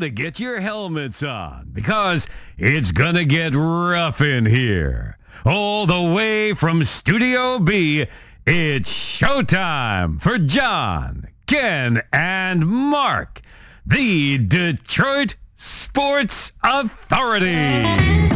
to 0.00 0.10
get 0.10 0.40
your 0.40 0.60
helmets 0.60 1.22
on 1.22 1.70
because 1.72 2.26
it's 2.58 2.92
gonna 2.92 3.24
get 3.24 3.54
rough 3.54 4.20
in 4.20 4.46
here. 4.46 5.18
All 5.44 5.86
the 5.86 6.02
way 6.14 6.52
from 6.52 6.84
Studio 6.84 7.58
B, 7.58 8.06
it's 8.46 8.92
showtime 8.92 10.20
for 10.20 10.38
John, 10.38 11.28
Ken, 11.46 12.02
and 12.12 12.66
Mark, 12.66 13.40
the 13.86 14.38
Detroit 14.38 15.36
Sports 15.54 16.52
Authority. 16.62 18.29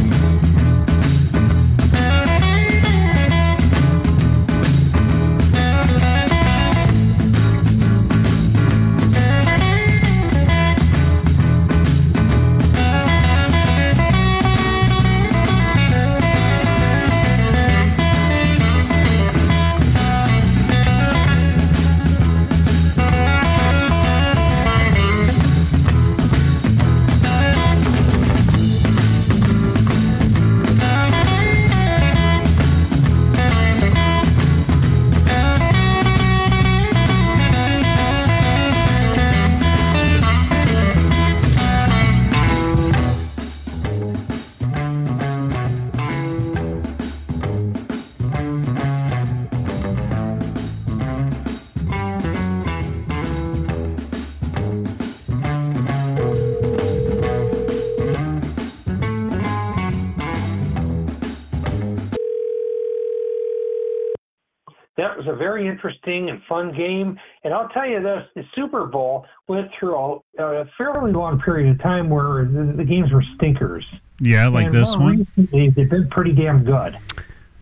Was 65.25 65.33
a 65.33 65.37
very 65.37 65.67
interesting 65.67 66.29
and 66.29 66.41
fun 66.43 66.73
game. 66.75 67.19
And 67.43 67.53
I'll 67.53 67.69
tell 67.69 67.87
you 67.87 68.01
this, 68.01 68.27
the 68.35 68.43
Super 68.55 68.85
Bowl 68.85 69.25
went 69.47 69.69
through 69.79 69.95
a, 69.95 70.43
a 70.43 70.65
fairly 70.77 71.11
long 71.11 71.39
period 71.39 71.69
of 71.71 71.81
time 71.81 72.09
where 72.09 72.45
the, 72.45 72.73
the 72.77 72.83
games 72.83 73.11
were 73.11 73.23
stinkers. 73.35 73.85
Yeah, 74.19 74.47
like 74.47 74.67
and 74.67 74.75
this 74.75 74.95
one. 74.97 75.19
recently, 75.35 75.69
They've 75.69 75.89
been 75.89 76.09
pretty 76.09 76.33
damn 76.33 76.63
good. 76.63 76.97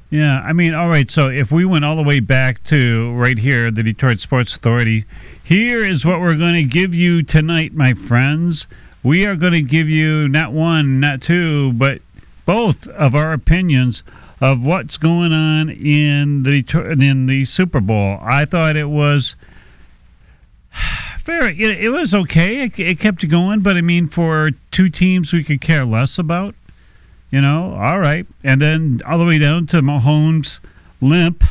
Yeah, 0.09 0.41
I 0.41 0.53
mean, 0.53 0.75
all 0.75 0.89
right. 0.89 1.09
So 1.09 1.29
if 1.29 1.51
we 1.51 1.65
went 1.65 1.85
all 1.85 1.95
the 1.95 2.03
way 2.03 2.19
back 2.19 2.63
to 2.65 3.11
right 3.13 3.37
here, 3.37 3.71
the 3.71 3.81
Detroit 3.81 4.19
Sports 4.19 4.55
Authority, 4.55 5.05
here 5.43 5.83
is 5.83 6.05
what 6.05 6.19
we're 6.19 6.37
going 6.37 6.53
to 6.53 6.63
give 6.63 6.93
you 6.93 7.23
tonight, 7.23 7.73
my 7.73 7.93
friends. 7.93 8.67
We 9.01 9.25
are 9.25 9.35
going 9.35 9.53
to 9.53 9.61
give 9.61 9.89
you 9.89 10.29
not 10.29 10.53
one, 10.53 10.99
not 10.99 11.21
two, 11.21 11.73
but 11.73 12.01
both 12.45 12.87
of 12.87 13.15
our 13.15 13.31
opinions 13.31 14.03
of 14.43 14.61
what's 14.61 14.97
going 14.97 15.31
on 15.31 15.69
in 15.69 16.43
the 16.43 16.65
in 16.99 17.27
the 17.27 17.45
Super 17.45 17.79
Bowl. 17.79 18.19
I 18.21 18.43
thought 18.43 18.75
it 18.75 18.89
was 18.89 19.37
very. 21.23 21.57
It, 21.57 21.85
it 21.85 21.89
was 21.89 22.13
okay. 22.13 22.65
It, 22.65 22.77
it 22.77 22.99
kept 22.99 23.27
going, 23.29 23.61
but 23.61 23.77
I 23.77 23.81
mean, 23.81 24.09
for 24.09 24.49
two 24.69 24.89
teams 24.89 25.31
we 25.31 25.45
could 25.45 25.61
care 25.61 25.85
less 25.85 26.19
about. 26.19 26.55
You 27.31 27.39
know, 27.39 27.73
all 27.73 27.99
right. 27.99 28.27
And 28.43 28.59
then 28.59 29.01
all 29.07 29.17
the 29.17 29.23
way 29.23 29.39
down 29.39 29.65
to 29.67 29.81
Mahomes 29.81 30.59
limp, 30.99 31.45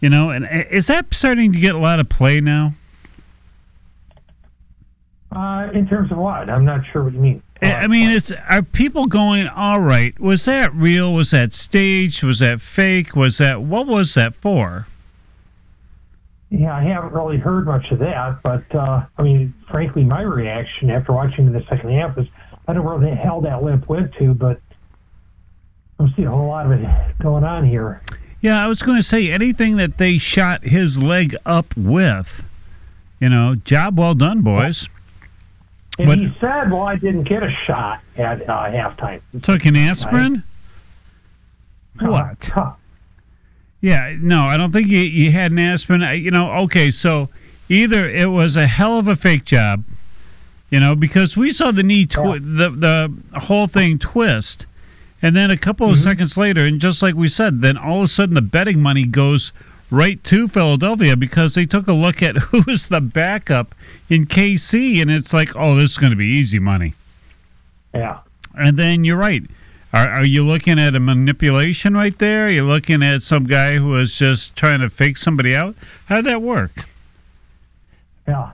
you 0.00 0.10
know, 0.10 0.28
and 0.28 0.46
is 0.70 0.88
that 0.88 1.14
starting 1.14 1.52
to 1.52 1.58
get 1.58 1.74
a 1.74 1.78
lot 1.78 1.98
of 1.98 2.10
play 2.10 2.42
now? 2.42 2.74
Uh, 5.34 5.70
in 5.72 5.88
terms 5.88 6.12
of 6.12 6.18
what? 6.18 6.50
I'm 6.50 6.66
not 6.66 6.82
sure 6.92 7.02
what 7.02 7.14
you 7.14 7.18
mean. 7.18 7.42
I 7.62 7.72
I 7.72 7.86
mean, 7.86 8.10
it's 8.10 8.30
are 8.32 8.62
people 8.62 9.06
going, 9.06 9.48
all 9.48 9.80
right, 9.80 10.18
was 10.20 10.44
that 10.44 10.72
real? 10.74 11.12
Was 11.14 11.30
that 11.30 11.52
staged? 11.52 12.22
Was 12.22 12.40
that 12.40 12.60
fake? 12.60 13.16
Was 13.16 13.38
that 13.38 13.62
what 13.62 13.86
was 13.86 14.14
that 14.14 14.34
for? 14.34 14.86
Yeah, 16.50 16.74
I 16.76 16.82
haven't 16.84 17.12
really 17.12 17.38
heard 17.38 17.66
much 17.66 17.90
of 17.90 17.98
that, 17.98 18.40
but 18.42 18.62
uh, 18.74 19.04
I 19.18 19.22
mean, 19.22 19.52
frankly, 19.68 20.04
my 20.04 20.22
reaction 20.22 20.90
after 20.90 21.12
watching 21.12 21.50
the 21.52 21.64
second 21.68 21.90
half 21.92 22.16
is 22.18 22.26
I 22.68 22.72
don't 22.72 22.84
know 22.84 22.90
where 22.90 23.10
the 23.10 23.14
hell 23.14 23.40
that 23.42 23.62
limp 23.62 23.88
went 23.88 24.14
to, 24.14 24.32
but 24.32 24.60
I 25.98 26.04
don't 26.04 26.14
see 26.14 26.22
a 26.22 26.30
whole 26.30 26.46
lot 26.46 26.66
of 26.66 26.72
it 26.72 27.18
going 27.18 27.44
on 27.44 27.66
here. 27.66 28.02
Yeah, 28.40 28.62
I 28.62 28.68
was 28.68 28.82
going 28.82 28.98
to 28.98 29.02
say 29.02 29.30
anything 29.30 29.76
that 29.78 29.98
they 29.98 30.18
shot 30.18 30.62
his 30.62 31.02
leg 31.02 31.34
up 31.44 31.76
with, 31.76 32.44
you 33.18 33.28
know, 33.28 33.56
job 33.56 33.98
well 33.98 34.14
done, 34.14 34.42
boys. 34.42 34.88
And 35.98 36.08
What- 36.08 36.18
he 36.18 36.32
said, 36.40 36.70
"Well, 36.70 36.82
I 36.82 36.96
didn't 36.96 37.24
get 37.24 37.42
a 37.42 37.50
shot 37.66 38.00
at 38.18 38.42
uh, 38.48 38.64
halftime." 38.70 39.20
Took 39.42 39.64
an 39.64 39.76
aspirin? 39.76 40.42
What? 42.00 42.50
Huh. 42.52 42.72
Yeah, 43.80 44.16
no, 44.20 44.42
I 44.44 44.56
don't 44.56 44.72
think 44.72 44.88
you, 44.88 44.98
you 44.98 45.32
had 45.32 45.52
an 45.52 45.58
aspirin. 45.58 46.02
I- 46.02 46.12
You 46.14 46.30
know, 46.30 46.52
okay, 46.64 46.90
so 46.90 47.28
either 47.68 48.08
it 48.08 48.30
was 48.30 48.56
a 48.56 48.66
hell 48.66 48.98
of 48.98 49.08
a 49.08 49.16
fake 49.16 49.44
job, 49.44 49.84
you 50.70 50.80
know, 50.80 50.94
because 50.94 51.36
we 51.36 51.52
saw 51.52 51.70
the 51.70 51.82
knee, 51.82 52.04
twi- 52.06 52.38
the 52.38 52.70
the 53.32 53.40
whole 53.40 53.66
thing 53.66 53.98
twist, 53.98 54.66
and 55.22 55.34
then 55.34 55.50
a 55.50 55.56
couple 55.56 55.88
of 55.90 55.98
seconds 55.98 56.36
later, 56.36 56.60
and 56.60 56.80
just 56.80 57.02
like 57.02 57.14
we 57.14 57.28
said, 57.28 57.60
then 57.62 57.76
all 57.78 57.98
of 57.98 58.04
a 58.04 58.08
sudden 58.08 58.34
the 58.34 58.42
betting 58.42 58.82
money 58.82 59.04
goes 59.06 59.52
right 59.90 60.22
to 60.24 60.48
Philadelphia 60.48 61.16
because 61.16 61.54
they 61.54 61.64
took 61.64 61.86
a 61.86 61.92
look 61.92 62.22
at 62.22 62.36
who 62.36 62.62
was 62.66 62.88
the 62.88 63.00
backup 63.00 63.74
in 64.08 64.26
KC, 64.26 65.00
and 65.00 65.10
it's 65.10 65.32
like, 65.32 65.54
oh, 65.56 65.76
this 65.76 65.92
is 65.92 65.98
going 65.98 66.12
to 66.12 66.16
be 66.16 66.26
easy 66.26 66.58
money. 66.58 66.94
Yeah. 67.94 68.20
And 68.54 68.78
then 68.78 69.04
you're 69.04 69.16
right. 69.16 69.42
Are, 69.92 70.08
are 70.08 70.26
you 70.26 70.44
looking 70.44 70.78
at 70.78 70.94
a 70.94 71.00
manipulation 71.00 71.94
right 71.94 72.16
there? 72.18 72.50
You're 72.50 72.64
looking 72.64 73.02
at 73.02 73.22
some 73.22 73.44
guy 73.44 73.76
who 73.76 73.88
was 73.88 74.14
just 74.14 74.54
trying 74.56 74.80
to 74.80 74.90
fake 74.90 75.16
somebody 75.16 75.54
out? 75.56 75.74
How 76.06 76.16
did 76.16 76.26
that 76.26 76.42
work? 76.42 76.72
Yeah. 78.26 78.52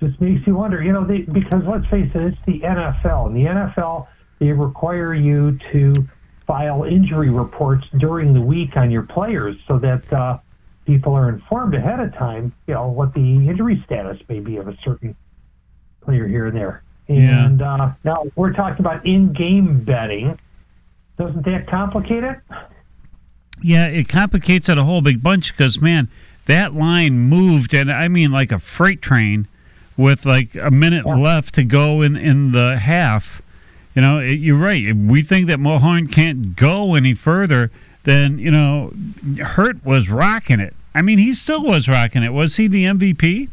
Just 0.00 0.20
makes 0.20 0.46
you 0.46 0.56
wonder, 0.56 0.82
you 0.82 0.92
know, 0.92 1.04
they, 1.04 1.18
because 1.18 1.62
let's 1.66 1.86
face 1.86 2.10
it, 2.14 2.22
it's 2.22 2.38
the 2.46 2.60
NFL. 2.60 3.26
And 3.26 3.36
the 3.36 3.44
NFL, 3.44 4.06
they 4.38 4.50
require 4.52 5.14
you 5.14 5.58
to 5.72 6.08
file 6.50 6.82
injury 6.82 7.30
reports 7.30 7.86
during 7.98 8.32
the 8.34 8.40
week 8.40 8.76
on 8.76 8.90
your 8.90 9.02
players 9.04 9.56
so 9.68 9.78
that 9.78 10.12
uh, 10.12 10.36
people 10.84 11.14
are 11.14 11.28
informed 11.28 11.76
ahead 11.76 12.00
of 12.00 12.12
time, 12.14 12.52
you 12.66 12.74
know, 12.74 12.88
what 12.88 13.14
the 13.14 13.20
injury 13.20 13.80
status 13.86 14.18
may 14.28 14.40
be 14.40 14.56
of 14.56 14.66
a 14.66 14.76
certain 14.84 15.14
player 16.00 16.26
here 16.26 16.46
and 16.46 16.56
there. 16.56 16.82
Yeah. 17.06 17.46
And 17.46 17.62
uh, 17.62 17.92
now 18.02 18.24
we're 18.34 18.52
talking 18.52 18.80
about 18.84 19.06
in 19.06 19.32
game 19.32 19.84
betting. 19.84 20.36
Doesn't 21.18 21.44
that 21.44 21.68
complicate 21.68 22.24
it? 22.24 22.38
Yeah, 23.62 23.86
it 23.86 24.08
complicates 24.08 24.68
it 24.68 24.76
a 24.76 24.82
whole 24.82 25.02
big 25.02 25.22
bunch 25.22 25.56
because, 25.56 25.80
man, 25.80 26.08
that 26.46 26.74
line 26.74 27.16
moved, 27.16 27.74
and 27.74 27.92
I 27.92 28.08
mean 28.08 28.32
like 28.32 28.50
a 28.50 28.58
freight 28.58 29.00
train 29.00 29.46
with 29.96 30.26
like 30.26 30.56
a 30.56 30.72
minute 30.72 31.04
Yeah. 31.06 31.14
left 31.14 31.54
to 31.54 31.64
go 31.64 32.02
in, 32.02 32.16
in 32.16 32.50
the 32.50 32.76
half. 32.78 33.40
You 33.94 34.02
know, 34.02 34.18
it, 34.18 34.38
you're 34.38 34.58
right. 34.58 34.94
We 34.94 35.22
think 35.22 35.48
that 35.48 35.58
Mohorn 35.58 36.10
can't 36.10 36.54
go 36.56 36.94
any 36.94 37.14
further, 37.14 37.70
then, 38.04 38.38
you 38.38 38.50
know, 38.50 38.92
Hurt 39.44 39.84
was 39.84 40.08
rocking 40.08 40.60
it. 40.60 40.74
I 40.94 41.02
mean, 41.02 41.18
he 41.18 41.34
still 41.34 41.62
was 41.62 41.88
rocking 41.88 42.22
it. 42.22 42.32
Was 42.32 42.56
he 42.56 42.66
the 42.66 42.84
MVP? 42.84 43.48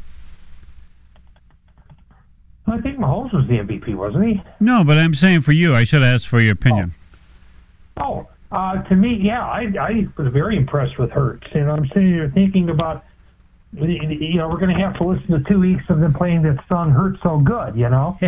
I 2.68 2.81
think 2.81 2.98
Mahomes 2.98 3.34
was 3.34 3.48
the 3.48 3.60
MVP, 3.60 3.95
wasn't 3.95 4.25
he? 4.25 4.44
No, 4.60 4.84
but 4.84 4.98
I'm 4.98 5.13
saying 5.13 5.42
for 5.42 5.54
you, 5.54 5.74
I 5.74 5.86
should 5.86 6.04
ask 6.04 6.28
for 6.28 6.42
your 6.42 6.54
opinion. 6.54 6.94
Oh, 7.95 8.28
uh, 8.51 8.81
to 8.84 8.95
me, 8.95 9.19
yeah, 9.22 9.42
I, 9.42 9.72
I 9.80 10.07
was 10.18 10.31
very 10.34 10.57
impressed 10.57 10.98
with 11.00 11.12
Hurts, 11.12 11.48
and 11.54 11.72
I'm 11.72 11.88
sitting 11.88 12.13
here 12.13 12.30
thinking 12.34 12.69
about, 12.69 13.06
you 13.74 14.36
know, 14.36 14.48
we're 14.50 14.60
going 14.60 14.75
to 14.75 14.81
have 14.81 14.98
to 14.98 15.04
listen 15.06 15.28
to 15.31 15.40
two 15.50 15.60
weeks 15.60 15.84
of 15.90 16.00
them 16.00 16.14
playing 16.14 16.44
that 16.44 16.64
song 16.68 16.92
"Hurt 16.92 17.18
So 17.22 17.40
Good," 17.40 17.75
you 17.75 17.90
know. 17.90 18.18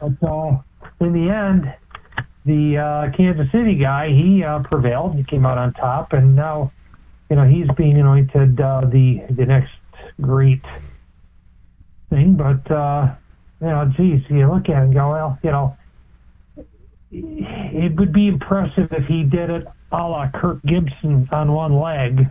but 0.00 0.22
uh, 0.26 0.56
in 1.00 1.12
the 1.12 1.30
end, 1.30 1.74
the 2.44 2.78
uh, 2.78 3.10
Kansas 3.16 3.50
City 3.52 3.76
guy 3.76 4.08
he 4.08 4.42
uh, 4.42 4.60
prevailed. 4.62 5.16
He 5.16 5.24
came 5.24 5.44
out 5.46 5.58
on 5.58 5.72
top, 5.74 6.12
and 6.12 6.34
now, 6.34 6.72
you 7.30 7.36
know, 7.36 7.46
he's 7.46 7.68
being 7.76 7.98
anointed 7.98 8.60
uh, 8.60 8.82
the 8.82 9.22
the 9.30 9.44
next 9.44 9.72
great 10.20 10.62
thing. 12.10 12.36
But 12.36 12.70
uh, 12.70 13.14
you 13.60 13.66
know, 13.68 13.92
geez, 13.96 14.22
you 14.30 14.50
look 14.50 14.68
at 14.68 14.82
it 14.82 14.84
and 14.84 14.94
go, 14.94 15.10
well, 15.10 15.38
you 15.42 15.50
know 15.50 15.76
it 17.16 17.96
would 17.96 18.12
be 18.12 18.28
impressive 18.28 18.88
if 18.90 19.06
he 19.06 19.22
did 19.22 19.50
it 19.50 19.66
a 19.92 19.96
la 19.96 20.28
Kirk 20.34 20.60
Gibson 20.66 21.28
on 21.30 21.52
one 21.52 21.78
leg. 21.78 22.26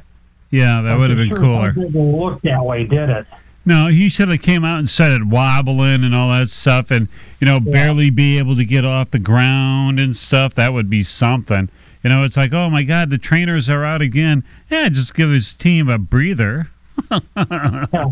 Yeah, 0.54 0.82
that 0.82 0.98
would 0.98 1.10
have 1.10 1.20
been 1.20 1.30
Sure, 1.30 1.38
cooler. 1.38 1.74
people 1.74 2.20
Look 2.24 2.42
that 2.44 2.64
way, 2.64 2.84
did 2.86 3.10
it? 3.10 3.26
No, 3.66 3.88
he 3.88 4.08
should 4.10 4.30
have 4.30 4.42
came 4.42 4.64
out 4.64 4.78
and 4.80 4.90
started 4.90 5.32
wobbling 5.32 6.04
and 6.04 6.14
all 6.14 6.30
that 6.30 6.50
stuff, 6.50 6.92
and 6.92 7.08
you 7.40 7.46
know, 7.46 7.60
barely 7.60 8.10
be 8.10 8.38
able 8.38 8.56
to 8.58 8.66
get 8.66 8.86
off 8.86 9.12
the 9.12 9.20
ground 9.20 10.00
and 10.00 10.16
stuff. 10.16 10.54
That 10.56 10.74
would 10.74 10.90
be 10.90 11.02
something. 11.04 11.70
You 12.04 12.10
know, 12.10 12.24
it's 12.24 12.36
like, 12.38 12.52
oh 12.54 12.70
my 12.70 12.84
God, 12.84 13.10
the 13.10 13.18
trainers 13.18 13.70
are 13.70 13.84
out 13.84 14.02
again. 14.02 14.44
Yeah, 14.70 14.90
just 14.90 15.14
give 15.16 15.30
his 15.30 15.54
team 15.54 15.90
a 15.90 15.98
breather. 15.98 16.68
Yeah. 17.36 18.06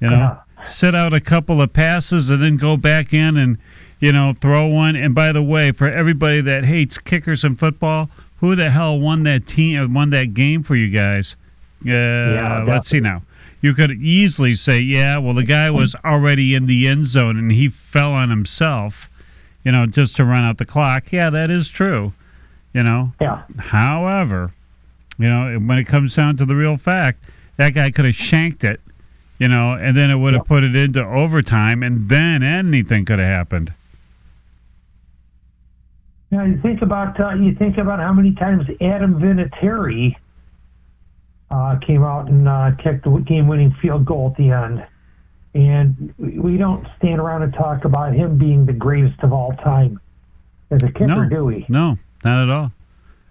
You 0.00 0.08
know, 0.16 0.38
sit 0.66 0.94
out 0.94 1.12
a 1.12 1.20
couple 1.20 1.60
of 1.60 1.72
passes 1.74 2.30
and 2.30 2.42
then 2.42 2.56
go 2.56 2.76
back 2.78 3.12
in 3.12 3.36
and, 3.36 3.58
you 3.98 4.12
know, 4.12 4.32
throw 4.40 4.66
one. 4.66 4.96
And 4.96 5.14
by 5.14 5.30
the 5.32 5.42
way, 5.42 5.72
for 5.72 5.88
everybody 5.90 6.40
that 6.40 6.64
hates 6.64 6.96
kickers 6.96 7.44
in 7.44 7.56
football, 7.56 8.08
who 8.38 8.56
the 8.56 8.70
hell 8.70 8.98
won 8.98 9.24
that 9.24 9.46
team? 9.46 9.92
Won 9.92 10.08
that 10.10 10.32
game 10.32 10.62
for 10.62 10.74
you 10.74 10.88
guys? 10.88 11.36
Uh, 11.86 12.64
let's 12.66 12.88
see 12.88 13.00
now. 13.00 13.22
You 13.62 13.74
could 13.74 13.90
easily 13.92 14.54
say, 14.54 14.78
yeah, 14.80 15.18
well, 15.18 15.34
the 15.34 15.44
guy 15.44 15.70
was 15.70 15.94
already 16.04 16.54
in 16.54 16.66
the 16.66 16.88
end 16.88 17.06
zone 17.06 17.36
and 17.36 17.52
he 17.52 17.68
fell 17.68 18.12
on 18.12 18.30
himself, 18.30 19.10
you 19.64 19.72
know, 19.72 19.86
just 19.86 20.16
to 20.16 20.24
run 20.24 20.44
out 20.44 20.56
the 20.58 20.64
clock. 20.64 21.12
Yeah, 21.12 21.28
that 21.30 21.50
is 21.50 21.68
true. 21.68 22.14
You 22.72 22.82
know, 22.82 23.12
Yeah. 23.20 23.42
However, 23.58 24.52
you 25.18 25.28
know, 25.28 25.58
when 25.58 25.76
it 25.76 25.84
comes 25.84 26.14
down 26.14 26.36
to 26.38 26.46
the 26.46 26.54
real 26.54 26.76
fact, 26.78 27.22
that 27.56 27.74
guy 27.74 27.90
could 27.90 28.06
have 28.06 28.14
shanked 28.14 28.64
it, 28.64 28.80
you 29.38 29.48
know, 29.48 29.74
and 29.74 29.96
then 29.96 30.10
it 30.10 30.16
would 30.16 30.34
have 30.34 30.46
put 30.46 30.64
it 30.64 30.74
into 30.74 31.04
overtime, 31.04 31.82
and 31.82 32.08
then 32.08 32.42
anything 32.42 33.04
could 33.04 33.18
have 33.18 33.30
happened. 33.32 33.74
Now 36.30 36.44
you 36.44 36.58
think 36.62 36.80
about 36.80 37.18
uh, 37.20 37.34
you 37.34 37.54
think 37.56 37.76
about 37.76 37.98
how 37.98 38.12
many 38.12 38.32
times 38.32 38.62
Adam 38.80 39.20
Vinatieri 39.20 40.14
uh, 41.50 41.76
came 41.84 42.02
out 42.02 42.28
and 42.28 42.48
uh, 42.48 42.70
kicked 42.78 43.04
the 43.04 43.10
game-winning 43.26 43.72
field 43.82 44.04
goal 44.04 44.30
at 44.30 44.36
the 44.36 44.50
end, 44.50 44.86
and 45.54 46.14
we- 46.18 46.56
don't 46.56 46.86
stand 46.98 47.20
around 47.20 47.42
and 47.42 47.52
talk 47.54 47.84
about 47.84 48.14
him 48.14 48.38
being 48.38 48.66
the 48.66 48.72
greatest 48.72 49.18
of 49.22 49.32
all 49.32 49.52
time 49.64 49.98
as 50.70 50.82
a 50.82 50.86
kicker, 50.92 51.06
No. 51.06 51.28
do 51.28 51.44
we? 51.44 51.66
No, 51.68 51.96
not 52.24 52.42
at 52.44 52.50
all. 52.50 52.72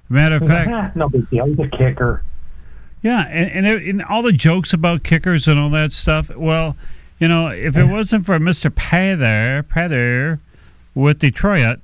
Matter 0.10 0.38
of 0.38 0.46
fact, 0.48 0.96
no 0.96 1.08
big 1.08 1.30
deal. 1.30 1.46
He's 1.46 1.60
a 1.60 1.68
kicker. 1.70 2.24
yeah, 3.02 3.26
and, 3.28 3.52
and, 3.52 3.68
it- 3.68 3.84
and 3.88 4.04
all 4.04 4.22
the 4.24 4.32
jokes 4.34 4.74
about 4.74 5.04
kickers 5.04 5.48
and 5.48 5.60
all 5.60 5.70
that 5.70 5.92
stuff. 5.94 6.30
Well, 6.36 6.76
you 7.20 7.28
know, 7.28 7.48
if 7.48 7.78
it 7.78 7.86
wasn't 7.86 8.26
for 8.26 8.40
Mister 8.40 8.70
Prater, 8.70 9.64
Prater 9.68 10.40
with 10.96 11.20
Detroit, 11.20 11.80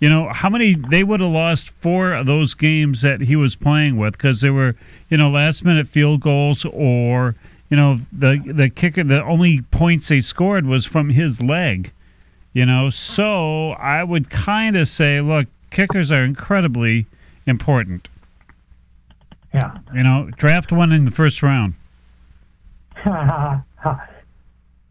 you 0.00 0.08
know, 0.08 0.28
how 0.28 0.48
many 0.48 0.74
they 0.74 1.02
would 1.02 1.20
have 1.20 1.30
lost 1.30 1.70
four 1.70 2.12
of 2.12 2.26
those 2.26 2.54
games 2.54 3.02
that 3.02 3.22
he 3.22 3.36
was 3.36 3.56
playing 3.56 3.96
with 3.96 4.12
because 4.12 4.40
they 4.40 4.50
were, 4.50 4.76
you 5.10 5.16
know, 5.16 5.28
last 5.28 5.64
minute 5.64 5.88
field 5.88 6.20
goals 6.20 6.64
or, 6.72 7.34
you 7.68 7.76
know, 7.76 7.98
the 8.12 8.40
the 8.46 8.70
kicker. 8.70 9.02
The 9.02 9.22
only 9.24 9.62
points 9.62 10.08
they 10.08 10.20
scored 10.20 10.66
was 10.66 10.86
from 10.86 11.10
his 11.10 11.42
leg. 11.42 11.92
You 12.52 12.64
know, 12.64 12.90
so 12.90 13.72
I 13.72 14.04
would 14.04 14.30
kind 14.30 14.76
of 14.76 14.88
say, 14.88 15.20
look, 15.20 15.48
kickers 15.70 16.10
are 16.10 16.24
incredibly 16.24 17.06
important. 17.46 18.08
Yeah. 19.52 19.78
You 19.94 20.02
know, 20.02 20.30
draft 20.36 20.72
one 20.72 20.92
in 20.92 21.04
the 21.04 21.10
first 21.10 21.42
round. 21.42 21.74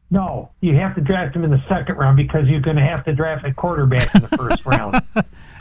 no, 0.09 0.50
you 0.62 0.75
have 0.75 0.95
to 0.95 1.01
draft 1.01 1.36
him 1.36 1.44
in 1.44 1.51
the 1.51 1.62
second 1.68 1.95
round 1.98 2.15
because 2.18 2.48
you're 2.48 2.62
going 2.62 2.77
to 2.77 2.81
have 2.86 3.04
to 3.06 3.13
draft 3.13 3.45
a 3.45 3.54
quarterback 3.54 4.13
in 4.15 4.21
the 4.21 4.30
first 4.30 4.65
round. 4.65 5.01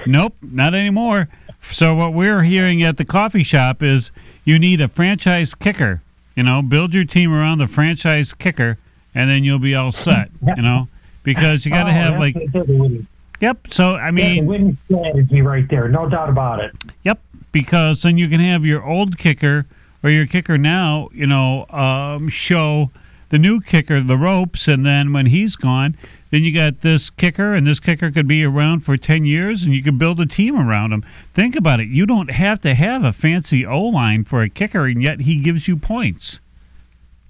Nope, 0.06 0.34
not 0.43 0.75
anymore. 0.75 1.28
So 1.72 1.94
what 1.94 2.12
we're 2.14 2.43
hearing 2.43 2.82
at 2.82 2.96
the 2.96 3.04
coffee 3.04 3.43
shop 3.43 3.82
is 3.82 4.12
you 4.44 4.58
need 4.58 4.81
a 4.81 4.87
franchise 4.88 5.54
kicker. 5.54 6.02
You 6.37 6.43
know, 6.44 6.62
build 6.62 6.94
your 6.94 7.04
team 7.04 7.32
around 7.32 7.58
the 7.58 7.66
franchise 7.66 8.32
kicker, 8.32 8.78
and 9.14 9.31
then 9.31 9.43
you'll 9.43 9.58
be 9.58 9.75
all 9.75 9.90
set. 9.93 10.31
You 10.56 10.62
know, 10.62 10.87
because 11.25 11.64
you 11.66 11.72
got 11.72 11.84
to 11.84 11.90
Oh, 11.90 11.94
have 11.94 12.19
like, 12.20 12.34
the- 12.34 12.46
that's 12.52 12.66
the 12.69 12.76
winning- 12.76 13.06
yep. 13.40 13.66
So 13.72 13.96
I 13.96 14.10
that's 14.12 14.16
the 14.22 14.37
mean, 14.37 14.46
winning 14.46 14.78
strategy 14.84 15.43
right 15.43 15.69
there, 15.69 15.88
no 15.88 16.08
doubt 16.08 16.28
about 16.28 16.60
it. 16.60 16.72
Yep, 17.02 17.19
because 17.50 18.02
then 18.02 18.16
you 18.16 18.28
can 18.28 18.38
have 18.40 18.64
your 18.64 18.84
old 18.84 19.19
kicker 19.19 19.66
or 20.04 20.10
your 20.10 20.26
kicker 20.26 20.56
now, 20.56 21.08
you 21.12 21.26
know, 21.26 21.66
um, 21.70 22.28
show 22.28 22.90
the 23.28 23.38
new 23.38 23.61
kicker 23.61 24.00
the 24.00 24.17
ropes, 24.17 24.69
and 24.69 24.87
then 24.87 25.12
when 25.12 25.26
he's 25.26 25.56
gone, 25.56 25.96
then 26.31 26.44
you 26.44 26.55
got 26.55 26.81
this 26.81 27.11
kicker, 27.11 27.55
and 27.55 27.67
this 27.67 27.81
kicker 27.81 28.11
could 28.11 28.26
be 28.26 28.44
around 28.44 28.81
for 28.81 28.96
10 28.96 29.25
years, 29.25 29.64
and 29.64 29.75
you 29.75 29.82
can 29.82 29.99
build 29.99 30.20
a 30.20 30.26
team 30.26 30.56
around 30.56 30.93
him. 30.93 31.05
Think 31.34 31.56
about 31.56 31.81
it. 31.81 31.88
You 31.88 32.06
don't 32.06 32.31
have 32.31 32.61
to 32.62 32.75
have 32.75 33.05
a 33.05 33.12
fancy 33.12 33.64
O 33.64 33.82
line 33.84 34.25
for 34.25 34.43
a 34.43 34.49
kicker, 34.49 34.87
and 34.87 35.02
yet 35.02 35.20
he 35.20 35.37
gives 35.37 35.69
you 35.69 35.76
points. 35.76 36.40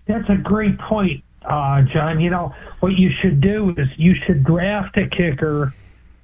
That's 0.07 0.29
a 0.29 0.37
great 0.37 0.79
point, 0.79 1.23
uh, 1.43 1.83
John. 1.83 2.21
You 2.21 2.31
know, 2.31 2.55
what 2.81 2.93
you 2.93 3.11
should 3.21 3.41
do 3.41 3.75
is 3.77 3.89
you 3.97 4.15
should 4.15 4.45
draft 4.45 4.97
a 4.97 5.09
kicker 5.09 5.75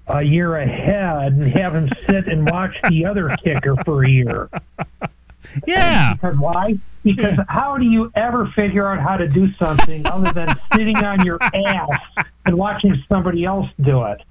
a 0.08 0.22
year 0.22 0.56
ahead 0.56 1.32
and 1.32 1.46
have 1.52 1.74
him 1.74 1.88
sit 2.08 2.26
and 2.26 2.48
watch 2.50 2.74
the 2.88 3.04
other 3.04 3.36
kicker 3.42 3.76
for 3.84 4.04
a 4.04 4.08
year. 4.08 4.48
Yeah. 5.66 6.14
Because 6.14 6.36
why? 6.38 6.78
Because 7.02 7.38
how 7.48 7.76
do 7.78 7.84
you 7.84 8.12
ever 8.14 8.46
figure 8.54 8.86
out 8.86 9.00
how 9.00 9.16
to 9.16 9.26
do 9.28 9.52
something 9.54 10.06
other 10.06 10.32
than 10.32 10.48
sitting 10.74 10.96
on 10.98 11.24
your 11.24 11.38
ass 11.42 11.98
and 12.46 12.56
watching 12.56 13.02
somebody 13.08 13.44
else 13.44 13.68
do 13.80 14.04
it? 14.04 14.22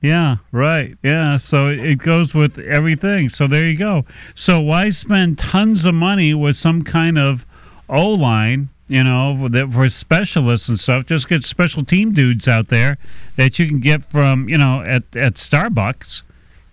Yeah, 0.00 0.36
right. 0.52 0.96
Yeah, 1.02 1.38
so 1.38 1.68
it 1.68 1.98
goes 1.98 2.34
with 2.34 2.58
everything. 2.58 3.28
So 3.28 3.46
there 3.46 3.66
you 3.66 3.76
go. 3.76 4.04
So 4.34 4.60
why 4.60 4.90
spend 4.90 5.38
tons 5.38 5.84
of 5.84 5.94
money 5.94 6.34
with 6.34 6.56
some 6.56 6.82
kind 6.82 7.18
of 7.18 7.44
O 7.88 8.10
line, 8.10 8.68
you 8.86 9.02
know, 9.02 9.48
that 9.48 9.72
for 9.72 9.88
specialists 9.88 10.68
and 10.68 10.78
stuff? 10.78 11.06
Just 11.06 11.28
get 11.28 11.42
special 11.42 11.84
team 11.84 12.12
dudes 12.12 12.46
out 12.46 12.68
there 12.68 12.96
that 13.36 13.58
you 13.58 13.66
can 13.66 13.80
get 13.80 14.04
from, 14.04 14.48
you 14.48 14.58
know, 14.58 14.82
at 14.82 15.04
at 15.16 15.34
Starbucks, 15.34 16.22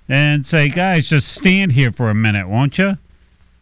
and 0.08 0.46
say, 0.46 0.68
guys, 0.68 1.10
just 1.10 1.28
stand 1.28 1.72
here 1.72 1.92
for 1.92 2.10
a 2.12 2.16
minute, 2.16 2.48
won't 2.48 2.78
you? 2.78 2.98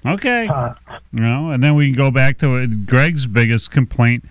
Okay. 0.05 0.47
Uh, 0.47 0.73
You 1.11 1.21
know, 1.21 1.51
and 1.51 1.63
then 1.63 1.75
we 1.75 1.85
can 1.85 1.95
go 1.95 2.11
back 2.11 2.37
to 2.39 2.57
uh, 2.57 2.67
Greg's 2.85 3.25
biggest 3.25 3.71
complaint. 3.71 4.25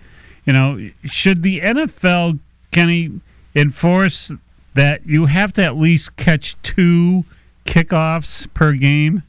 You 0.45 0.53
know, 0.53 0.89
should 1.05 1.41
the 1.41 1.61
NFL, 1.61 2.39
Kenny, 2.71 3.21
enforce 3.55 4.31
that 4.73 5.05
you 5.05 5.27
have 5.27 5.53
to 5.53 5.63
at 5.63 5.77
least 5.77 6.15
catch 6.17 6.57
two 6.63 7.23
kickoffs 7.65 8.51
per 8.53 8.73
game? 8.73 9.23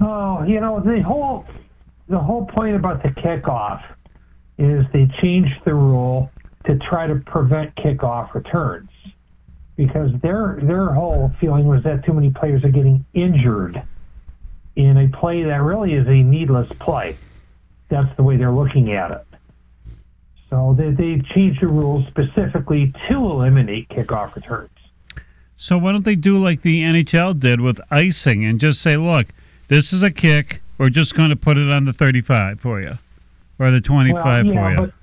Oh, 0.00 0.42
you 0.44 0.60
know 0.60 0.80
the 0.80 1.02
whole 1.02 1.44
the 2.08 2.18
whole 2.18 2.46
point 2.46 2.74
about 2.74 3.02
the 3.02 3.10
kickoff 3.10 3.82
is 4.58 4.84
they 4.92 5.06
changed 5.20 5.54
the 5.64 5.74
rule 5.74 6.30
to 6.64 6.78
try 6.78 7.06
to 7.06 7.16
prevent 7.16 7.74
kickoff 7.76 8.32
returns 8.34 8.88
because 9.76 10.10
their 10.22 10.58
their 10.62 10.92
whole 10.92 11.30
feeling 11.40 11.66
was 11.66 11.82
that 11.84 12.04
too 12.04 12.14
many 12.14 12.30
players 12.30 12.64
are 12.64 12.70
getting 12.70 13.04
injured 13.14 13.82
in 14.76 14.96
a 14.96 15.08
play 15.08 15.42
that 15.44 15.62
really 15.62 15.94
is 15.94 16.06
a 16.06 16.22
needless 16.22 16.70
play. 16.80 17.16
That's 17.88 18.14
the 18.16 18.22
way 18.22 18.36
they're 18.36 18.52
looking 18.52 18.92
at 18.92 19.10
it. 19.10 19.26
So 20.48 20.74
they 20.76 20.90
they 20.90 21.22
changed 21.34 21.62
the 21.62 21.68
rules 21.68 22.06
specifically 22.08 22.92
to 23.08 23.14
eliminate 23.14 23.88
kickoff 23.88 24.34
returns. 24.34 24.70
So 25.56 25.76
why 25.78 25.92
don't 25.92 26.04
they 26.04 26.16
do 26.16 26.38
like 26.38 26.62
the 26.62 26.80
NHL 26.80 27.38
did 27.38 27.60
with 27.60 27.80
icing 27.90 28.44
and 28.44 28.58
just 28.58 28.80
say, 28.80 28.96
look, 28.96 29.26
this 29.68 29.92
is 29.92 30.02
a 30.02 30.10
kick. 30.10 30.62
We're 30.78 30.88
just 30.88 31.14
going 31.14 31.28
to 31.28 31.36
put 31.36 31.58
it 31.58 31.70
on 31.70 31.84
the 31.84 31.92
35 31.92 32.60
for 32.60 32.80
you 32.80 32.98
or 33.58 33.70
the 33.70 33.80
25 33.80 34.24
Well, 34.24 34.54
yeah, 34.54 34.62
for 34.62 34.70
you. 34.70 34.76
But, 34.86 34.94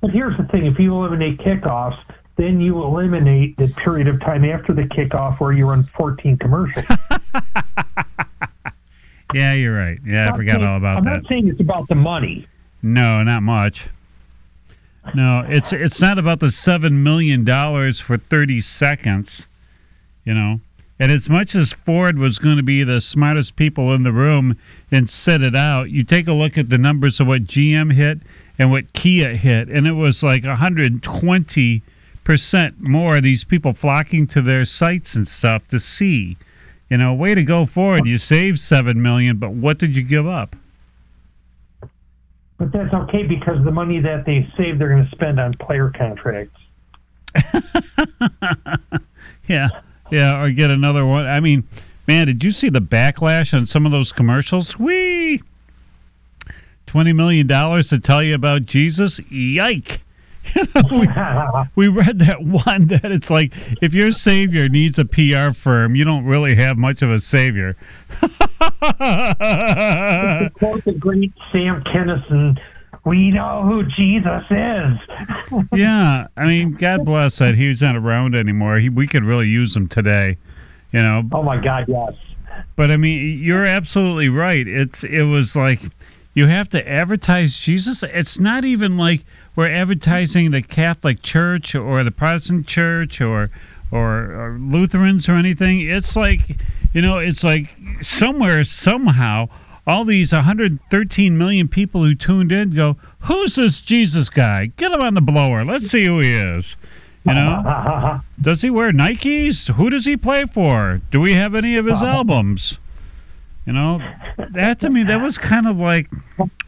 but 0.00 0.10
here's 0.10 0.36
the 0.36 0.44
thing: 0.44 0.66
if 0.66 0.78
you 0.78 0.94
eliminate 0.94 1.38
kickoffs, 1.38 1.98
then 2.36 2.60
you 2.60 2.82
eliminate 2.82 3.56
the 3.56 3.68
period 3.82 4.08
of 4.08 4.20
time 4.20 4.44
after 4.44 4.74
the 4.74 4.82
kickoff 4.82 5.40
where 5.40 5.52
you 5.52 5.66
run 5.66 5.88
14 5.96 6.36
commercials. 6.38 6.84
yeah, 9.34 9.52
you're 9.54 9.76
right. 9.76 9.98
Yeah, 10.06 10.26
I 10.26 10.28
I'm 10.30 10.36
forgot 10.36 10.56
saying- 10.60 10.64
all 10.66 10.76
about 10.76 11.04
that. 11.04 11.10
I'm 11.16 11.22
not 11.22 11.28
saying 11.28 11.48
it's 11.48 11.60
about 11.60 11.88
the 11.88 11.94
money. 11.94 12.46
No, 12.82 13.22
not 13.22 13.42
much. 13.42 13.86
No, 15.14 15.44
it's 15.46 15.72
it's 15.72 16.00
not 16.00 16.18
about 16.18 16.40
the 16.40 16.50
seven 16.50 17.02
million 17.02 17.44
dollars 17.44 18.00
for 18.00 18.16
thirty 18.16 18.60
seconds, 18.60 19.46
you 20.24 20.32
know. 20.32 20.60
And 20.98 21.10
as 21.12 21.28
much 21.28 21.54
as 21.54 21.72
Ford 21.72 22.18
was 22.18 22.38
going 22.38 22.56
to 22.56 22.62
be 22.62 22.84
the 22.84 23.00
smartest 23.00 23.56
people 23.56 23.92
in 23.92 24.04
the 24.04 24.12
room 24.12 24.56
and 24.92 25.10
set 25.10 25.42
it 25.42 25.54
out, 25.56 25.90
you 25.90 26.04
take 26.04 26.28
a 26.28 26.32
look 26.32 26.56
at 26.56 26.68
the 26.70 26.78
numbers 26.78 27.18
of 27.20 27.26
what 27.26 27.44
GM 27.44 27.92
hit 27.94 28.20
and 28.58 28.70
what 28.70 28.92
Kia 28.92 29.34
hit, 29.34 29.68
and 29.68 29.86
it 29.86 29.92
was 29.92 30.22
like 30.22 30.44
120 30.44 31.82
percent 32.22 32.80
more 32.80 33.18
of 33.18 33.22
these 33.22 33.44
people 33.44 33.72
flocking 33.72 34.26
to 34.28 34.40
their 34.40 34.64
sites 34.64 35.14
and 35.14 35.28
stuff 35.28 35.68
to 35.68 35.78
see. 35.78 36.38
You 36.90 36.98
know, 36.98 37.14
way 37.14 37.34
to 37.34 37.42
go, 37.42 37.66
Ford. 37.66 38.06
You 38.06 38.18
saved 38.18 38.60
seven 38.60 39.00
million, 39.00 39.38
but 39.38 39.52
what 39.52 39.78
did 39.78 39.96
you 39.96 40.02
give 40.02 40.26
up? 40.26 40.54
But 42.58 42.72
that's 42.72 42.92
okay 42.94 43.24
because 43.24 43.64
the 43.64 43.72
money 43.72 44.00
that 44.00 44.24
they 44.26 44.48
save, 44.56 44.78
they're 44.78 44.90
going 44.90 45.04
to 45.04 45.10
spend 45.10 45.40
on 45.40 45.54
player 45.54 45.90
contracts. 45.96 46.60
Yeah, 49.46 49.68
yeah, 50.10 50.42
or 50.42 50.50
get 50.50 50.70
another 50.70 51.04
one. 51.04 51.26
I 51.26 51.40
mean, 51.40 51.64
man, 52.06 52.26
did 52.26 52.42
you 52.42 52.50
see 52.50 52.70
the 52.70 52.80
backlash 52.80 53.52
on 53.52 53.66
some 53.66 53.84
of 53.84 53.92
those 53.92 54.12
commercials? 54.12 54.78
Wee! 54.78 55.42
twenty 56.86 57.12
million 57.12 57.46
dollars 57.46 57.88
to 57.88 57.98
tell 57.98 58.22
you 58.22 58.34
about 58.34 58.64
Jesus. 58.64 59.20
Yike! 59.30 60.00
we, 60.90 61.08
we 61.74 61.88
read 61.88 62.18
that 62.20 62.42
one 62.42 62.86
that 62.88 63.10
it's 63.10 63.30
like 63.30 63.52
if 63.80 63.94
your 63.94 64.10
savior 64.10 64.68
needs 64.68 64.98
a 64.98 65.04
PR 65.04 65.52
firm, 65.52 65.94
you 65.94 66.04
don't 66.04 66.24
really 66.24 66.54
have 66.54 66.76
much 66.76 67.02
of 67.02 67.10
a 67.10 67.20
savior. 67.20 67.76
to 68.20 68.28
quote 70.58 70.84
the 70.84 70.94
great 70.98 71.32
Sam 71.50 71.82
Kinison, 71.84 72.60
we 73.04 73.30
know 73.30 73.62
who 73.62 73.82
Jesus 73.84 74.42
is. 74.50 75.64
yeah, 75.74 76.26
I 76.36 76.46
mean, 76.46 76.74
God 76.74 77.04
bless 77.04 77.38
that 77.38 77.54
he's 77.54 77.82
not 77.82 77.96
around 77.96 78.34
anymore. 78.34 78.78
He, 78.78 78.88
we 78.88 79.06
could 79.06 79.24
really 79.24 79.48
use 79.48 79.76
him 79.76 79.88
today, 79.88 80.38
you 80.92 81.02
know. 81.02 81.22
oh 81.32 81.42
my 81.42 81.62
God, 81.62 81.84
yes. 81.88 82.14
But 82.76 82.90
I 82.90 82.96
mean, 82.96 83.38
you're 83.42 83.64
absolutely 83.64 84.28
right. 84.28 84.66
It's 84.66 85.04
it 85.04 85.22
was 85.22 85.56
like 85.56 85.80
you 86.34 86.46
have 86.46 86.68
to 86.70 86.88
advertise 86.88 87.56
Jesus. 87.56 88.02
It's 88.02 88.38
not 88.38 88.64
even 88.64 88.96
like 88.96 89.24
we're 89.56 89.68
advertising 89.68 90.50
the 90.50 90.62
Catholic 90.62 91.22
Church 91.22 91.74
or 91.74 92.02
the 92.04 92.10
Protestant 92.10 92.66
Church 92.66 93.20
or 93.20 93.50
or, 93.90 94.32
or 94.32 94.58
Lutherans 94.58 95.28
or 95.28 95.36
anything. 95.36 95.80
It's 95.80 96.16
like 96.16 96.56
you 96.92 97.02
know, 97.02 97.18
it's 97.18 97.44
like 97.44 97.68
somewhere 98.00 98.64
somehow 98.64 99.48
all 99.86 100.04
these 100.04 100.32
113 100.32 101.36
million 101.36 101.68
people 101.68 102.02
who 102.02 102.14
tuned 102.14 102.52
in 102.52 102.74
go, 102.74 102.96
"Who's 103.20 103.56
this 103.56 103.80
Jesus 103.80 104.30
guy? 104.30 104.72
Get 104.76 104.92
him 104.92 105.02
on 105.02 105.14
the 105.14 105.20
blower. 105.20 105.64
Let's 105.64 105.88
see 105.88 106.06
who 106.06 106.20
he 106.20 106.34
is." 106.34 106.76
You 107.26 107.34
know, 107.34 108.20
does 108.40 108.62
he 108.62 108.70
wear 108.70 108.90
Nikes? 108.90 109.72
Who 109.74 109.88
does 109.90 110.04
he 110.04 110.16
play 110.16 110.44
for? 110.44 111.00
Do 111.10 111.20
we 111.20 111.34
have 111.34 111.54
any 111.54 111.76
of 111.76 111.86
his 111.86 112.02
albums? 112.02 112.78
You 113.66 113.72
know, 113.72 113.98
that 114.50 114.80
to 114.80 114.90
me 114.90 115.04
that 115.04 115.22
was 115.22 115.38
kind 115.38 115.66
of 115.66 115.78
like, 115.78 116.10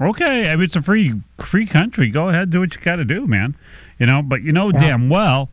okay, 0.00 0.48
I 0.48 0.54
mean 0.54 0.64
it's 0.64 0.76
a 0.76 0.82
free 0.82 1.20
free 1.38 1.66
country. 1.66 2.10
Go 2.10 2.30
ahead, 2.30 2.50
do 2.50 2.60
what 2.60 2.74
you 2.74 2.80
got 2.80 2.96
to 2.96 3.04
do, 3.04 3.26
man. 3.26 3.54
You 3.98 4.06
know, 4.06 4.22
but 4.22 4.42
you 4.42 4.52
know 4.52 4.72
damn 4.72 5.08
well 5.08 5.50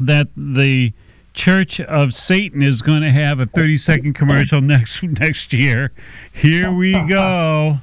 that 0.00 0.28
the 0.36 0.92
Church 1.34 1.80
of 1.80 2.14
Satan 2.14 2.62
is 2.62 2.82
going 2.82 3.02
to 3.02 3.10
have 3.10 3.38
a 3.38 3.46
30 3.46 3.76
second 3.76 4.14
commercial 4.14 4.60
next 4.62 5.02
next 5.02 5.52
year. 5.52 5.92
Here 6.32 6.72
we 6.72 6.92
go. 7.08 7.78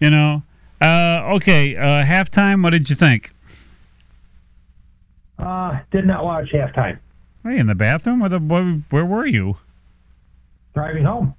You 0.00 0.10
know, 0.10 0.42
uh, 0.80 1.32
okay, 1.34 1.76
uh, 1.76 2.04
halftime. 2.04 2.62
What 2.62 2.70
did 2.70 2.88
you 2.88 2.96
think? 2.96 3.32
Uh, 5.38 5.78
did 5.90 6.06
not 6.06 6.24
watch 6.24 6.50
halftime. 6.52 6.98
Hey, 7.44 7.58
in 7.58 7.66
the 7.66 7.74
bathroom? 7.74 8.20
Where, 8.20 8.28
the, 8.28 8.38
where, 8.38 8.82
where 8.90 9.04
were 9.04 9.26
you? 9.26 9.56
Driving 10.74 11.04
home. 11.04 11.34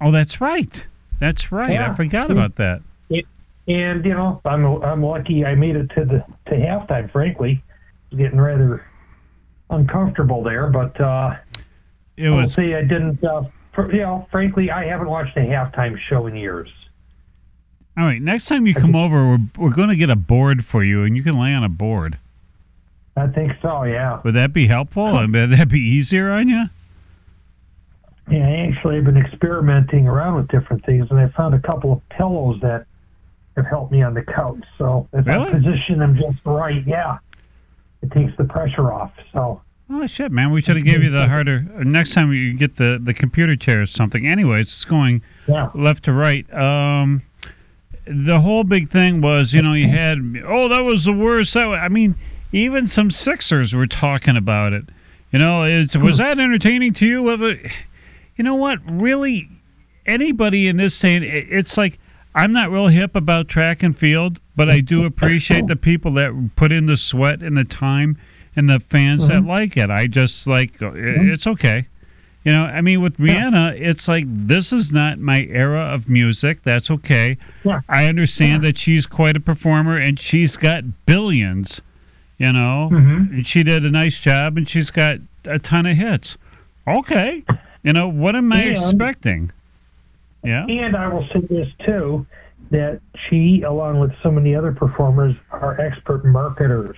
Oh, 0.00 0.10
that's 0.10 0.40
right. 0.40 0.86
That's 1.18 1.52
right. 1.52 1.70
I 1.70 1.74
Yeah. 1.74 1.94
forgot 1.94 2.30
about 2.30 2.56
that. 2.56 2.82
And 3.68 4.04
you 4.04 4.14
know, 4.14 4.40
I'm 4.44 4.64
I'm 4.82 5.02
lucky 5.02 5.44
I 5.44 5.54
made 5.54 5.76
it 5.76 5.90
to 5.94 6.04
the 6.04 6.24
to 6.46 6.56
halftime. 6.56 7.10
Frankly, 7.12 7.62
getting 8.16 8.40
rather 8.40 8.84
uncomfortable 9.68 10.42
there, 10.42 10.68
but 10.68 10.98
uh, 11.00 11.36
It 12.16 12.30
was 12.30 12.54
say 12.54 12.74
I 12.74 12.82
didn't. 12.82 13.22
Uh, 13.22 13.42
for, 13.72 13.92
you 13.94 14.00
know, 14.00 14.26
frankly, 14.32 14.70
I 14.70 14.86
haven't 14.86 15.08
watched 15.08 15.36
a 15.36 15.40
halftime 15.40 15.96
show 16.08 16.26
in 16.26 16.34
years. 16.34 16.68
all 17.96 18.04
right. 18.04 18.20
Next 18.20 18.46
time 18.46 18.66
you 18.66 18.74
come 18.74 18.96
over, 18.96 19.28
we're 19.28 19.38
we're 19.56 19.74
going 19.74 19.90
to 19.90 19.96
get 19.96 20.10
a 20.10 20.16
board 20.16 20.64
for 20.64 20.82
you, 20.82 21.04
and 21.04 21.16
you 21.16 21.22
can 21.22 21.38
lay 21.38 21.52
on 21.54 21.62
a 21.62 21.68
board. 21.68 22.18
I 23.16 23.28
think 23.28 23.52
so. 23.62 23.84
Yeah. 23.84 24.20
Would 24.24 24.34
that 24.34 24.52
be 24.52 24.66
helpful? 24.66 25.04
I 25.04 25.26
Would 25.26 25.50
that 25.52 25.68
be 25.68 25.80
easier 25.80 26.30
on 26.32 26.48
you? 26.48 26.64
Yeah. 28.30 28.46
I 28.46 28.68
actually 28.68 28.96
have 28.96 29.04
been 29.04 29.16
experimenting 29.16 30.06
around 30.06 30.36
with 30.36 30.48
different 30.48 30.84
things, 30.84 31.06
and 31.10 31.18
I 31.18 31.28
found 31.28 31.54
a 31.54 31.60
couple 31.60 31.92
of 31.92 32.08
pillows 32.10 32.58
that 32.62 32.86
have 33.56 33.66
helped 33.66 33.92
me 33.92 34.02
on 34.02 34.14
the 34.14 34.22
couch. 34.22 34.62
So 34.78 35.08
if 35.12 35.26
Really? 35.26 35.48
I 35.48 35.52
position 35.52 35.98
them 35.98 36.14
just 36.16 36.38
right, 36.44 36.82
yeah, 36.86 37.18
it 38.02 38.10
takes 38.12 38.32
the 38.38 38.44
pressure 38.44 38.92
off. 38.92 39.12
So 39.32 39.60
Oh 39.92 40.06
shit, 40.06 40.30
man! 40.30 40.52
We 40.52 40.60
should 40.62 40.76
have 40.76 40.84
gave 40.84 41.02
you 41.02 41.10
the 41.10 41.26
harder. 41.26 41.66
uh, 41.76 41.82
Next 41.82 42.12
time 42.12 42.32
you 42.32 42.54
get 42.54 42.76
the 42.76 43.00
the 43.02 43.12
computer 43.12 43.56
chair 43.56 43.82
or 43.82 43.86
something. 43.86 44.24
Anyways, 44.24 44.60
it's 44.60 44.84
going 44.84 45.20
yeah. 45.48 45.70
left 45.74 46.04
to 46.04 46.12
right. 46.12 46.46
Um, 46.54 47.22
the 48.06 48.40
whole 48.40 48.62
big 48.62 48.88
thing 48.88 49.20
was, 49.20 49.52
you 49.52 49.60
know, 49.62 49.72
you 49.74 49.88
had 49.88 50.18
oh 50.46 50.68
that 50.68 50.84
was 50.84 51.06
the 51.06 51.12
worst. 51.12 51.54
That 51.54 51.66
wa-" 51.66 51.74
I 51.74 51.88
mean, 51.88 52.14
even 52.52 52.86
some 52.86 53.10
Sixers 53.10 53.74
were 53.74 53.88
talking 53.88 54.36
about 54.36 54.72
it. 54.72 54.84
You 55.32 55.40
know, 55.40 55.64
it's, 55.64 55.96
was 55.96 56.18
that 56.18 56.38
entertaining 56.38 56.94
to 56.94 57.06
you? 57.06 57.22
You 58.40 58.44
know 58.44 58.54
what, 58.54 58.78
really, 58.90 59.50
anybody 60.06 60.66
in 60.66 60.78
this 60.78 61.04
it- 61.04 61.48
it's 61.50 61.76
like 61.76 61.98
I'm 62.34 62.52
not 62.54 62.70
real 62.70 62.86
hip 62.86 63.14
about 63.14 63.48
track 63.48 63.82
and 63.82 63.94
field, 63.94 64.40
but 64.56 64.70
I 64.70 64.80
do 64.80 65.04
appreciate 65.04 65.66
the 65.66 65.76
people 65.76 66.14
that 66.14 66.52
put 66.56 66.72
in 66.72 66.86
the 66.86 66.96
sweat 66.96 67.42
and 67.42 67.54
the 67.54 67.64
time 67.64 68.16
and 68.56 68.66
the 68.70 68.80
fans 68.80 69.28
that 69.28 69.44
like 69.44 69.76
it. 69.76 69.90
I 69.90 70.06
just 70.06 70.46
like 70.46 70.80
uh, 70.80 70.92
it's 70.94 71.46
okay. 71.46 71.86
You 72.42 72.52
know, 72.52 72.62
I 72.64 72.80
mean, 72.80 73.02
with 73.02 73.18
Rihanna, 73.18 73.78
it's 73.78 74.08
like 74.08 74.24
this 74.26 74.72
is 74.72 74.90
not 74.90 75.18
my 75.18 75.42
era 75.50 75.82
of 75.82 76.08
music. 76.08 76.62
That's 76.62 76.90
okay. 76.90 77.36
Yeah. 77.62 77.82
I 77.90 78.06
understand 78.06 78.64
that 78.64 78.78
she's 78.78 79.04
quite 79.04 79.36
a 79.36 79.40
performer 79.40 79.98
and 79.98 80.18
she's 80.18 80.56
got 80.56 81.04
billions. 81.04 81.82
You 82.38 82.54
know, 82.54 82.88
Mhm. 82.90 83.32
and 83.34 83.46
she 83.46 83.62
did 83.64 83.84
a 83.84 83.90
nice 83.90 84.18
job 84.18 84.56
and 84.56 84.66
she's 84.66 84.90
got 84.90 85.18
a 85.44 85.58
ton 85.58 85.84
of 85.84 85.98
hits. 85.98 86.38
Okay, 86.88 87.44
you 87.82 87.92
know 87.92 88.08
what 88.08 88.36
am 88.36 88.52
I 88.52 88.60
And- 88.62 88.70
expecting? 88.70 89.52
Yeah, 90.42 90.64
And 90.66 90.96
I 90.96 91.06
will 91.08 91.26
say 91.34 91.40
this 91.40 91.68
too, 91.86 92.24
that 92.70 93.00
she, 93.28 93.60
along 93.62 94.00
with 94.00 94.10
so 94.22 94.30
many 94.30 94.54
other 94.54 94.72
performers, 94.72 95.34
are 95.50 95.78
expert 95.78 96.24
marketers. 96.24 96.96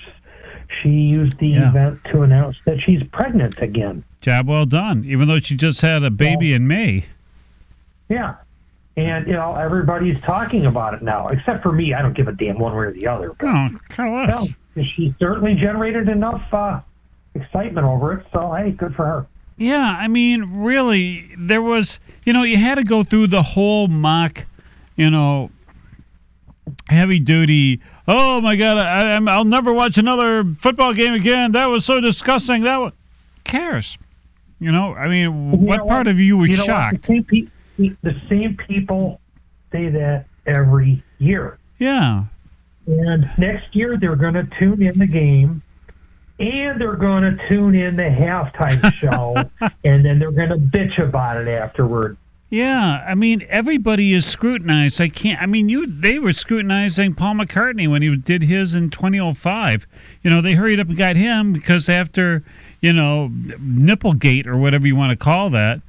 She 0.80 0.90
used 0.90 1.38
the 1.38 1.48
Yeah. 1.48 1.68
event 1.70 1.98
to 2.12 2.22
announce 2.22 2.56
that 2.66 2.80
she's 2.80 3.02
pregnant 3.12 3.60
again. 3.60 4.04
job 4.20 4.46
well 4.46 4.64
done. 4.66 5.02
Even 5.04 5.26
though 5.26 5.40
she 5.40 5.56
just 5.56 5.80
had 5.80 6.04
a 6.04 6.10
baby 6.10 6.52
in 6.54 6.68
May. 6.68 7.06
Yeah. 8.08 8.34
And, 8.96 9.26
you 9.26 9.32
know, 9.32 9.56
everybody's 9.56 10.20
talking 10.20 10.64
about 10.66 10.94
it 10.94 11.02
now, 11.02 11.26
except 11.26 11.62
for 11.64 11.72
me. 11.72 11.92
I 11.92 12.02
don't 12.02 12.14
give 12.16 12.28
a 12.28 12.32
damn 12.32 12.56
one 12.60 12.72
way 12.76 12.84
or 12.84 12.92
the 12.92 13.08
other. 13.08 13.32
But, 13.36 13.46
No, 13.46 13.68
kind 13.88 14.30
of 14.30 14.54
well, 14.76 14.84
she 14.94 15.12
certainly 15.18 15.56
generated 15.56 16.08
enough 16.08 16.42
uh, 16.52 16.78
excitement 17.34 17.84
over 17.84 18.12
it. 18.12 18.26
So, 18.32 18.52
hey, 18.52 18.70
good 18.70 18.94
for 18.94 19.04
her. 19.04 19.26
Yeah, 19.56 19.86
I 19.86 20.08
mean, 20.08 20.62
really, 20.62 21.30
there 21.38 21.62
was, 21.62 22.00
you 22.24 22.32
know, 22.32 22.42
you 22.42 22.56
had 22.56 22.76
to 22.76 22.84
go 22.84 23.02
through 23.02 23.28
the 23.28 23.42
whole 23.42 23.86
mock, 23.88 24.46
you 24.96 25.10
know, 25.10 25.50
heavy 26.88 27.18
duty. 27.18 27.80
Oh 28.08 28.40
my 28.40 28.56
God, 28.56 28.78
I, 28.78 29.12
I'm, 29.12 29.28
I'll 29.28 29.44
never 29.44 29.72
watch 29.72 29.98
another 29.98 30.44
football 30.60 30.94
game 30.94 31.12
again. 31.14 31.52
That 31.52 31.66
was 31.68 31.84
so 31.84 32.00
disgusting. 32.00 32.62
That 32.62 32.78
was, 32.78 32.92
cares, 33.44 33.98
you 34.58 34.72
know. 34.72 34.94
I 34.94 35.08
mean, 35.08 35.50
You 35.52 35.58
what 35.58 35.78
part 35.78 35.88
what? 35.88 36.08
of 36.08 36.18
you 36.18 36.36
was 36.38 36.50
You 36.50 36.56
shocked? 36.56 37.02
The 37.02 37.06
same, 37.06 37.24
pe- 37.24 37.94
the 38.02 38.20
same 38.28 38.56
people 38.56 39.20
say 39.70 39.88
that 39.90 40.26
every 40.46 41.02
year. 41.18 41.58
Yeah, 41.78 42.24
And 42.86 43.30
next 43.38 43.74
year 43.74 43.96
they're 44.00 44.16
going 44.16 44.34
to 44.34 44.46
tune 44.58 44.82
in 44.82 44.98
the 44.98 45.06
game, 45.06 45.62
and 46.38 46.80
they're 46.80 46.96
going 46.96 47.22
to 47.22 47.48
tune 47.48 47.74
in 47.74 47.96
the 47.96 48.02
halftime 48.02 48.92
show, 48.94 49.34
and 49.84 50.04
then 50.04 50.18
they're 50.18 50.32
going 50.32 50.48
to 50.50 50.56
bitch 50.56 51.00
about 51.02 51.36
it 51.36 51.48
afterward. 51.48 52.16
yeah. 52.50 53.04
I 53.08 53.14
mean, 53.14 53.46
everybody 53.48 54.12
is 54.12 54.26
scrutinized. 54.26 55.00
I 55.00 55.08
can't. 55.08 55.40
I 55.40 55.46
mean, 55.46 55.68
you 55.68 55.86
they 55.86 56.18
were 56.18 56.32
scrutinizing 56.32 57.14
Paul 57.14 57.34
McCartney 57.34 57.90
when 57.90 58.02
he 58.02 58.16
did 58.16 58.42
his 58.42 58.74
in 58.74 58.90
2005. 58.90 59.86
You 60.22 60.30
know, 60.30 60.40
they 60.40 60.54
hurried 60.54 60.80
up 60.80 60.88
and 60.88 60.96
got 60.96 61.16
him 61.16 61.52
because 61.52 61.88
after 61.88 62.42
you 62.80 62.92
know 62.92 63.30
Nipplegate 63.32 64.46
or 64.46 64.56
whatever 64.56 64.86
you 64.86 64.96
want 64.96 65.10
to 65.10 65.16
call 65.16 65.50
that. 65.50 65.80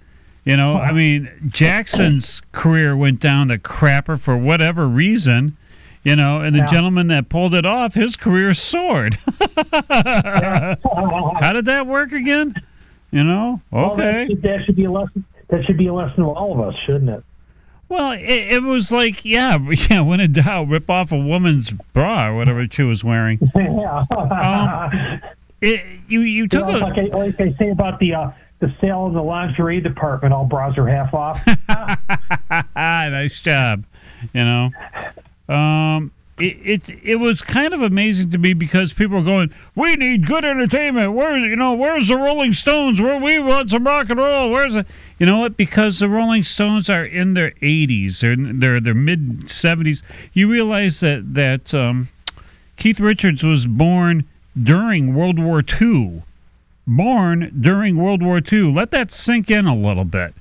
You 0.46 0.58
know, 0.58 0.76
I 0.76 0.92
mean, 0.92 1.30
Jackson's 1.48 2.42
career 2.52 2.98
went 2.98 3.22
down 3.22 3.48
the 3.48 3.58
crapper 3.58 4.20
for 4.20 4.36
whatever 4.36 4.88
reason. 4.90 5.56
You 6.04 6.16
know, 6.18 6.42
and 6.42 6.54
the 6.54 6.60
Yeah. 6.60 6.66
gentleman 6.68 7.08
that 7.08 7.30
pulled 7.30 7.54
it 7.56 7.66
off, 7.66 7.94
his 7.94 8.16
career 8.18 8.54
soared. 8.54 9.18
How 9.82 11.52
did 11.54 11.66
that 11.66 11.86
work 11.88 12.12
again? 12.12 12.56
You 13.12 13.24
know, 13.24 13.62
Well, 13.72 13.96
that 13.96 14.08
okay. 14.16 14.28
should- 14.28 14.42
that 14.42 14.66
should 14.66 14.76
be 14.76 14.86
a 14.86 14.92
lesson. 14.92 15.24
That 15.50 15.64
should 15.66 15.78
be 15.78 15.88
a 15.88 15.94
lesson 15.94 16.18
to 16.24 16.30
all 16.32 16.54
of 16.54 16.68
us, 16.68 16.74
shouldn't 16.86 17.10
it? 17.10 17.24
Well, 17.90 18.12
it, 18.12 18.24
it 18.24 18.64
was 18.64 18.92
like, 18.92 19.24
yeah, 19.24 19.58
yeah. 19.90 20.02
When 20.02 20.20
in 20.20 20.32
doubt, 20.34 20.68
rip 20.68 20.90
off 20.90 21.12
a 21.12 21.18
woman's 21.18 21.70
bra 21.70 22.30
or 22.30 22.36
whatever 22.36 22.66
she 22.70 22.82
was 22.84 23.04
wearing. 23.04 23.40
yeah. 23.56 24.04
Um, 24.12 25.22
It, 25.62 25.82
you 26.10 26.22
you 26.22 26.44
You 26.44 26.48
took 26.48 26.68
know, 26.68 26.78
a 26.78 26.80
like, 26.80 26.98
I, 26.98 27.16
like 27.16 27.40
I 27.40 27.54
say 27.60 27.70
about 27.70 28.00
the 28.00 28.16
uh, 28.16 28.32
the 28.60 28.74
sale 28.82 29.06
in 29.08 29.14
the 29.14 29.22
lingerie 29.24 29.80
department, 29.80 30.34
all 30.34 30.46
bras 30.46 30.78
are 30.78 30.88
half 30.88 31.14
off. 31.14 31.40
nice 32.76 33.40
job. 33.40 33.84
You 34.34 34.44
know, 34.44 34.70
um, 35.50 36.12
it, 36.40 36.58
it 36.90 37.00
it 37.04 37.16
was 37.18 37.42
kind 37.42 37.74
of 37.74 37.82
amazing 37.82 38.32
to 38.32 38.38
me 38.38 38.54
because 38.54 38.92
people 38.94 39.18
were 39.18 39.24
going, 39.24 39.54
"We 39.76 39.96
need 39.96 40.26
good 40.26 40.44
entertainment. 40.44 41.14
Where 41.14 41.38
you 41.38 41.56
know, 41.56 41.74
where's 41.74 42.08
the 42.08 42.18
Rolling 42.18 42.54
Stones? 42.54 43.00
Where 43.00 43.20
we 43.20 43.40
want 43.40 43.70
some 43.70 43.84
rock 43.84 44.10
and 44.10 44.20
roll? 44.20 44.52
Where's 44.52 44.74
the, 44.74 44.86
You 45.20 45.28
know 45.28 45.40
what? 45.40 45.58
Because 45.58 46.00
the 46.00 46.10
Rolling 46.10 46.44
Stones 46.44 46.90
are 46.90 47.06
in 47.06 47.36
their 47.36 47.52
80s, 47.62 48.20
they're 48.20 48.36
their 48.36 48.80
their 48.80 48.94
mid 48.96 49.42
70s. 49.42 50.02
You 50.34 50.50
realize 50.50 51.02
that 51.02 51.36
that 51.36 51.74
um, 51.74 52.10
Keith 52.78 53.00
Richards 53.00 53.44
was 53.44 53.68
born 53.68 54.26
during 54.62 55.14
World 55.14 55.38
War 55.40 55.64
II. 55.82 56.24
Born 56.86 57.56
during 57.62 57.96
World 57.98 58.22
War 58.24 58.42
II. 58.52 58.74
Let 58.74 58.92
that 58.92 59.14
sink 59.14 59.50
in 59.50 59.68
a 59.68 59.76
little 59.76 60.04
bit. 60.04 60.34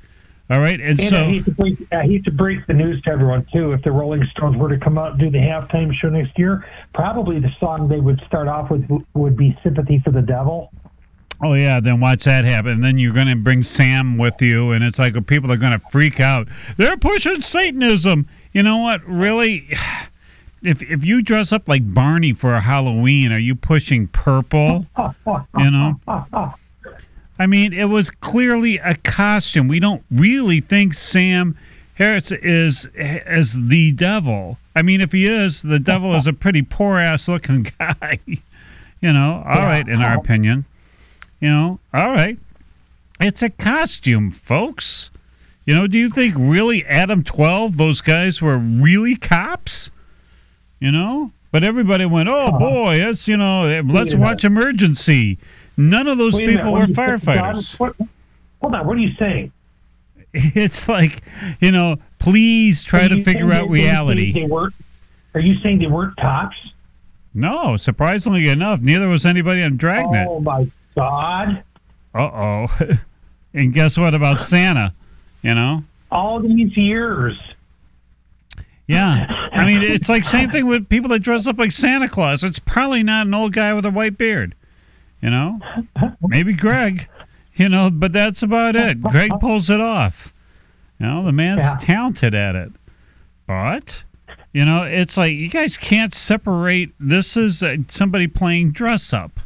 All 0.53 0.61
right, 0.61 0.79
and, 0.79 1.01
And 1.01 1.15
so 1.15 1.23
I 1.23 1.25
hate 1.25 1.45
to 1.47 1.51
break 1.51 1.93
I 1.93 2.03
hate 2.03 2.25
to 2.25 2.31
break 2.31 2.67
the 2.67 2.75
news 2.75 3.01
to 3.03 3.11
everyone 3.11 3.47
too. 3.51 3.73
If 3.73 3.83
the 3.85 3.91
Rolling 3.91 4.23
Stones 4.37 4.55
were 4.59 4.69
to 4.69 4.79
come 4.79 4.99
out 4.99 5.13
and 5.13 5.21
do 5.21 5.31
the 5.31 5.39
halftime 5.39 5.95
show 5.95 6.11
next 6.11 6.39
year, 6.39 6.67
probably 6.93 7.41
the 7.41 7.49
song 7.59 7.89
they 7.89 8.01
would 8.01 8.21
start 8.27 8.49
off 8.49 8.71
with 8.71 8.87
would 9.15 9.35
be 9.35 9.57
"Sympathy 9.63 10.03
for 10.05 10.11
the 10.11 10.21
Devil." 10.21 10.71
Oh 11.43 11.55
yeah, 11.55 11.81
then 11.81 12.01
watch 12.01 12.25
that 12.25 12.45
happen. 12.45 12.73
And 12.73 12.85
then 12.85 12.99
you're 12.99 13.15
going 13.15 13.29
to 13.29 13.37
bring 13.37 13.63
Sam 13.63 14.19
with 14.19 14.43
you, 14.43 14.73
and 14.73 14.85
it's 14.85 14.99
like 14.99 15.15
people 15.27 15.51
are 15.51 15.57
going 15.57 15.73
to 15.73 15.85
freak 15.91 16.21
out. 16.21 16.49
They're 16.77 16.99
pushing 16.99 17.41
Satanism. 17.41 18.29
You 18.53 18.63
know 18.63 18.77
what? 18.77 19.03
Really, 19.07 19.71
if 20.63 20.83
if 20.83 21.03
you 21.03 21.23
dress 21.23 21.51
up 21.51 21.67
like 21.67 21.95
Barney 21.95 22.35
for 22.35 22.53
a 22.53 22.61
Halloween, 22.61 23.33
are 23.33 23.41
you 23.41 23.55
pushing 23.55 24.09
purple? 24.09 24.87
You 25.59 25.71
know. 25.71 26.01
I 27.39 27.47
mean, 27.47 27.73
it 27.73 27.87
was 27.87 28.11
clearly 28.11 28.79
a 28.79 28.95
costume. 28.97 29.67
We 29.69 29.81
don't 29.81 30.05
really 30.11 30.61
think 30.61 30.95
Sam 30.95 31.57
Harris 31.95 32.31
is 32.31 32.87
as 32.97 33.69
the 33.69 33.93
devil. 33.93 34.59
I 34.77 34.83
mean, 34.83 35.01
if 35.01 35.13
he 35.13 35.27
is, 35.27 35.63
the 35.63 35.79
devil 35.81 36.15
is 36.15 36.27
a 36.27 36.33
pretty 36.33 36.63
poor 36.63 36.99
ass 36.99 37.29
looking 37.29 37.65
guy. 37.79 38.21
you 38.27 39.13
know. 39.13 39.43
All 39.47 39.57
Yeah. 39.61 39.67
right, 39.67 39.89
in 39.89 40.01
our 40.03 40.17
opinion. 40.17 40.65
You 41.41 41.49
know, 41.51 41.81
all 41.93 42.13
right. 42.13 42.39
It's 43.21 43.43
a 43.43 43.51
costume, 43.51 44.31
folks. 44.31 45.11
You 45.67 45.75
know, 45.77 45.87
do 45.87 45.99
you 45.99 46.09
think 46.11 46.35
really 46.39 46.85
Adam 46.87 47.23
12, 47.23 47.77
those 47.77 48.01
guys 48.01 48.41
were 48.43 48.59
really 48.59 49.17
cops? 49.17 49.91
You 50.81 50.91
know? 50.93 51.33
But 51.51 51.63
everybody 51.65 52.05
went, 52.07 52.29
oh 52.29 52.47
Uh-huh. 52.47 52.59
boy, 52.59 52.95
it's, 52.97 53.29
you 53.29 53.37
know, 53.37 53.83
let's 53.87 54.15
watch 54.15 54.45
Emergency. 54.45 55.39
None 55.77 56.07
of 56.07 56.19
those 56.19 56.37
people 56.37 56.73
were 56.73 56.87
firefighters. 56.87 57.79
What, 57.79 57.95
hold 58.61 58.75
on, 58.75 58.87
what 58.87 58.97
are 58.97 59.01
you 59.01 59.15
saying? 59.19 59.53
It's 60.35 60.89
like, 60.89 61.23
you 61.61 61.71
know, 61.73 61.97
please 62.19 62.83
try 62.83 63.07
to 63.09 63.23
figure 63.23 63.53
out 63.53 63.69
they- 63.69 63.77
they- 63.77 63.83
reality. 63.85 64.33
They 64.33 64.45
weren't. 64.45 64.75
Are 65.35 65.41
you 65.41 65.59
saying 65.63 65.79
they 65.79 65.87
weren't 65.87 66.17
cops? 66.17 66.57
No, 67.35 67.77
surprisingly 67.79 68.49
enough, 68.49 68.81
neither 68.81 69.09
was 69.09 69.25
anybody 69.27 69.63
on 69.63 69.77
Dragnet. 69.79 70.27
Oh 70.29 70.41
my 70.41 70.67
God! 70.95 71.63
Uh 72.15 72.19
oh. 72.19 72.79
and 73.55 73.73
guess 73.73 73.97
what 73.97 74.15
about 74.15 74.41
Santa? 74.41 74.93
You 75.43 75.55
know? 75.55 75.85
All 76.11 76.41
these 76.41 76.77
years. 76.77 77.39
Yeah. 78.87 79.27
I 79.53 79.65
mean, 79.65 79.81
it's 79.83 80.09
like 80.11 80.25
same 80.25 80.51
thing 80.51 80.67
with 80.67 80.89
people 80.89 81.09
that 81.11 81.21
dress 81.21 81.47
up 81.47 81.59
like 81.59 81.73
Santa 81.73 82.09
Claus. 82.09 82.45
It's 82.45 82.59
probably 82.59 83.03
not 83.03 83.27
an 83.27 83.35
old 83.35 83.53
guy 83.55 83.73
with 83.73 83.87
a 83.87 83.91
white 83.91 84.19
beard. 84.19 84.55
You 85.23 85.31
know? 85.31 85.59
Maybe 86.21 86.53
Greg. 86.53 87.09
You 87.55 87.69
know, 87.69 87.91
but 87.91 88.13
that's 88.13 88.43
about 88.43 88.77
it. 88.77 89.01
Greg 89.03 89.31
pulls 89.41 89.71
it 89.71 89.81
off. 89.81 90.33
You 90.99 91.07
know, 91.07 91.25
the 91.25 91.33
man's 91.33 91.61
Yeah. 91.61 91.77
talented 91.81 92.35
at 92.35 92.55
it. 92.57 92.73
But, 93.47 94.03
you 94.53 94.65
know, 94.65 94.83
it's 94.85 95.17
like 95.17 95.33
you 95.33 95.49
guys 95.49 95.77
can't 95.77 96.15
separate 96.15 96.93
this 96.99 97.37
is 97.37 97.63
uh, 97.63 97.77
somebody 97.89 98.27
playing 98.27 98.73
dress 98.73 99.13
up. 99.13 99.39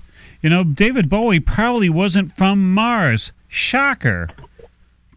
You 0.43 0.51
know, 0.51 0.63
David 0.65 1.09
Bowie 1.09 1.41
probably 1.41 1.89
wasn't 1.91 2.37
from 2.37 2.73
Mars. 2.73 3.33
Shocker. 3.49 4.29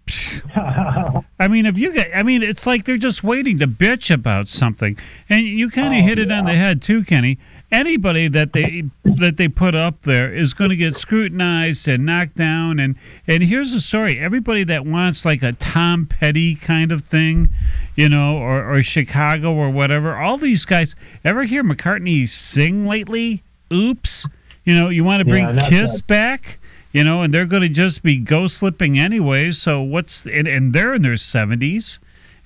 I 0.55 1.47
mean, 1.47 1.65
if 1.65 1.77
you 1.77 1.93
get, 1.93 2.09
I 2.15 2.23
mean, 2.23 2.41
it's 2.41 2.65
like 2.65 2.85
they're 2.85 2.97
just 2.97 3.23
waiting 3.23 3.59
to 3.59 3.67
bitch 3.67 4.11
about 4.13 4.49
something, 4.49 4.97
and 5.29 5.43
you 5.43 5.69
kind 5.69 5.93
of 5.93 6.01
Oh, 6.01 6.05
hit 6.07 6.17
it 6.19 6.31
on 6.31 6.45
the 6.45 6.53
head 6.55 6.81
too, 6.81 7.03
Kenny. 7.03 7.37
Anybody 7.71 8.27
that 8.27 8.53
they 8.53 8.85
that 9.03 9.37
they 9.37 9.47
put 9.47 9.75
up 9.75 10.01
there 10.01 10.33
is 10.33 10.53
going 10.55 10.71
to 10.71 10.75
get 10.75 10.97
scrutinized 10.97 11.87
and 11.87 12.05
knocked 12.05 12.35
down. 12.35 12.79
And 12.79 12.95
and 13.27 13.43
here's 13.43 13.71
the 13.71 13.81
story: 13.81 14.19
everybody 14.19 14.63
that 14.63 14.85
wants 14.85 15.23
like 15.23 15.43
a 15.43 15.53
Tom 15.53 16.07
Petty 16.07 16.55
kind 16.55 16.91
of 16.91 17.05
thing, 17.05 17.49
you 17.95 18.09
know, 18.09 18.37
or 18.37 18.73
or 18.73 18.81
Chicago 18.81 19.53
or 19.53 19.69
whatever, 19.69 20.15
all 20.15 20.37
these 20.37 20.65
guys. 20.65 20.95
Ever 21.23 21.43
hear 21.43 21.63
McCartney 21.63 22.29
sing 22.29 22.87
lately? 22.87 23.43
Oops. 23.71 24.27
You 24.65 24.73
know, 24.75 24.89
you 24.89 25.03
want 25.03 25.21
to 25.21 25.25
bring 25.29 25.43
Yeah, 25.43 25.69
Kiss 25.69 26.01
back, 26.01 26.59
you 26.91 27.03
know, 27.03 27.21
and 27.21 27.33
they're 27.33 27.45
going 27.45 27.61
to 27.61 27.69
just 27.69 28.03
be 28.03 28.17
ghost 28.17 28.57
slipping 28.57 28.99
anyways. 28.99 29.59
So 29.59 29.81
what's 29.81 30.25
and, 30.25 30.47
and 30.47 30.73
they're 30.73 30.93
in 30.93 31.01
their 31.01 31.17
seventies, 31.17 31.99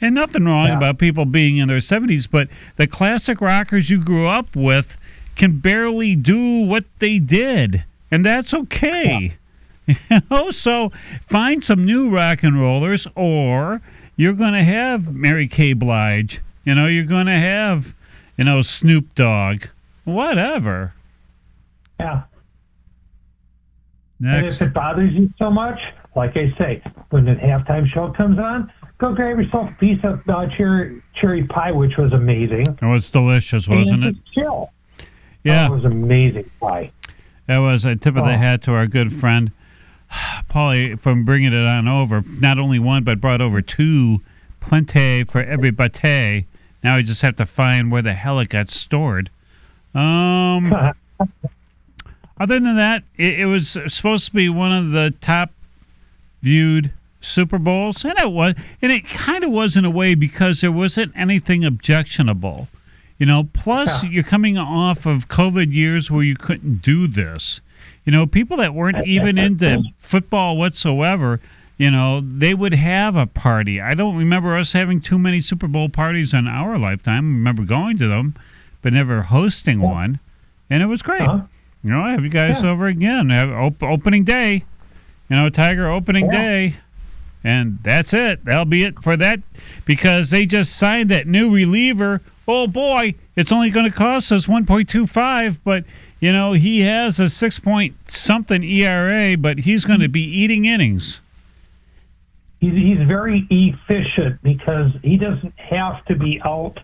and 0.03 0.13
nothing 0.15 0.43
wrong 0.45 0.67
Yeah. 0.67 0.77
about 0.77 0.97
people 0.99 1.25
being 1.25 1.57
in 1.57 1.67
their 1.69 1.79
seventies, 1.79 2.27
but 2.27 2.47
the 2.75 2.85
classic 2.87 3.39
rockers 3.41 3.89
you 3.89 4.03
grew 4.03 4.27
up 4.27 4.55
with 4.55 4.97
can 5.35 5.57
barely 5.59 6.15
do 6.15 6.59
what 6.59 6.85
they 6.99 7.17
did, 7.19 7.83
and 8.11 8.23
that's 8.25 8.53
okay. 8.53 9.35
You 9.85 10.21
know, 10.31 10.49
so 10.49 10.93
find 11.27 11.61
some 11.61 11.83
new 11.83 12.09
rock 12.09 12.41
and 12.41 12.57
rollers, 12.57 13.05
or 13.15 13.81
you're 14.15 14.31
going 14.31 14.53
to 14.53 14.63
have 14.63 15.13
Mary 15.13 15.45
J. 15.45 15.73
Blige. 15.73 16.39
You 16.63 16.73
know, 16.73 16.87
you're 16.87 17.03
going 17.03 17.25
to 17.25 17.35
have, 17.37 17.93
you 18.37 18.45
know, 18.45 18.61
Snoop 18.61 19.13
Dogg, 19.13 19.65
whatever. 20.05 20.93
Yeah. 21.99 22.21
And 24.23 24.45
if 24.45 24.61
it 24.61 24.73
bothers 24.73 25.11
you 25.13 25.29
so 25.37 25.49
much, 25.51 25.79
like 26.15 26.31
I 26.37 26.53
say, 26.57 26.81
when 27.09 27.25
the 27.25 27.33
halftime 27.33 27.85
show 27.93 28.09
comes 28.13 28.39
on, 28.39 28.71
go 29.03 29.13
grab 29.13 29.37
yourself 29.37 29.69
a 29.69 29.73
piece 29.79 29.99
of 30.03 30.21
uh, 30.29 30.47
cherry 30.55 31.01
cherry 31.19 31.43
pie, 31.47 31.71
which 31.71 31.97
was 31.97 32.13
amazing. 32.13 32.77
It 32.81 32.85
was 32.85 33.09
delicious, 33.09 33.67
wasn't 33.67 34.03
it? 34.05 34.15
Chill. 34.33 34.71
Yeah. 35.43 35.67
Oh, 35.69 35.73
it 35.73 35.75
was 35.77 35.85
amazing 35.85 36.49
pie. 36.61 36.91
That 37.47 37.57
was 37.59 37.83
a 37.83 37.95
tip 37.95 38.15
of 38.15 38.23
the 38.25 38.33
Oh. 38.33 38.37
hat 38.37 38.61
to 38.63 38.71
our 38.71 38.87
good 38.87 39.19
friend 39.19 39.51
Paulie 40.49 40.97
from 40.99 41.25
bringing 41.25 41.53
it 41.53 41.65
on 41.67 41.87
over. 41.87 42.23
Not 42.25 42.57
only 42.57 42.79
one, 42.79 43.03
but 43.03 43.19
brought 43.19 43.41
over 43.41 43.61
two 43.61 44.21
plenty 44.61 45.25
for 45.25 45.41
every 45.43 45.71
bate. 45.71 46.45
Now 46.83 46.95
we 46.95 47.03
just 47.03 47.21
have 47.21 47.35
to 47.37 47.45
find 47.45 47.91
where 47.91 48.01
the 48.01 48.13
hell 48.13 48.39
it 48.39 48.47
got 48.49 48.69
stored. 48.69 49.29
Um, 49.93 50.71
other 52.39 52.59
than 52.59 52.77
that, 52.77 53.03
it, 53.17 53.41
it 53.41 53.45
was 53.45 53.77
supposed 53.87 54.25
to 54.27 54.33
be 54.33 54.47
one 54.49 54.71
of 54.71 54.91
the 54.91 55.13
top 55.19 55.51
viewed 56.41 56.91
Super 57.23 57.57
Bowls, 57.57 58.03
and 58.05 58.13
it 58.19 58.31
was, 58.31 58.53
and 58.81 58.91
it 58.91 59.07
kind 59.07 59.43
of 59.43 59.51
was 59.51 59.75
in 59.75 59.86
a 59.86 59.89
way 59.89 60.13
because 60.15 60.62
there 60.62 60.71
wasn't 60.71 61.12
anything 61.15 61.63
objectionable. 61.65 62.67
You 63.17 63.25
know, 63.25 63.45
plus 63.53 64.03
Yeah. 64.03 64.09
you're 64.09 64.23
coming 64.23 64.57
off 64.57 65.05
of 65.05 65.29
COVID 65.29 65.71
years 65.73 66.12
where 66.12 66.23
you 66.23 66.36
couldn't 66.36 66.81
do 66.81 67.07
this. 67.07 67.62
You 68.05 68.12
know, 68.12 68.25
people 68.27 68.57
that 68.57 68.73
weren't 68.73 69.07
even 69.07 69.38
into 69.38 69.81
football 69.99 70.57
whatsoever, 70.57 71.39
you 71.77 71.89
know, 71.89 72.19
they 72.21 72.53
would 72.53 72.73
have 72.73 73.15
a 73.15 73.25
party. 73.25 73.79
I 73.79 73.93
don't 73.93 74.15
remember 74.17 74.57
us 74.57 74.73
having 74.73 74.99
too 74.99 75.17
many 75.17 75.39
Super 75.39 75.67
Bowl 75.67 75.88
parties 75.89 76.33
in 76.33 76.47
our 76.47 76.77
lifetime. 76.77 77.13
I 77.13 77.38
remember 77.38 77.63
going 77.63 77.97
to 77.99 78.07
them, 78.09 78.36
but 78.81 78.91
never 78.93 79.21
hosting 79.23 79.79
one. 79.79 80.19
And 80.69 80.83
it 80.83 80.88
was 80.88 81.01
great. 81.01 81.21
Huh? 81.21 81.43
You 81.83 81.91
know, 81.91 82.01
I 82.01 82.12
have 82.12 82.23
you 82.23 82.29
guys 82.29 82.62
Yeah. 82.63 82.69
over 82.71 82.88
again. 82.88 83.29
Have 83.29 83.49
op- 83.51 83.81
opening 83.83 84.23
day. 84.25 84.63
You 85.29 85.36
know, 85.38 85.49
Tiger 85.49 85.89
opening 85.89 86.25
Yeah. 86.25 86.38
day. 86.38 86.75
And 87.43 87.79
that's 87.84 88.13
it. 88.13 88.45
That'll 88.45 88.65
be 88.65 88.84
it 88.84 89.03
for 89.03 89.17
that 89.17 89.39
because 89.86 90.29
they 90.29 90.45
just 90.45 90.75
signed 90.75 91.10
that 91.10 91.27
new 91.27 91.53
reliever. 91.53 92.21
Oh 92.47 92.67
boy, 92.67 93.15
it's 93.36 93.51
only 93.51 93.69
going 93.69 93.86
to 93.86 93.91
cost 93.91 94.32
us 94.32 94.45
1.25, 94.45 95.60
but 95.63 95.84
you 96.19 96.32
know, 96.32 96.53
he 96.53 96.82
has 96.82 97.19
a 97.19 97.27
6 97.27 97.60
point 97.60 97.95
something 98.10 98.63
ERA, 98.63 99.36
but 99.38 99.60
he's 99.60 99.84
going 99.84 99.99
to 99.99 100.08
be 100.08 100.21
eating 100.21 100.65
innings. 100.65 101.19
He's, 102.62 102.73
he's 102.73 103.08
very 103.08 103.45
efficient 103.49 104.41
because 104.41 104.91
he 105.01 105.17
doesn't 105.17 105.58
have 105.58 106.03
to 106.06 106.15
be 106.15 106.41
out 106.45 106.79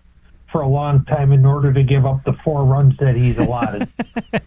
for 0.52 0.60
a 0.60 0.68
long 0.68 1.04
time 1.06 1.32
in 1.32 1.46
order 1.46 1.72
to 1.72 1.82
give 1.82 2.04
up 2.04 2.22
the 2.24 2.34
four 2.44 2.64
runs 2.64 2.96
that 2.98 3.14
he's 3.16 3.38
allotted. 3.38 3.88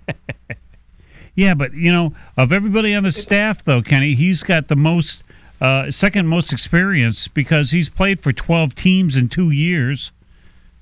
Yeah, 1.35 1.53
but 1.55 1.73
you 1.73 1.91
know, 1.91 2.13
of 2.37 2.51
everybody 2.51 2.93
on 2.93 3.03
the 3.03 3.11
staff, 3.11 3.63
though, 3.63 3.81
Kenny, 3.81 4.13
he's 4.13 4.43
got 4.43 4.67
the 4.67 4.75
most, 4.75 5.23
uh, 5.63 5.89
second 5.89 6.27
most 6.27 6.51
experience 6.51 7.29
because 7.29 7.71
he's 7.71 7.89
played 7.89 8.19
for 8.19 8.33
12 8.33 8.75
teams 8.75 9.15
in 9.15 9.29
two 9.29 9.49
years. 9.49 10.11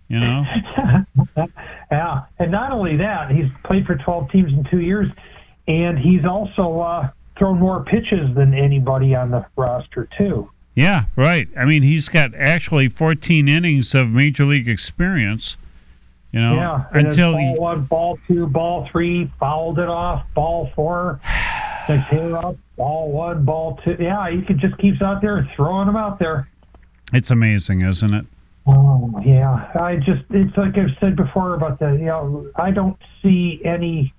You 0.07 0.19
know, 0.19 0.43
yeah, 1.91 2.23
and 2.39 2.51
not 2.51 2.73
only 2.73 2.97
that, 2.97 3.31
he's 3.31 3.45
played 3.63 3.85
for 3.85 3.95
12 3.95 4.29
teams 4.31 4.51
in 4.51 4.67
two 4.69 4.81
years, 4.81 5.07
and 5.67 5.97
he's 5.97 6.25
also 6.25 6.81
uh, 6.81 7.09
thrown 7.37 7.59
more 7.59 7.85
pitches 7.85 8.35
than 8.35 8.53
anybody 8.53 9.15
on 9.15 9.31
the 9.31 9.45
roster 9.55 10.09
too. 10.17 10.49
yeah, 10.75 11.05
right. 11.15 11.47
I 11.57 11.63
mean, 11.63 11.83
he's 11.83 12.09
got 12.09 12.33
actually 12.35 12.89
14 12.89 13.47
innings 13.47 13.95
of 13.95 14.09
major 14.09 14.43
league 14.43 14.67
experience. 14.67 15.55
You 16.33 16.41
know, 16.41 16.55
Yeah, 16.55 16.85
until 16.91 17.33
ball 17.33 17.53
he, 17.53 17.59
one, 17.59 17.83
ball 17.85 18.19
two, 18.27 18.47
ball 18.47 18.89
three, 18.91 19.31
fouled 19.39 19.79
it 19.79 19.87
off, 19.87 20.25
ball 20.33 20.71
four. 20.75 21.21
Next 21.89 22.07
hair 22.09 22.37
up, 22.37 22.57
ball 22.77 23.11
one, 23.11 23.43
ball 23.43 23.79
two. 23.83 23.95
Yeah, 23.99 24.29
he 24.29 24.41
could 24.41 24.59
just 24.59 24.77
keeps 24.77 25.01
out 25.01 25.21
there 25.21 25.49
throwing 25.55 25.87
them 25.87 25.95
out 25.95 26.19
there. 26.19 26.47
It's 27.13 27.31
amazing, 27.31 27.81
isn't 27.81 28.13
it? 28.13 28.25
Oh 28.67 29.11
yeah, 29.25 29.71
I 29.79 29.95
just 29.97 30.23
it's 30.29 30.55
like 30.55 30.77
I've 30.77 30.95
said 30.99 31.15
before 31.15 31.55
about 31.55 31.79
the 31.79 31.91
you 31.93 32.05
know 32.05 32.47
I 32.55 32.71
don't 32.71 32.97
see 33.21 33.59
any 33.65 34.13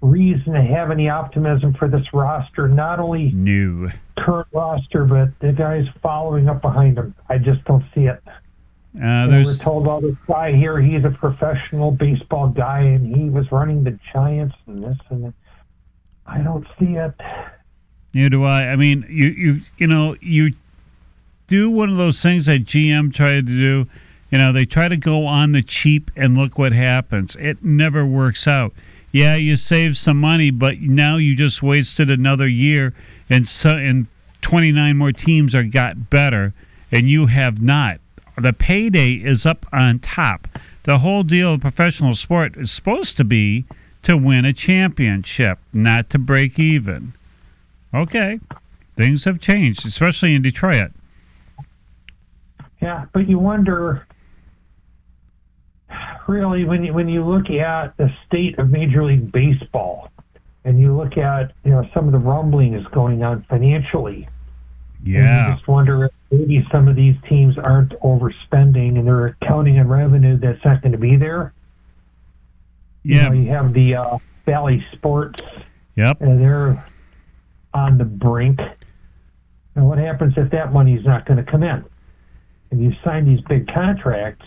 reason 0.00 0.52
to 0.54 0.62
have 0.62 0.90
any 0.90 1.08
optimism 1.08 1.74
for 1.74 1.88
this 1.88 2.06
roster. 2.12 2.68
Not 2.68 3.00
only 3.00 3.30
New. 3.32 3.90
current 4.18 4.48
roster, 4.52 5.04
but 5.04 5.28
the 5.40 5.52
guys 5.52 5.84
following 6.02 6.48
up 6.48 6.62
behind 6.62 6.96
them. 6.96 7.14
I 7.28 7.38
just 7.38 7.64
don't 7.64 7.84
see 7.94 8.06
it. 8.06 8.22
Uh, 8.96 9.26
we're 9.28 9.56
told 9.56 9.88
all 9.88 10.00
this 10.00 10.14
guy 10.28 10.52
here, 10.52 10.80
he's 10.80 11.04
a 11.04 11.10
professional 11.10 11.90
baseball 11.90 12.48
guy, 12.48 12.80
and 12.80 13.14
he 13.14 13.28
was 13.28 13.50
running 13.50 13.82
the 13.82 13.98
Giants 14.12 14.54
and 14.68 14.84
this 14.84 14.96
and 15.10 15.24
that. 15.24 15.34
I 16.26 16.38
don't 16.38 16.66
see 16.78 16.94
it. 16.94 17.14
Neither 18.12 18.28
do 18.28 18.44
I. 18.44 18.68
I 18.68 18.76
mean, 18.76 19.04
you 19.08 19.28
you 19.28 19.60
you 19.76 19.86
know 19.86 20.16
you 20.20 20.54
do 21.48 21.70
one 21.70 21.90
of 21.90 21.96
those 21.96 22.22
things 22.22 22.46
that 22.46 22.64
GM 22.64 23.12
tried 23.12 23.34
to 23.34 23.42
do. 23.42 23.86
You 24.30 24.38
know, 24.38 24.52
they 24.52 24.64
try 24.64 24.88
to 24.88 24.96
go 24.96 25.26
on 25.26 25.52
the 25.52 25.62
cheap 25.62 26.10
and 26.16 26.36
look 26.36 26.58
what 26.58 26.72
happens. 26.72 27.36
It 27.36 27.62
never 27.62 28.04
works 28.04 28.48
out. 28.48 28.72
Yeah, 29.12 29.36
you 29.36 29.54
save 29.54 29.96
some 29.96 30.18
money, 30.18 30.50
but 30.50 30.80
now 30.80 31.18
you 31.18 31.36
just 31.36 31.62
wasted 31.62 32.10
another 32.10 32.48
year, 32.48 32.94
and 33.30 33.46
so 33.46 33.70
and 33.70 34.08
29 34.42 34.96
more 34.96 35.12
teams 35.12 35.54
are 35.54 35.62
got 35.62 36.10
better, 36.10 36.52
and 36.90 37.08
you 37.08 37.26
have 37.26 37.62
not. 37.62 38.00
The 38.36 38.52
payday 38.52 39.12
is 39.12 39.46
up 39.46 39.66
on 39.72 40.00
top. 40.00 40.48
The 40.82 40.98
whole 40.98 41.22
deal 41.22 41.54
of 41.54 41.60
professional 41.60 42.14
sport 42.14 42.56
is 42.56 42.72
supposed 42.72 43.16
to 43.16 43.24
be 43.24 43.64
to 44.04 44.16
win 44.16 44.44
a 44.44 44.52
championship, 44.52 45.58
not 45.72 46.10
to 46.10 46.18
break 46.18 46.58
even. 46.58 47.14
Okay. 47.92 48.40
Things 48.96 49.24
have 49.24 49.40
changed, 49.40 49.84
especially 49.86 50.34
in 50.34 50.42
Detroit. 50.42 50.92
Yeah, 52.80 53.06
but 53.12 53.28
you 53.28 53.38
wonder, 53.38 54.06
really, 56.28 56.64
when 56.64 56.84
you 56.84 56.92
when 56.92 57.08
you 57.08 57.24
look 57.24 57.50
at 57.50 57.96
the 57.96 58.12
state 58.26 58.58
of 58.58 58.70
Major 58.70 59.04
League 59.04 59.32
Baseball, 59.32 60.10
and 60.64 60.78
you 60.78 60.94
look 60.94 61.16
at 61.16 61.52
you 61.64 61.70
know 61.70 61.88
some 61.94 62.06
of 62.06 62.12
the 62.12 62.18
rumblings 62.18 62.86
going 62.88 63.22
on 63.22 63.44
financially, 63.48 64.28
and 65.04 65.48
you 65.50 65.54
just 65.54 65.68
wonder 65.68 66.04
if 66.04 66.12
maybe 66.30 66.66
some 66.70 66.88
of 66.88 66.96
these 66.96 67.16
teams 67.28 67.58
aren't 67.58 67.92
overspending 68.00 68.98
and 68.98 69.06
they're 69.06 69.36
counting 69.46 69.78
on 69.78 69.88
revenue 69.88 70.36
that's 70.38 70.64
not 70.64 70.82
going 70.82 70.92
to 70.92 70.98
be 70.98 71.16
there. 71.16 71.52
Yeah. 73.04 73.24
You, 73.24 73.28
know, 73.28 73.34
you 73.34 73.50
have 73.50 73.72
the 73.72 73.94
uh, 73.94 74.18
Bally 74.46 74.84
Sports, 74.92 75.40
Yep. 75.96 76.20
and 76.20 76.40
they're 76.40 76.84
on 77.72 77.98
the 77.98 78.04
brink. 78.04 78.58
And 79.76 79.86
what 79.86 79.98
happens 79.98 80.34
if 80.36 80.50
that 80.50 80.72
money's 80.72 81.04
not 81.04 81.26
going 81.26 81.44
to 81.44 81.50
come 81.50 81.62
in? 81.62 81.84
And 82.70 82.82
you 82.82 82.92
sign 83.04 83.24
these 83.26 83.40
big 83.48 83.66
contracts, 83.72 84.46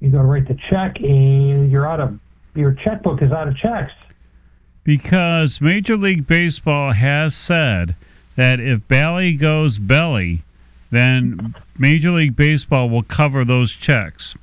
you 0.00 0.10
go 0.10 0.18
to 0.18 0.24
write 0.24 0.46
the 0.48 0.56
check, 0.70 0.96
and 1.00 1.70
you're 1.70 1.86
out 1.88 2.00
of 2.00 2.18
your 2.54 2.72
checkbook 2.84 3.20
is 3.22 3.32
out 3.32 3.48
of 3.48 3.56
checks. 3.56 3.92
Because 4.84 5.60
Major 5.60 5.96
League 5.96 6.26
Baseball 6.26 6.92
has 6.92 7.34
said 7.34 7.96
that 8.36 8.60
if 8.60 8.86
Bally 8.88 9.34
goes 9.34 9.78
belly, 9.78 10.42
then 10.90 11.54
Major 11.78 12.10
League 12.12 12.36
Baseball 12.36 12.88
will 12.88 13.02
cover 13.02 13.44
those 13.44 13.72
checks. 13.72 14.34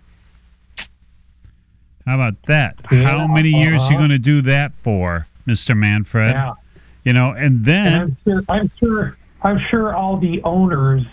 How 2.06 2.16
about 2.16 2.36
that? 2.48 2.78
Yeah, 2.92 3.04
How 3.04 3.28
many 3.28 3.50
years 3.50 3.78
you 3.78 3.82
uh-huh. 3.82 3.98
going 3.98 4.10
to 4.10 4.20
do 4.20 4.42
that 4.42 4.74
for, 4.84 5.28
Mr. 5.48 5.76
Manfred? 5.76 6.32
Yeah. 6.32 6.54
You 7.04 7.13
know, 7.13 7.32
and 7.32 7.44
And 7.44 7.66
then 7.66 7.94
I'm 7.94 8.18
sure, 8.24 8.44
I'm 8.50 8.72
sure, 8.80 9.18
I'm 9.42 9.60
sure 9.70 9.96
all 9.96 10.18
the 10.18 10.42
owners 10.44 11.04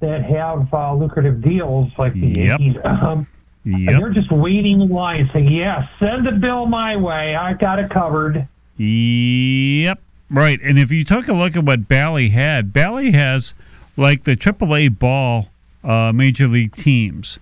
that 0.00 0.22
have 0.24 0.72
uh, 0.72 0.94
lucrative 0.94 1.42
deals 1.42 1.90
like 1.98 2.12
the 2.14 2.26
Yep. 2.26 2.60
Yankees, 2.60 2.76
um, 2.84 3.26
yep, 3.64 4.00
they're 4.00 4.10
just 4.10 4.30
waiting 4.30 4.80
in 4.80 4.88
line, 4.88 5.28
saying, 5.32 5.50
"Yeah, 5.50 5.88
send 5.98 6.26
the 6.26 6.32
bill 6.32 6.66
my 6.66 6.96
way. 6.96 7.34
I 7.36 7.54
got 7.54 7.78
it 7.78 7.90
covered." 7.90 8.46
Yep. 8.76 10.00
Right. 10.30 10.60
And 10.62 10.78
if 10.78 10.90
you 10.92 11.04
took 11.04 11.28
a 11.28 11.32
look 11.32 11.56
at 11.56 11.64
what 11.64 11.88
Bally 11.88 12.28
had, 12.30 12.72
Bally 12.72 13.12
has 13.12 13.54
like 13.96 14.24
the 14.24 14.36
AAA 14.36 14.98
ball 14.98 15.48
uh, 15.82 16.12
major 16.12 16.46
league 16.46 16.76
teams. 16.76 17.38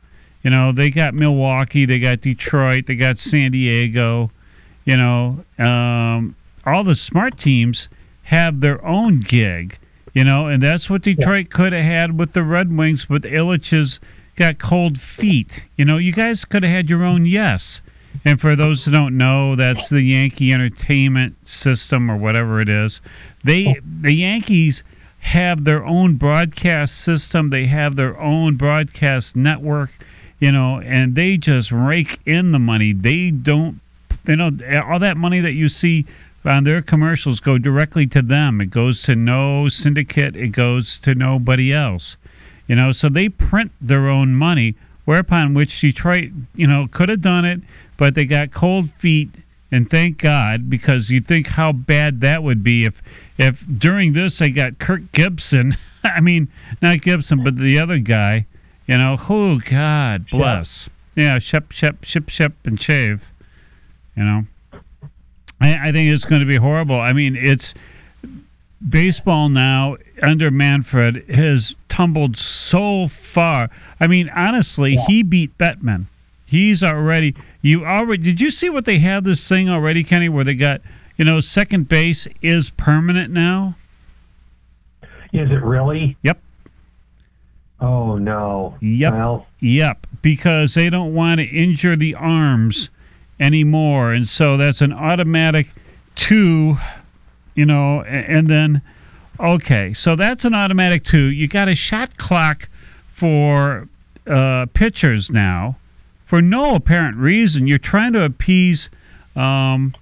You 0.46 0.50
know, 0.50 0.70
they 0.70 0.90
got 0.90 1.12
Milwaukee, 1.12 1.86
they 1.86 1.98
got 1.98 2.20
Detroit, 2.20 2.86
they 2.86 2.94
got 2.94 3.18
San 3.18 3.50
Diego. 3.50 4.30
You 4.84 4.96
know, 4.96 5.44
um, 5.58 6.36
all 6.64 6.84
the 6.84 6.94
smart 6.94 7.36
teams 7.36 7.88
have 8.22 8.60
their 8.60 8.82
own 8.86 9.22
gig. 9.22 9.76
You 10.14 10.22
know, 10.22 10.46
and 10.46 10.62
that's 10.62 10.88
what 10.88 11.02
Detroit 11.02 11.50
could 11.50 11.72
have 11.72 11.82
had 11.82 12.16
with 12.16 12.32
the 12.32 12.44
Red 12.44 12.76
Wings, 12.76 13.06
but 13.06 13.22
Ilitch's 13.22 13.98
got 14.36 14.60
cold 14.60 15.00
feet. 15.00 15.64
You 15.76 15.84
know, 15.84 15.96
you 15.96 16.12
guys 16.12 16.44
could 16.44 16.62
have 16.62 16.70
had 16.70 16.88
your 16.88 17.02
own 17.02 17.26
yes. 17.26 17.82
And 18.24 18.40
for 18.40 18.54
those 18.54 18.84
who 18.84 18.92
don't 18.92 19.18
know, 19.18 19.56
that's 19.56 19.88
the 19.88 20.02
Yankee 20.02 20.52
Entertainment 20.52 21.48
System 21.48 22.08
or 22.08 22.16
whatever 22.16 22.60
it 22.60 22.68
is. 22.68 23.00
They 23.42 23.80
the 23.84 24.12
Yankees 24.12 24.84
have 25.18 25.64
their 25.64 25.84
own 25.84 26.14
broadcast 26.14 27.00
system. 27.00 27.50
They 27.50 27.66
have 27.66 27.96
their 27.96 28.16
own 28.20 28.54
broadcast 28.54 29.34
network, 29.34 29.90
you 30.38 30.52
know, 30.52 30.80
and 30.80 31.14
they 31.14 31.36
just 31.36 31.72
rake 31.72 32.20
in 32.26 32.52
the 32.52 32.58
money. 32.58 32.92
They 32.92 33.30
don't, 33.30 33.80
you 34.26 34.36
know, 34.36 34.50
all 34.84 34.98
that 34.98 35.16
money 35.16 35.40
that 35.40 35.52
you 35.52 35.68
see 35.68 36.06
on 36.44 36.64
their 36.64 36.82
commercials 36.82 37.40
go 37.40 37.58
directly 37.58 38.06
to 38.06 38.22
them. 38.22 38.60
It 38.60 38.70
goes 38.70 39.02
to 39.02 39.16
no 39.16 39.68
syndicate. 39.68 40.36
It 40.36 40.48
goes 40.48 40.98
to 40.98 41.14
nobody 41.14 41.72
else. 41.72 42.16
You 42.66 42.76
know, 42.76 42.92
so 42.92 43.08
they 43.08 43.28
print 43.28 43.72
their 43.80 44.08
own 44.08 44.34
money. 44.34 44.74
Whereupon 45.04 45.54
which 45.54 45.80
Detroit, 45.80 46.30
you 46.56 46.66
know, 46.66 46.88
could 46.90 47.08
have 47.08 47.22
done 47.22 47.44
it, 47.44 47.60
but 47.96 48.16
they 48.16 48.24
got 48.24 48.52
cold 48.52 48.90
feet. 48.98 49.30
And 49.70 49.88
thank 49.88 50.18
God, 50.18 50.68
because 50.68 51.10
you 51.10 51.20
think 51.20 51.48
how 51.48 51.72
bad 51.72 52.20
that 52.22 52.42
would 52.42 52.62
be 52.62 52.84
if, 52.84 53.02
if 53.38 53.64
during 53.78 54.12
this 54.12 54.38
they 54.38 54.50
got 54.50 54.78
Kirk 54.78 55.12
Gibson. 55.12 55.76
I 56.04 56.20
mean, 56.20 56.48
not 56.82 57.02
Gibson, 57.02 57.44
but 57.44 57.56
the 57.56 57.78
other 57.78 57.98
guy. 57.98 58.46
You 58.86 58.98
know, 58.98 59.16
oh 59.28 59.58
God 59.58 60.26
bless. 60.30 60.88
Yeah, 61.16 61.38
shep, 61.38 61.72
shep, 61.72 62.04
ship, 62.04 62.28
ship, 62.28 62.52
and 62.64 62.80
shave. 62.80 63.30
You 64.16 64.24
know, 64.24 64.46
I, 65.60 65.88
I 65.88 65.92
think 65.92 66.12
it's 66.12 66.24
going 66.24 66.40
to 66.40 66.46
be 66.46 66.56
horrible. 66.56 67.00
I 67.00 67.12
mean, 67.12 67.36
it's 67.36 67.74
baseball 68.86 69.48
now 69.48 69.96
under 70.22 70.50
Manfred 70.50 71.28
has 71.30 71.74
tumbled 71.88 72.36
so 72.36 73.08
far. 73.08 73.70
I 73.98 74.06
mean, 74.06 74.28
honestly, 74.28 74.96
he 74.96 75.22
beat 75.22 75.56
Bettman. 75.58 76.06
He's 76.44 76.84
already 76.84 77.34
you 77.60 77.84
already 77.84 78.22
did 78.22 78.40
you 78.40 78.52
see 78.52 78.70
what 78.70 78.84
they 78.84 78.98
have 78.98 79.24
this 79.24 79.48
thing 79.48 79.68
already, 79.68 80.04
Kenny, 80.04 80.28
where 80.28 80.44
they 80.44 80.54
got 80.54 80.80
you 81.16 81.24
know 81.24 81.40
second 81.40 81.88
base 81.88 82.28
is 82.40 82.70
permanent 82.70 83.32
now. 83.32 83.76
Is 85.32 85.50
it 85.50 85.62
really? 85.62 86.16
Yep. 86.22 86.38
Oh 87.80 88.16
no. 88.16 88.76
Yep. 88.80 89.12
Well, 89.12 89.46
Yep, 89.60 90.06
because 90.22 90.74
they 90.74 90.88
don't 90.90 91.14
want 91.14 91.40
to 91.40 91.44
injure 91.44 91.96
the 91.96 92.14
arms 92.14 92.90
anymore, 93.38 94.12
and 94.12 94.28
so 94.28 94.56
that's 94.56 94.80
an 94.80 94.92
automatic 94.92 95.68
two, 96.14 96.78
you 97.54 97.66
know, 97.66 98.02
and 98.02 98.48
then 98.48 98.82
okay, 99.38 99.92
so 99.92 100.16
that's 100.16 100.44
an 100.44 100.54
automatic 100.54 101.04
two. 101.04 101.24
You 101.24 101.48
got 101.48 101.68
a 101.68 101.74
shot 101.74 102.16
clock 102.16 102.68
for 103.12 103.88
uh, 104.26 104.66
pitchers 104.72 105.30
now 105.30 105.76
for 106.24 106.42
no 106.42 106.74
apparent 106.74 107.16
reason. 107.16 107.66
You're 107.66 107.78
trying 107.78 108.12
to 108.14 108.22
appease 108.22 108.90
um, 109.34 109.94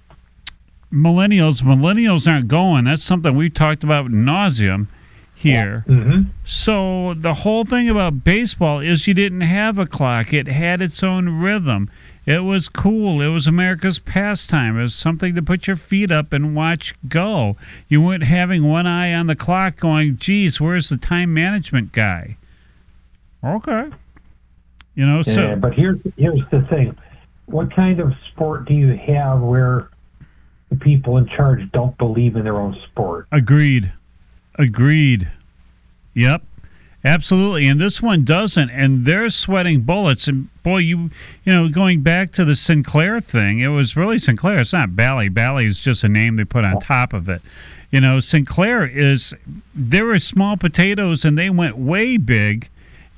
millennials. 0.91 1.61
Millennials 1.61 2.31
aren't 2.31 2.47
going. 2.47 2.85
That's 2.85 3.03
something 3.03 3.35
we 3.35 3.49
talked 3.49 3.83
about 3.83 4.07
nauseum 4.07 4.87
here. 5.53 5.83
hmm 5.87 6.21
So 6.45 7.13
the 7.13 7.33
whole 7.33 7.65
thing 7.65 7.89
about 7.89 8.23
baseball 8.23 8.79
is 8.79 9.07
you 9.07 9.13
didn't 9.13 9.41
have 9.41 9.77
a 9.77 9.85
clock. 9.85 10.33
It 10.33 10.47
had 10.47 10.81
its 10.81 11.03
own 11.03 11.39
rhythm. 11.41 11.89
It 12.25 12.43
was 12.43 12.67
cool. 12.67 13.21
It 13.21 13.27
was 13.27 13.45
America's 13.45 13.99
pastime. 13.99 14.79
It 14.79 14.81
was 14.81 14.95
something 14.95 15.35
to 15.35 15.43
put 15.43 15.67
your 15.67 15.75
feet 15.75 16.11
up 16.11 16.33
and 16.33 16.55
watch 16.55 16.95
go. 17.07 17.55
You 17.87 18.01
weren't 18.01 18.23
having 18.23 18.67
one 18.67 18.87
eye 18.87 19.13
on 19.13 19.27
the 19.27 19.35
clock 19.35 19.79
going, 19.79 20.17
geez, 20.17 20.59
where's 20.59 20.89
the 20.89 20.97
time 20.97 21.33
management 21.33 21.91
guy? 21.91 22.37
Okay. 23.43 23.91
You 24.95 25.05
know, 25.05 25.21
yeah, 25.25 25.33
so 25.33 25.55
but 25.57 25.73
here's 25.73 25.99
here's 26.17 26.39
the 26.51 26.65
thing. 26.69 26.97
What 27.47 27.75
kind 27.75 27.99
of 27.99 28.13
sport 28.31 28.65
do 28.67 28.73
you 28.73 28.95
have 28.95 29.41
where 29.41 29.89
the 30.69 30.77
people 30.77 31.17
in 31.17 31.27
charge 31.27 31.59
don't 31.73 31.95
believe 31.97 32.35
in 32.35 32.43
their 32.43 32.57
own 32.57 32.75
sport? 32.89 33.27
agreed. 33.31 33.91
Agreed. 34.57 35.29
Yep. 36.15 36.41
Absolutely, 37.05 37.67
and 37.67 37.79
this 37.79 38.01
one 38.01 38.25
doesn't, 38.25 38.71
and 38.71 39.05
they're 39.05 39.29
sweating 39.29 39.81
bullets. 39.81 40.27
And 40.27 40.49
boy, 40.63 40.79
you 40.79 41.11
you 41.43 41.53
know, 41.53 41.69
going 41.69 42.01
back 42.01 42.31
to 42.31 42.43
the 42.43 42.55
Sinclair 42.55 43.21
thing, 43.21 43.59
it 43.59 43.67
was 43.67 43.95
really 43.95 44.17
Sinclair. 44.17 44.57
It's 44.61 44.73
not 44.73 44.95
Bally. 44.95 45.29
Bally 45.29 45.67
is 45.67 45.79
just 45.79 46.03
a 46.03 46.09
name 46.09 46.35
they 46.35 46.45
put 46.45 46.65
on 46.65 46.79
top 46.79 47.13
of 47.13 47.29
it. 47.29 47.43
You 47.91 48.01
know, 48.01 48.19
Sinclair 48.19 48.87
is 48.87 49.35
they 49.75 50.01
were 50.01 50.17
small 50.17 50.57
potatoes, 50.57 51.23
and 51.23 51.37
they 51.37 51.51
went 51.51 51.77
way 51.77 52.17
big, 52.17 52.69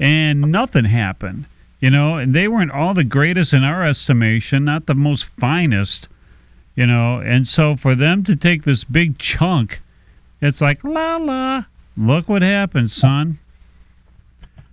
and 0.01 0.51
nothing 0.51 0.85
happened. 0.85 1.45
You 1.79 1.89
know, 1.89 2.17
and 2.17 2.35
they 2.35 2.49
weren't 2.49 2.71
all 2.71 2.93
the 2.93 3.05
greatest 3.05 3.53
in 3.53 3.63
our 3.63 3.83
estimation, 3.83 4.65
not 4.65 4.87
the 4.87 4.95
most 4.95 5.23
finest. 5.39 6.09
You 6.75 6.87
know, 6.87 7.19
and 7.19 7.47
so 7.47 7.77
for 7.77 7.95
them 7.95 8.25
to 8.25 8.35
take 8.35 8.63
this 8.63 8.83
big 8.83 9.17
chunk, 9.17 9.81
it's 10.41 10.59
like 10.59 10.83
la 10.83 11.15
la. 11.15 11.63
Look 11.97 12.29
what 12.29 12.43
happened, 12.43 12.91
son. 12.91 13.39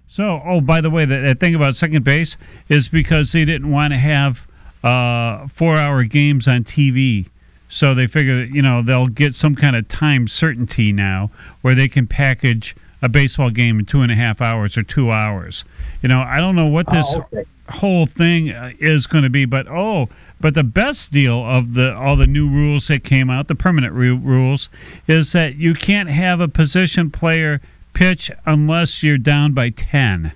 So, 0.06 0.42
oh, 0.44 0.60
by 0.60 0.80
the 0.80 0.90
way, 0.90 1.04
that, 1.04 1.20
that 1.20 1.40
thing 1.40 1.54
about 1.54 1.74
second 1.74 2.04
base 2.04 2.36
is 2.68 2.88
because 2.88 3.32
they 3.32 3.44
didn't 3.44 3.70
want 3.70 3.92
to 3.92 3.98
have 3.98 4.46
uh, 4.84 5.48
four-hour 5.48 6.04
games 6.04 6.46
on 6.46 6.62
TV. 6.64 7.30
So 7.68 7.94
they 7.94 8.06
figure, 8.06 8.44
you 8.44 8.62
know, 8.62 8.82
they'll 8.82 9.08
get 9.08 9.34
some 9.34 9.56
kind 9.56 9.74
of 9.74 9.88
time 9.88 10.28
certainty 10.28 10.92
now 10.92 11.30
where 11.62 11.74
they 11.74 11.88
can 11.88 12.06
package 12.06 12.76
a 13.04 13.08
baseball 13.08 13.50
game 13.50 13.78
in 13.78 13.84
two 13.84 14.00
and 14.00 14.10
a 14.10 14.14
half 14.14 14.40
hours 14.40 14.78
or 14.78 14.82
two 14.82 15.10
hours. 15.10 15.62
You 16.02 16.08
know, 16.08 16.22
I 16.22 16.40
don't 16.40 16.56
know 16.56 16.66
what 16.66 16.88
this 16.90 17.06
Oh, 17.10 17.26
okay. 17.32 17.44
whole 17.68 18.06
thing 18.06 18.50
uh, 18.50 18.72
is 18.80 19.06
going 19.06 19.24
to 19.24 19.30
be, 19.30 19.44
but 19.44 19.68
oh, 19.68 20.08
but 20.40 20.54
the 20.54 20.64
best 20.64 21.12
deal 21.12 21.44
of 21.44 21.74
the 21.74 21.94
all 21.94 22.16
the 22.16 22.26
new 22.26 22.48
rules 22.48 22.88
that 22.88 23.04
came 23.04 23.28
out, 23.28 23.46
the 23.48 23.54
permanent 23.54 23.92
ru- 23.92 24.16
rules, 24.16 24.70
is 25.06 25.32
that 25.32 25.56
you 25.56 25.74
can't 25.74 26.08
have 26.08 26.40
a 26.40 26.48
position 26.48 27.10
player 27.10 27.60
pitch 27.92 28.30
unless 28.46 29.02
you're 29.02 29.18
down 29.18 29.52
by 29.52 29.68
10. 29.68 30.32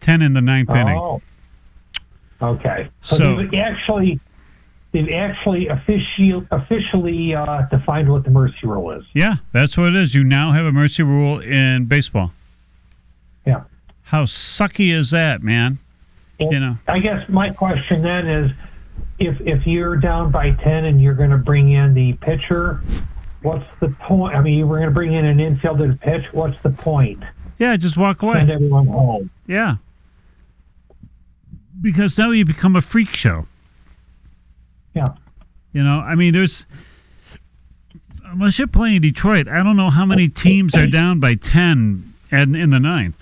10 0.00 0.22
in 0.22 0.32
the 0.32 0.40
ninth 0.40 0.70
inning. 0.70 0.96
Oh. 0.98 1.20
Okay. 2.40 2.88
So, 3.02 3.16
So- 3.18 3.48
actually 3.58 4.20
they've 4.92 5.08
actually 5.10 5.68
officially 5.68 6.46
officially 6.50 7.34
uh, 7.34 7.62
defined 7.70 8.10
what 8.10 8.24
the 8.24 8.30
mercy 8.30 8.66
rule 8.66 8.90
is. 8.90 9.04
Yeah, 9.14 9.36
that's 9.52 9.76
what 9.76 9.88
it 9.88 9.96
is. 9.96 10.14
You 10.14 10.24
now 10.24 10.52
have 10.52 10.66
a 10.66 10.72
mercy 10.72 11.02
rule 11.02 11.40
in 11.40 11.86
baseball. 11.86 12.32
Yeah. 13.46 13.64
How 14.02 14.24
sucky 14.24 14.92
is 14.92 15.10
that, 15.10 15.42
man? 15.42 15.78
You 16.38 16.58
know. 16.58 16.76
I 16.88 16.98
guess 17.00 17.28
my 17.28 17.50
question 17.50 18.02
then 18.02 18.26
is, 18.26 18.50
if 19.18 19.40
if 19.40 19.66
you're 19.66 19.96
down 19.96 20.30
by 20.30 20.52
ten 20.52 20.86
and 20.86 21.00
you're 21.00 21.14
going 21.14 21.30
to 21.30 21.36
bring 21.36 21.70
in 21.70 21.92
the 21.92 22.14
pitcher, 22.14 22.80
what's 23.42 23.66
the 23.80 23.88
point? 24.00 24.34
I 24.34 24.40
mean, 24.40 24.54
you 24.54 24.66
were 24.66 24.76
going 24.78 24.88
to 24.88 24.94
bring 24.94 25.12
in 25.12 25.26
an 25.26 25.38
infielder 25.38 25.92
to 25.92 25.98
pitch. 25.98 26.24
What's 26.32 26.56
the 26.62 26.70
point? 26.70 27.22
Yeah, 27.58 27.76
just 27.76 27.98
walk 27.98 28.22
away. 28.22 28.38
Send 28.38 28.50
everyone 28.50 28.86
home. 28.86 29.30
Yeah. 29.46 29.76
Because 31.82 32.18
now 32.18 32.30
you 32.30 32.44
become 32.44 32.74
a 32.74 32.80
freak 32.80 33.14
show. 33.14 33.46
Yeah. 34.94 35.08
You 35.72 35.82
know, 35.82 36.00
I 36.00 36.14
mean, 36.14 36.32
there's. 36.32 36.66
Unless 38.24 38.60
you're 38.60 38.68
playing 38.68 39.00
Detroit, 39.00 39.48
I 39.48 39.62
don't 39.62 39.76
know 39.76 39.90
how 39.90 40.06
many 40.06 40.26
oh, 40.26 40.40
teams 40.40 40.76
are 40.76 40.86
down 40.86 41.18
by 41.18 41.34
10 41.34 42.14
and 42.30 42.54
in 42.54 42.70
the 42.70 42.78
ninth. 42.78 43.16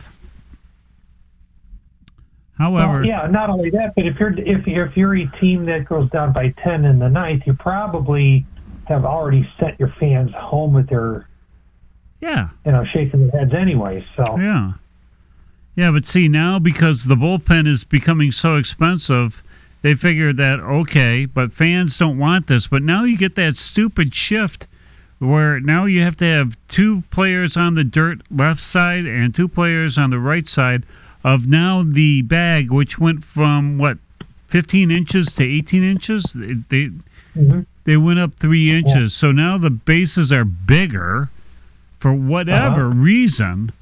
However, 2.59 3.01
Well, 3.01 3.05
yeah. 3.05 3.27
Not 3.29 3.51
only 3.51 3.71
that, 3.71 3.95
but 3.95 4.05
if 4.05 4.19
you're 4.19 4.39
if 4.39 4.67
you're, 4.67 4.87
if 4.87 4.97
you're 4.97 5.17
a 5.17 5.31
team 5.41 5.65
that 5.67 5.89
goes 5.89 6.11
down 6.11 6.33
by 6.33 6.53
ten 6.65 6.85
in 6.85 6.99
the 6.99 7.09
ninth, 7.09 7.45
you 7.47 7.55
probably 7.55 8.45
have 8.87 9.05
already 9.05 9.49
sent 9.61 9.79
your 9.79 9.95
fans 10.01 10.33
home 10.35 10.73
with 10.73 10.89
their 10.89 11.29
yeah, 12.21 12.49
you 12.67 12.73
know 12.73 12.85
shaking 12.93 13.29
their 13.29 13.41
heads 13.41 13.55
anyway. 13.55 14.05
So 14.17 14.25
yeah. 14.39 14.73
Yeah, 15.77 15.93
but 15.93 16.05
see, 16.05 16.27
now 16.27 16.59
because 16.59 17.05
the 17.05 17.15
bullpen 17.15 17.69
is 17.69 17.85
becoming 17.85 18.33
so 18.33 18.57
expensive, 18.57 19.45
they 19.83 19.95
figured 19.95 20.37
that, 20.39 20.61
okay, 20.61 21.25
but 21.25 21.53
fans 21.53 21.97
don't 21.99 22.19
want 22.19 22.47
this. 22.49 22.67
But 22.67 22.83
now 22.83 23.05
you 23.05 23.17
get 23.17 23.35
that 23.37 23.57
stupid 23.57 24.15
shift 24.15 24.67
where 25.19 25.59
now 25.61 25.85
you 25.85 26.03
have 26.03 26.17
to 26.19 26.25
have 26.25 26.57
two 26.69 27.03
players 27.11 27.57
on 27.57 27.75
the 27.75 27.85
dirt 27.85 28.21
left 28.31 28.61
side 28.63 29.05
and 29.07 29.35
two 29.35 29.49
players 29.49 29.99
on 29.99 30.11
the 30.11 30.19
right 30.19 30.49
side 30.49 30.85
of 31.25 31.47
now 31.47 31.83
the 31.85 32.23
bag, 32.23 32.71
which 32.71 32.99
went 32.99 33.25
from 33.25 33.79
what, 33.79 33.99
15 34.49 34.91
inches 34.91 35.35
to 35.35 35.45
18 35.45 35.83
inches? 35.85 36.33
They, 36.35 36.55
they, 36.69 36.91
Mhm. 37.37 37.67
they 37.85 37.97
went 37.97 38.19
up 38.19 38.35
three 38.35 38.71
inches. 38.71 39.13
So 39.15 39.31
now 39.33 39.59
the 39.59 39.71
bases 39.71 40.33
are 40.33 40.45
bigger 40.45 41.29
for 42.01 42.13
whatever 42.13 42.89
reason. 42.89 43.73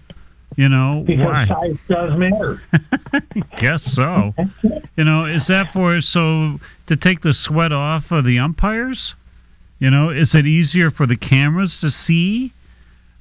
You 0.56 0.68
know, 0.70 1.04
because 1.06 1.24
why? 1.26 1.46
size 1.46 1.76
does 1.86 2.18
matter. 2.18 2.62
Guess 3.58 3.82
so. 3.94 4.34
You 4.96 5.04
know, 5.04 5.26
is 5.26 5.48
that 5.48 5.70
for 5.72 6.00
so 6.00 6.60
to 6.86 6.96
take 6.96 7.20
the 7.20 7.34
sweat 7.34 7.72
off 7.72 8.10
of 8.10 8.24
the 8.24 8.38
umpires? 8.38 9.14
You 9.78 9.90
know, 9.90 10.08
is 10.08 10.34
it 10.34 10.46
easier 10.46 10.90
for 10.90 11.04
the 11.04 11.16
cameras 11.16 11.80
to 11.82 11.90
see? 11.90 12.52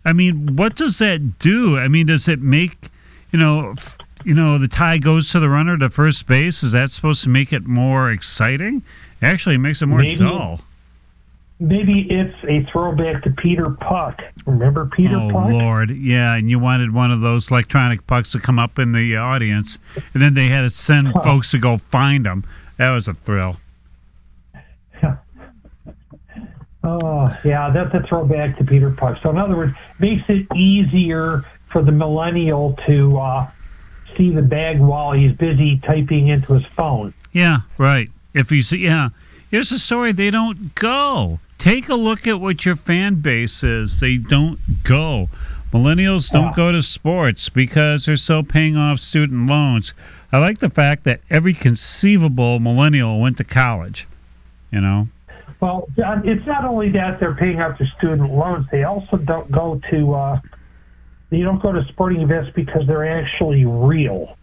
I 0.06 0.14
mean, 0.14 0.56
what 0.56 0.76
does 0.76 1.00
that 1.00 1.38
do? 1.40 1.78
I 1.78 1.90
mean, 1.90 2.06
does 2.08 2.28
it 2.30 2.40
make 2.42 2.90
you 3.32 3.40
know, 3.40 3.72
f- 3.78 3.98
you 4.24 4.34
know, 4.34 4.58
the 4.58 4.70
tie 4.70 4.98
goes 4.98 5.30
to 5.32 5.42
the 5.42 5.50
runner 5.50 5.78
to 5.78 5.90
first 5.90 6.26
base? 6.28 6.64
Is 6.64 6.72
that 6.72 6.90
supposed 6.92 7.22
to 7.24 7.30
make 7.30 7.52
it 7.52 7.66
more 7.66 8.10
exciting? 8.10 8.82
Actually, 9.22 9.56
it 9.56 9.60
makes 9.60 9.82
it 9.82 9.88
more 9.88 10.00
Maybe. 10.00 10.16
dull. 10.24 10.62
Maybe 11.60 12.06
it's 12.10 12.36
a 12.50 12.70
throwback 12.70 13.24
to 13.24 13.32
Peter 13.32 13.70
Puck. 13.70 14.22
Remember 14.46 14.88
Peter 14.88 15.16
oh 15.16 15.30
Puck? 15.32 15.46
Oh, 15.46 15.58
Lord, 15.58 15.90
yeah, 15.90 16.36
and 16.36 16.50
you 16.50 16.60
wanted 16.60 16.94
one 16.94 17.12
of 17.12 17.22
those 17.22 17.50
electronic 17.50 18.06
pucks 18.08 18.34
to 18.34 18.40
come 18.40 18.60
up 18.60 18.78
in 18.78 18.92
the 18.92 19.16
audience, 19.16 19.78
and 20.14 20.22
then 20.22 20.34
they 20.34 20.48
had 20.48 20.62
to 20.62 20.70
send 20.70 21.14
folks 21.14 21.52
to 21.52 21.58
go 21.58 21.78
find 21.78 22.26
them. 22.26 22.44
That 22.78 22.92
was 22.92 23.08
a 23.08 23.14
thrill. 23.14 23.58
Oh, 26.88 27.36
yeah, 27.44 27.72
that's 27.72 27.92
a 27.96 28.08
throwback 28.08 28.60
to 28.60 28.64
Peter 28.64 28.92
Puck. 28.92 29.18
So, 29.24 29.32
in 29.32 29.40
other 29.40 29.56
words, 29.58 29.74
makes 29.98 30.22
it 30.30 30.46
easier 30.56 31.44
for 31.72 31.82
the 31.82 31.92
millennial 31.92 32.78
to 32.86 33.18
uh, 33.18 33.50
see 34.16 34.30
the 34.30 34.44
bag 34.44 34.80
while 34.80 35.12
he's 35.12 35.36
busy 35.36 35.80
typing 35.80 36.28
into 36.28 36.54
his 36.54 36.64
phone. 36.78 37.12
Yeah, 37.34 37.62
right. 37.80 38.12
If 38.36 38.52
he's, 38.52 38.72
yeah, 38.72 39.10
here's 39.50 39.72
the 39.72 39.80
story. 39.80 40.12
They 40.12 40.30
don't 40.30 40.76
go. 40.76 41.40
Take 41.58 41.90
a 41.90 41.96
look 41.96 42.28
at 42.28 42.40
what 42.40 42.66
your 42.66 42.76
fan 42.76 43.16
base 43.22 43.64
is. 43.64 44.00
They 44.00 44.18
don't 44.18 44.84
go. 44.84 45.30
Millennials 45.74 46.32
don't 46.32 46.56
go 46.56 46.72
to 46.72 46.82
sports 46.82 47.50
because 47.50 48.06
they're 48.06 48.16
still 48.16 48.44
paying 48.44 48.78
off 48.78 49.00
student 49.00 49.48
loans. 49.48 49.94
I 50.32 50.38
like 50.38 50.60
the 50.60 50.70
fact 50.70 51.04
that 51.06 51.22
every 51.30 51.54
conceivable 51.54 52.60
millennial 52.60 53.20
went 53.20 53.38
to 53.38 53.44
college. 53.44 54.08
You 54.72 54.82
know, 54.82 55.08
Well, 55.62 55.88
it's 55.98 56.46
not 56.46 56.66
only 56.66 56.90
that 56.92 57.20
they're 57.20 57.36
paying 57.36 57.62
off 57.62 57.78
their 57.78 57.88
student 57.98 58.32
loans; 58.34 58.68
they 58.72 58.84
also 58.84 59.18
don't 59.18 59.50
go 59.52 59.80
to 59.92 60.14
uh, 60.14 60.40
they 61.30 61.40
don't 61.42 61.62
go 61.62 61.72
to 61.72 61.84
sporting 61.90 62.22
events 62.22 62.52
because 62.56 62.86
they're 62.88 63.08
actually 63.08 63.64
real. 63.66 64.38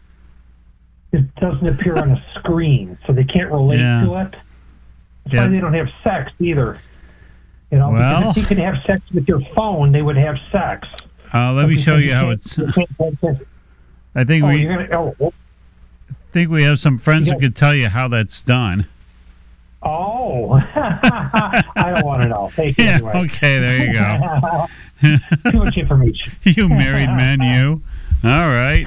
It 1.13 1.35
doesn't 1.37 1.67
appear 1.67 1.97
on 1.97 2.13
a 2.13 2.25
screen, 2.39 2.97
so 3.07 3.13
they 3.13 3.25
can't 3.25 3.51
relate 3.51 3.81
Yeah. 3.81 4.05
to 4.05 4.15
it. 4.17 4.31
That's 5.25 5.35
Yeah. 5.35 5.43
why 5.45 5.49
they 5.51 5.61
don't 5.61 5.75
have 5.75 5.89
sex 6.03 6.33
either. 6.41 6.79
You 7.73 7.79
know, 7.79 7.91
Well- 7.91 8.19
because 8.21 8.37
if 8.37 8.43
you 8.43 8.47
could 8.49 8.59
have 8.59 8.75
sex 8.87 9.01
with 9.13 9.27
your 9.27 9.41
phone, 9.57 9.91
they 9.93 10.03
would 10.03 10.17
have 10.19 10.37
sex. 10.53 10.87
uh, 11.35 11.53
let 11.53 11.69
me 11.69 11.81
show 11.81 11.97
you 11.97 12.13
how 12.15 12.29
it's. 12.31 12.57
You 12.59 12.71
you 12.77 13.39
I 14.15 14.25
think 14.25 14.45
Oh, 14.45 14.49
we 14.49 14.65
gonna. 14.67 14.89
Oh, 14.93 15.17
oh, 15.21 15.33
think 16.33 16.51
we 16.51 16.63
have 16.65 16.79
some 16.79 16.99
friends 16.99 17.31
who 17.31 17.39
could 17.39 17.57
tell 17.57 17.75
you 17.75 17.89
how 17.89 18.09
that's 18.09 18.43
done. 18.43 18.87
oh. 19.83 20.53
I 20.75 21.93
don't 21.95 22.05
want 22.05 22.23
to 22.23 22.29
know. 22.29 22.51
Take 22.55 22.79
it 22.79 22.85
Yeah. 22.85 22.91
anyway. 22.97 23.13
Okay. 23.25 23.59
There 23.59 23.87
you 23.87 23.95
go. 23.95 24.67
Too 25.51 25.59
much 25.59 25.77
information. 25.79 26.33
you 26.45 26.69
married 26.69 27.09
men, 27.11 27.41
you. 27.41 27.81
All 28.23 28.49
right. 28.49 28.87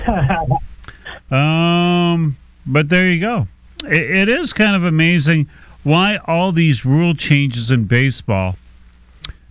Um, 1.31 2.37
but 2.67 2.89
there 2.89 3.07
you 3.07 3.19
go. 3.19 3.47
It, 3.83 3.99
it 3.99 4.29
is 4.29 4.53
kind 4.53 4.75
of 4.75 4.83
amazing 4.85 5.49
why 5.83 6.17
all 6.25 6.51
these 6.51 6.85
rule 6.85 7.13
changes 7.15 7.71
in 7.71 7.85
baseball 7.85 8.57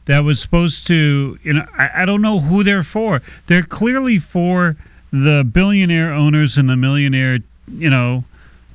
that 0.07 0.25
was 0.25 0.41
supposed 0.41 0.87
to, 0.89 1.39
you 1.43 1.53
know, 1.55 1.67
I, 1.77 2.03
I 2.03 2.05
don't 2.05 2.23
know 2.23 2.41
who 2.41 2.63
they're 2.63 2.83
for. 2.83 3.23
They're 3.47 3.63
clearly 3.63 4.19
for 4.19 4.77
the 5.13 5.45
billionaire 5.45 6.13
owners 6.13 6.59
and 6.59 6.69
the 6.69 6.77
millionaire, 6.77 7.39
you 7.69 7.89
know, 7.89 8.25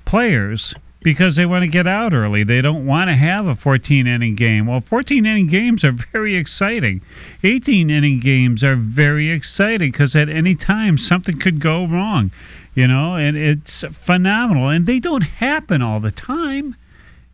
players 0.05 0.73
because 1.01 1.35
they 1.35 1.45
want 1.45 1.63
to 1.63 1.67
get 1.67 1.87
out 1.87 2.13
early. 2.13 2.43
They 2.43 2.61
don't 2.61 2.85
want 2.85 3.09
to 3.09 3.15
have 3.15 3.47
a 3.47 3.55
14 3.55 4.07
inning 4.07 4.35
game. 4.35 4.65
Well, 4.65 4.81
14 4.81 5.25
inning 5.25 5.47
games 5.47 5.83
are 5.83 5.91
very 5.91 6.35
exciting. 6.35 7.01
18 7.43 7.89
inning 7.89 8.19
games 8.19 8.63
are 8.63 8.75
very 8.75 9.29
exciting 9.29 9.91
because 9.91 10.15
at 10.15 10.29
any 10.29 10.55
time 10.55 10.97
something 10.97 11.39
could 11.39 11.59
go 11.59 11.85
wrong, 11.85 12.31
you 12.75 12.87
know, 12.87 13.15
and 13.15 13.37
it's 13.37 13.83
phenomenal. 13.91 14.69
And 14.69 14.85
they 14.85 14.99
don't 14.99 15.21
happen 15.21 15.81
all 15.81 15.99
the 15.99 16.11
time, 16.11 16.75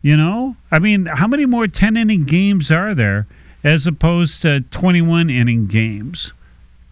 you 0.02 0.16
know. 0.16 0.56
I 0.70 0.78
mean, 0.78 1.06
how 1.06 1.26
many 1.26 1.46
more 1.46 1.66
10 1.66 1.96
inning 1.96 2.24
games 2.24 2.70
are 2.70 2.94
there 2.94 3.26
as 3.66 3.86
opposed 3.86 4.42
to 4.42 4.60
21 4.70 5.28
inning 5.30 5.66
games? 5.66 6.32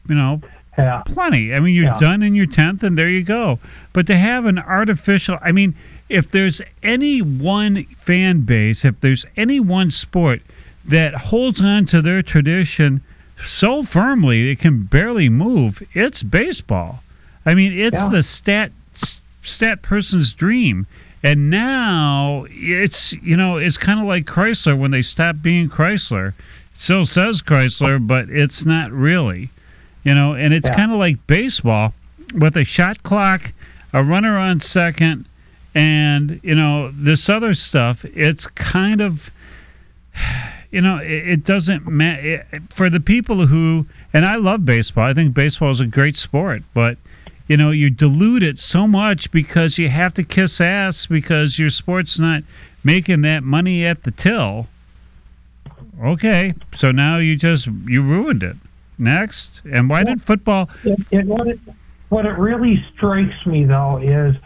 You 0.09 0.15
know, 0.17 0.43
Yeah. 0.77 1.03
plenty. 1.07 1.55
I 1.55 1.61
mean, 1.61 1.75
you're 1.75 1.85
Yeah. 1.85 1.99
done 2.01 2.23
in 2.23 2.35
your 2.35 2.47
tenth, 2.47 2.83
and 2.83 2.99
there 2.99 3.09
you 3.09 3.23
go. 3.23 3.59
But 3.93 4.07
to 4.09 4.17
have 4.17 4.45
an 4.45 4.59
artificial, 4.59 5.39
I 5.41 5.53
mean, 5.53 5.75
if 6.09 6.31
there's 6.31 6.61
any 6.83 7.23
one 7.23 7.85
fan 8.05 8.41
base, 8.41 8.85
if 8.85 9.01
there's 9.01 9.25
any 9.37 9.61
one 9.61 9.91
sport 9.91 10.43
that 10.87 11.15
holds 11.15 11.61
on 11.63 11.87
to 11.87 12.03
their 12.03 12.23
tradition 12.23 13.01
so 13.45 13.83
firmly 13.83 14.51
it 14.51 14.59
can 14.61 14.83
barely 14.83 15.29
move, 15.29 15.83
it's 15.95 16.23
baseball. 16.23 17.03
I 17.47 17.55
mean, 17.55 17.73
it's 17.73 17.95
Yeah. 18.03 18.09
the 18.09 18.23
stat 18.23 18.71
stat 19.43 19.83
person's 19.83 20.33
dream. 20.33 20.87
And 21.23 21.51
now 21.51 22.47
it's 22.51 23.13
you 23.23 23.37
know 23.37 23.57
it's 23.59 23.77
kind 23.79 23.99
of 24.01 24.07
like 24.07 24.25
Chrysler 24.27 24.77
when 24.77 24.91
they 24.91 25.03
stopped 25.03 25.43
being 25.43 25.69
Chrysler. 25.69 26.33
Still 26.77 27.05
says 27.05 27.41
Chrysler, 27.41 28.05
but 28.05 28.29
it's 28.29 28.65
not 28.65 28.91
really. 28.93 29.51
You 30.05 30.15
know, 30.15 30.35
and 30.35 30.53
it's 30.53 30.69
Yeah. 30.69 30.75
kind 30.77 30.93
of 30.93 30.99
like 30.99 31.27
baseball 31.27 31.95
with 32.35 32.57
a 32.57 32.65
shot 32.65 33.03
clock, 33.03 33.53
a 33.93 34.03
runner 34.03 34.37
on 34.37 34.61
second, 34.61 35.25
and 35.75 36.41
you 36.43 36.55
know 36.55 36.91
this 36.91 37.29
other 37.29 37.55
stuff. 37.55 38.05
It's 38.05 38.47
kind 38.47 39.01
of 39.01 39.31
you 40.71 40.81
know 40.81 40.99
it, 40.99 41.29
it 41.29 41.45
doesn't 41.45 41.87
matter 41.87 42.45
for 42.73 42.91
the 42.91 43.01
people 43.01 43.47
who 43.47 43.87
and 44.13 44.25
I 44.27 44.37
love 44.37 44.65
baseball. 44.65 45.05
I 45.07 45.15
think 45.15 45.35
baseball 45.35 45.71
is 45.71 45.81
a 45.81 45.87
great 45.87 46.17
sport, 46.17 46.63
but 46.75 46.99
you 47.49 47.57
know 47.57 47.71
you 47.71 47.89
dilute 47.91 48.43
it 48.43 48.61
so 48.61 48.87
much 48.87 49.31
because 49.31 49.79
you 49.79 49.89
have 49.89 50.13
to 50.15 50.23
kiss 50.25 50.61
ass 50.61 51.07
because 51.07 51.59
your 51.59 51.71
sport's 51.71 52.19
not 52.19 52.43
making 52.83 53.23
that 53.23 53.43
money 53.43 53.87
at 53.87 54.03
the 54.03 54.11
till. 54.11 54.69
Okay, 56.03 56.55
so 56.75 56.91
now 56.91 57.19
you 57.19 57.37
just 57.37 57.67
you 57.67 58.03
ruined 58.03 58.43
it. 58.43 58.57
Next, 58.97 59.63
and 59.71 59.89
why 59.91 60.05
did 60.05 60.23
football? 60.23 60.71
It, 60.85 61.01
it, 61.11 61.27
what, 61.27 61.49
it, 61.49 61.59
what 62.11 62.27
it 62.27 62.39
really 62.39 62.85
strikes 62.95 63.45
me, 63.45 63.65
though, 63.65 63.99
is 63.99 64.37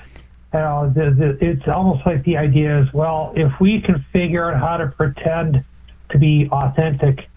uh, 0.55 0.89
the, 0.89 1.11
the, 1.11 1.39
it's 1.47 1.69
almost 1.69 2.07
like 2.07 2.25
the 2.25 2.39
idea 2.39 2.81
is, 2.81 2.93
well, 2.95 3.33
if 3.37 3.53
we 3.61 3.83
can 3.83 4.05
figure 4.11 4.51
out 4.51 4.59
how 4.59 4.79
to 4.79 4.87
pretend 4.87 5.63
to 6.11 6.19
be 6.19 6.49
authentic, 6.51 7.29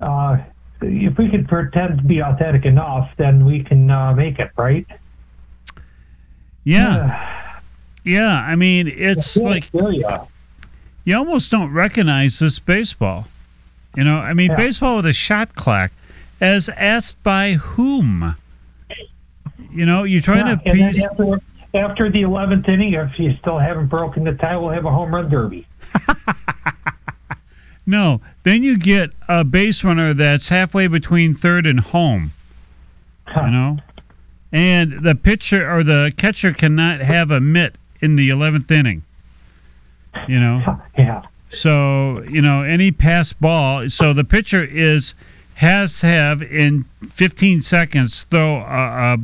uh, 0.00 0.38
if 0.80 1.18
we 1.18 1.28
can 1.28 1.46
pretend 1.46 1.98
to 1.98 2.04
be 2.04 2.22
authentic 2.22 2.64
enough, 2.64 3.10
then 3.18 3.44
we 3.44 3.62
can 3.62 3.90
uh, 3.90 4.14
make 4.14 4.38
it, 4.38 4.50
right? 4.56 4.86
Yeah, 6.64 7.60
yeah. 8.02 8.36
I 8.36 8.56
mean, 8.56 8.88
it's 8.88 9.36
Yeah, 9.36 9.48
like 9.48 9.68
ya. 9.72 10.24
You 11.04 11.16
almost 11.16 11.50
don't 11.50 11.72
recognize 11.72 12.38
this 12.38 12.58
baseball. 12.58 13.28
You 13.96 14.04
know, 14.04 14.18
I 14.18 14.32
mean, 14.34 14.50
Yeah. 14.50 14.56
baseball 14.56 14.96
with 14.96 15.06
a 15.06 15.12
shot 15.12 15.54
clock, 15.54 15.90
as 16.40 16.68
asked 16.70 17.22
by 17.22 17.52
whom? 17.54 18.36
You 19.72 19.86
know, 19.86 20.04
you're 20.04 20.20
trying 20.20 20.46
Yeah, 20.46 20.56
to 20.56 20.72
piece. 20.72 21.02
after, 21.02 21.40
after 21.74 22.10
the 22.10 22.22
11th 22.22 22.68
inning, 22.68 22.94
if 22.94 23.18
you 23.18 23.36
still 23.40 23.58
haven't 23.58 23.86
broken 23.86 24.24
the 24.24 24.32
tie, 24.32 24.56
we'll 24.56 24.70
have 24.70 24.84
a 24.84 24.90
home 24.90 25.14
run 25.14 25.28
derby. 25.28 25.66
No, 27.86 28.22
then 28.44 28.62
you 28.62 28.78
get 28.78 29.10
a 29.28 29.44
base 29.44 29.84
runner 29.84 30.14
that's 30.14 30.48
halfway 30.48 30.86
between 30.86 31.34
third 31.34 31.66
and 31.66 31.80
home. 31.80 32.32
You 33.36 33.50
know, 33.50 33.78
and 34.52 35.02
the 35.04 35.14
pitcher 35.14 35.70
or 35.70 35.82
the 35.84 36.10
catcher 36.16 36.54
cannot 36.54 37.00
have 37.00 37.30
a 37.30 37.40
mitt 37.40 37.76
in 38.00 38.16
the 38.16 38.30
eleventh 38.30 38.70
inning. 38.70 39.02
You 40.28 40.40
know, 40.40 40.80
Yeah. 40.96 41.22
so 41.52 42.22
you 42.24 42.40
know 42.42 42.62
any 42.62 42.90
pass 42.92 43.32
ball. 43.32 43.88
So 43.88 44.12
the 44.12 44.24
pitcher 44.24 44.62
is 44.64 45.14
has 45.54 46.00
to 46.00 46.06
have 46.06 46.42
in 46.42 46.84
15 47.12 47.60
seconds 47.60 48.22
throw 48.28 48.56
a, 48.56 49.16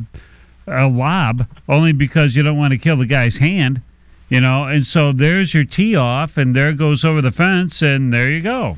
a, 0.67 0.85
a 0.85 0.87
lob 0.87 1.45
only 1.67 1.91
because 1.91 2.35
you 2.35 2.43
don't 2.43 2.57
want 2.57 2.71
to 2.71 2.77
kill 2.77 2.95
the 2.97 3.05
guy's 3.05 3.37
hand. 3.37 3.81
You 4.29 4.39
know, 4.39 4.63
and 4.63 4.87
so 4.87 5.11
there's 5.11 5.53
your 5.53 5.65
tee 5.65 5.93
off, 5.93 6.37
and 6.37 6.55
there 6.55 6.71
goes 6.71 7.03
over 7.03 7.21
the 7.21 7.33
fence, 7.33 7.81
and 7.81 8.13
there 8.13 8.31
you 8.31 8.39
go. 8.41 8.77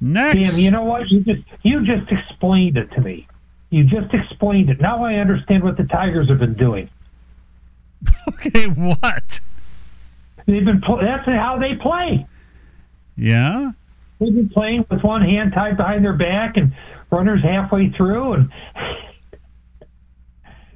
Next, 0.00 0.38
Damn, 0.52 0.58
you 0.60 0.70
know 0.70 0.84
what? 0.84 1.10
You 1.10 1.20
just 1.20 1.42
you 1.62 1.84
just 1.84 2.10
explained 2.12 2.76
it 2.76 2.90
to 2.92 3.00
me. 3.00 3.26
You 3.70 3.82
just 3.84 4.14
explained 4.14 4.70
it. 4.70 4.80
Now 4.80 5.02
I 5.04 5.14
understand 5.16 5.64
what 5.64 5.76
the 5.76 5.84
Tigers 5.84 6.28
have 6.28 6.38
been 6.38 6.54
doing. 6.54 6.88
okay, 8.28 8.66
what? 8.66 9.40
They've 10.46 10.64
been 10.64 10.80
that's 10.80 11.26
how 11.26 11.58
they 11.60 11.74
play. 11.74 12.26
Yeah, 13.16 13.72
They've 14.20 14.34
been 14.34 14.50
playing 14.50 14.84
with 14.90 15.02
one 15.02 15.22
hand 15.22 15.52
tied 15.54 15.78
behind 15.78 16.04
their 16.04 16.12
back 16.12 16.58
and 16.58 16.74
runners 17.10 17.42
halfway 17.42 17.90
through, 17.90 18.34
and 18.34 18.50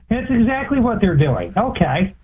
that's 0.08 0.30
exactly 0.30 0.80
what 0.80 1.00
they're 1.02 1.16
doing. 1.16 1.52
Okay, 1.56 2.14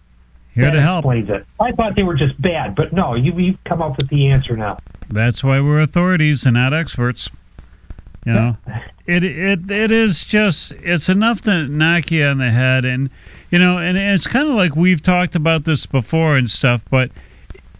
here 0.54 0.64
that 0.64 0.70
to 0.70 0.80
help. 0.80 1.04
explains 1.04 1.28
it. 1.28 1.44
I 1.60 1.72
thought 1.72 1.94
they 1.94 2.04
were 2.04 2.16
just 2.16 2.40
bad, 2.40 2.74
but 2.74 2.94
no, 2.94 3.14
you 3.14 3.32
you've 3.38 3.62
come 3.64 3.82
up 3.82 3.98
with 3.98 4.08
the 4.08 4.28
answer 4.28 4.56
now. 4.56 4.78
That's 5.10 5.44
why 5.44 5.60
we're 5.60 5.80
authorities 5.80 6.46
and 6.46 6.54
not 6.54 6.72
experts. 6.72 7.28
You 8.24 8.32
know, 8.32 8.56
it 9.06 9.22
it 9.22 9.70
it 9.70 9.90
is 9.90 10.24
just 10.24 10.72
it's 10.72 11.10
enough 11.10 11.42
to 11.42 11.66
knock 11.68 12.10
you 12.10 12.24
on 12.24 12.38
the 12.38 12.50
head, 12.50 12.86
and 12.86 13.10
you 13.50 13.58
know, 13.58 13.76
and 13.76 13.98
it's 13.98 14.26
kind 14.26 14.48
of 14.48 14.54
like 14.54 14.74
we've 14.74 15.02
talked 15.02 15.34
about 15.34 15.64
this 15.64 15.84
before 15.84 16.36
and 16.36 16.50
stuff. 16.50 16.82
But 16.90 17.10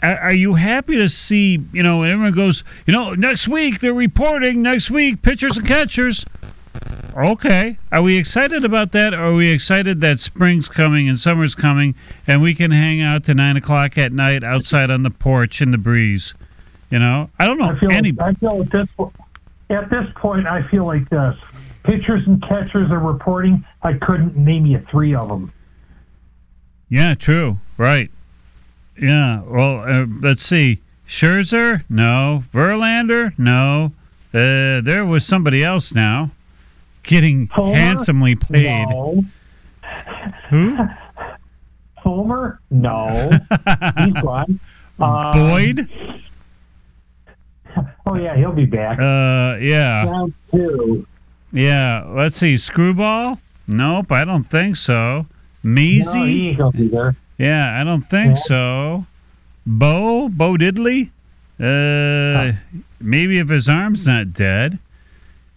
are, 0.02 0.18
are 0.18 0.34
you 0.34 0.54
happy 0.54 0.96
to 0.96 1.08
see? 1.08 1.60
You 1.72 1.82
know, 1.82 1.98
when 1.98 2.10
everyone 2.10 2.32
goes, 2.32 2.64
you 2.86 2.92
know, 2.92 3.14
next 3.14 3.48
week 3.48 3.80
they're 3.80 3.92
reporting 3.94 4.62
next 4.62 4.90
week 4.90 5.22
pitchers 5.22 5.56
and 5.56 5.66
catchers. 5.66 6.24
Okay, 7.16 7.78
are 7.90 8.02
we 8.02 8.16
excited 8.16 8.64
about 8.64 8.92
that? 8.92 9.12
Or 9.12 9.24
are 9.24 9.34
we 9.34 9.50
excited 9.50 10.00
that 10.00 10.20
spring's 10.20 10.68
coming 10.68 11.08
and 11.08 11.18
summer's 11.18 11.54
coming, 11.54 11.94
and 12.26 12.40
we 12.40 12.54
can 12.54 12.70
hang 12.70 13.00
out 13.00 13.24
to 13.24 13.34
nine 13.34 13.56
o'clock 13.56 13.98
at 13.98 14.12
night 14.12 14.44
outside 14.44 14.90
on 14.90 15.02
the 15.02 15.10
porch 15.10 15.60
in 15.60 15.72
the 15.72 15.78
breeze? 15.78 16.34
You 16.88 16.98
know, 16.98 17.30
I 17.38 17.46
don't 17.46 17.58
know 17.58 17.66
I 17.66 17.78
feel, 17.78 17.90
any. 17.90 18.12
I 18.20 18.34
feel 18.34 18.62
at 18.62 18.70
this 18.70 18.88
at 19.70 19.90
this 19.90 20.06
point, 20.16 20.46
I 20.46 20.66
feel 20.68 20.86
like 20.86 21.08
this: 21.10 21.36
pitchers 21.84 22.22
and 22.26 22.40
catchers 22.42 22.90
are 22.90 22.98
reporting. 22.98 23.64
I 23.82 23.94
couldn't 23.94 24.36
name 24.36 24.66
you 24.66 24.84
three 24.90 25.14
of 25.14 25.28
them. 25.28 25.52
Yeah, 26.88 27.14
true. 27.14 27.58
Right. 27.76 28.10
Yeah. 29.00 29.42
Well, 29.42 29.80
uh, 29.80 30.06
let's 30.20 30.44
see. 30.44 30.80
Scherzer? 31.08 31.84
No. 31.88 32.44
Verlander? 32.52 33.36
No. 33.38 33.92
Uh, 34.32 34.80
there 34.80 35.04
was 35.04 35.26
somebody 35.26 35.64
else 35.64 35.92
now 35.92 36.30
getting 37.02 37.48
Homer? 37.48 37.76
handsomely 37.76 38.36
paid. 38.36 38.86
No. 38.88 39.24
Who? 40.50 40.76
Homer? 41.96 42.60
No. 42.70 43.30
He's 43.98 44.14
gone. 44.22 44.60
Um, 45.00 45.32
Boyd? 45.32 45.88
Oh 48.06 48.14
yeah, 48.16 48.36
he'll 48.36 48.52
be 48.52 48.66
back. 48.66 48.98
Uh, 48.98 49.56
yeah. 49.60 50.04
Round 50.04 50.34
two. 50.52 51.06
Yeah. 51.52 52.04
Let's 52.08 52.36
see. 52.36 52.56
Screwball? 52.56 53.40
Nope, 53.66 54.12
I 54.12 54.24
don't 54.24 54.44
think 54.44 54.76
so. 54.76 55.26
No, 55.62 55.70
Measy? 55.70 56.26
he 56.26 56.48
ain't 56.48 56.58
gonna 56.58 56.72
be 56.72 56.88
there. 56.88 57.16
Yeah, 57.40 57.80
I 57.80 57.84
don't 57.84 58.08
think 58.10 58.36
Yeah. 58.36 58.42
so. 58.44 59.06
Bo? 59.66 60.28
Bo 60.28 60.56
Diddley? 60.56 61.10
Uh, 61.58 62.52
maybe 63.00 63.38
if 63.38 63.48
his 63.48 63.68
arm's 63.68 64.06
not 64.06 64.32
dead. 64.32 64.78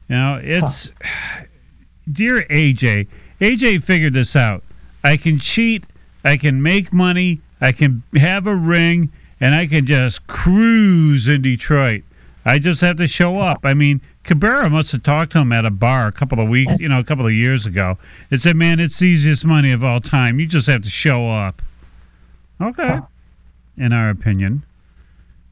You 0.10 0.16
know, 0.16 0.40
it's. 0.42 0.92
Dear 2.12 2.46
AJ, 2.50 3.08
AJ 3.40 3.82
figured 3.84 4.14
this 4.14 4.36
out. 4.36 4.64
I 5.04 5.16
can 5.18 5.40
cheat, 5.40 5.86
I 6.24 6.36
can 6.38 6.62
make 6.62 6.92
money, 6.92 7.40
I 7.62 7.72
can 7.72 8.04
have 8.16 8.46
a 8.46 8.56
ring, 8.56 9.12
and 9.40 9.56
I 9.56 9.68
can 9.68 9.86
just 9.86 10.28
cruise 10.28 11.28
in 11.30 11.42
Detroit. 11.42 12.04
I 12.46 12.60
just 12.60 12.82
have 12.82 12.98
to 12.98 13.08
show 13.08 13.40
up. 13.40 13.60
I 13.64 13.74
mean, 13.74 14.02
Cabrera 14.24 14.70
must 14.70 14.92
have 14.92 15.04
talked 15.04 15.32
to 15.34 15.40
him 15.40 15.54
at 15.54 15.66
a 15.66 15.72
bar 15.72 16.08
a 16.08 16.12
couple 16.12 16.42
of 16.42 16.50
weeks, 16.50 16.74
you 16.80 16.90
know, 16.90 17.00
a 17.00 17.04
couple 17.06 17.26
of 17.26 17.32
years 17.34 17.66
ago. 17.66 17.98
and 18.30 18.42
said, 18.42 18.58
"Man, 18.58 18.80
it's 18.82 19.00
the 19.00 19.06
easiest 19.08 19.46
money 19.46 19.72
of 19.72 19.82
all 19.84 20.02
time. 20.02 20.40
You 20.40 20.46
just 20.46 20.68
have 20.68 20.82
to 20.82 20.90
show 20.90 21.30
up." 21.30 21.62
Okay, 22.62 23.00
in 23.78 23.94
our 23.94 24.10
opinion, 24.10 24.64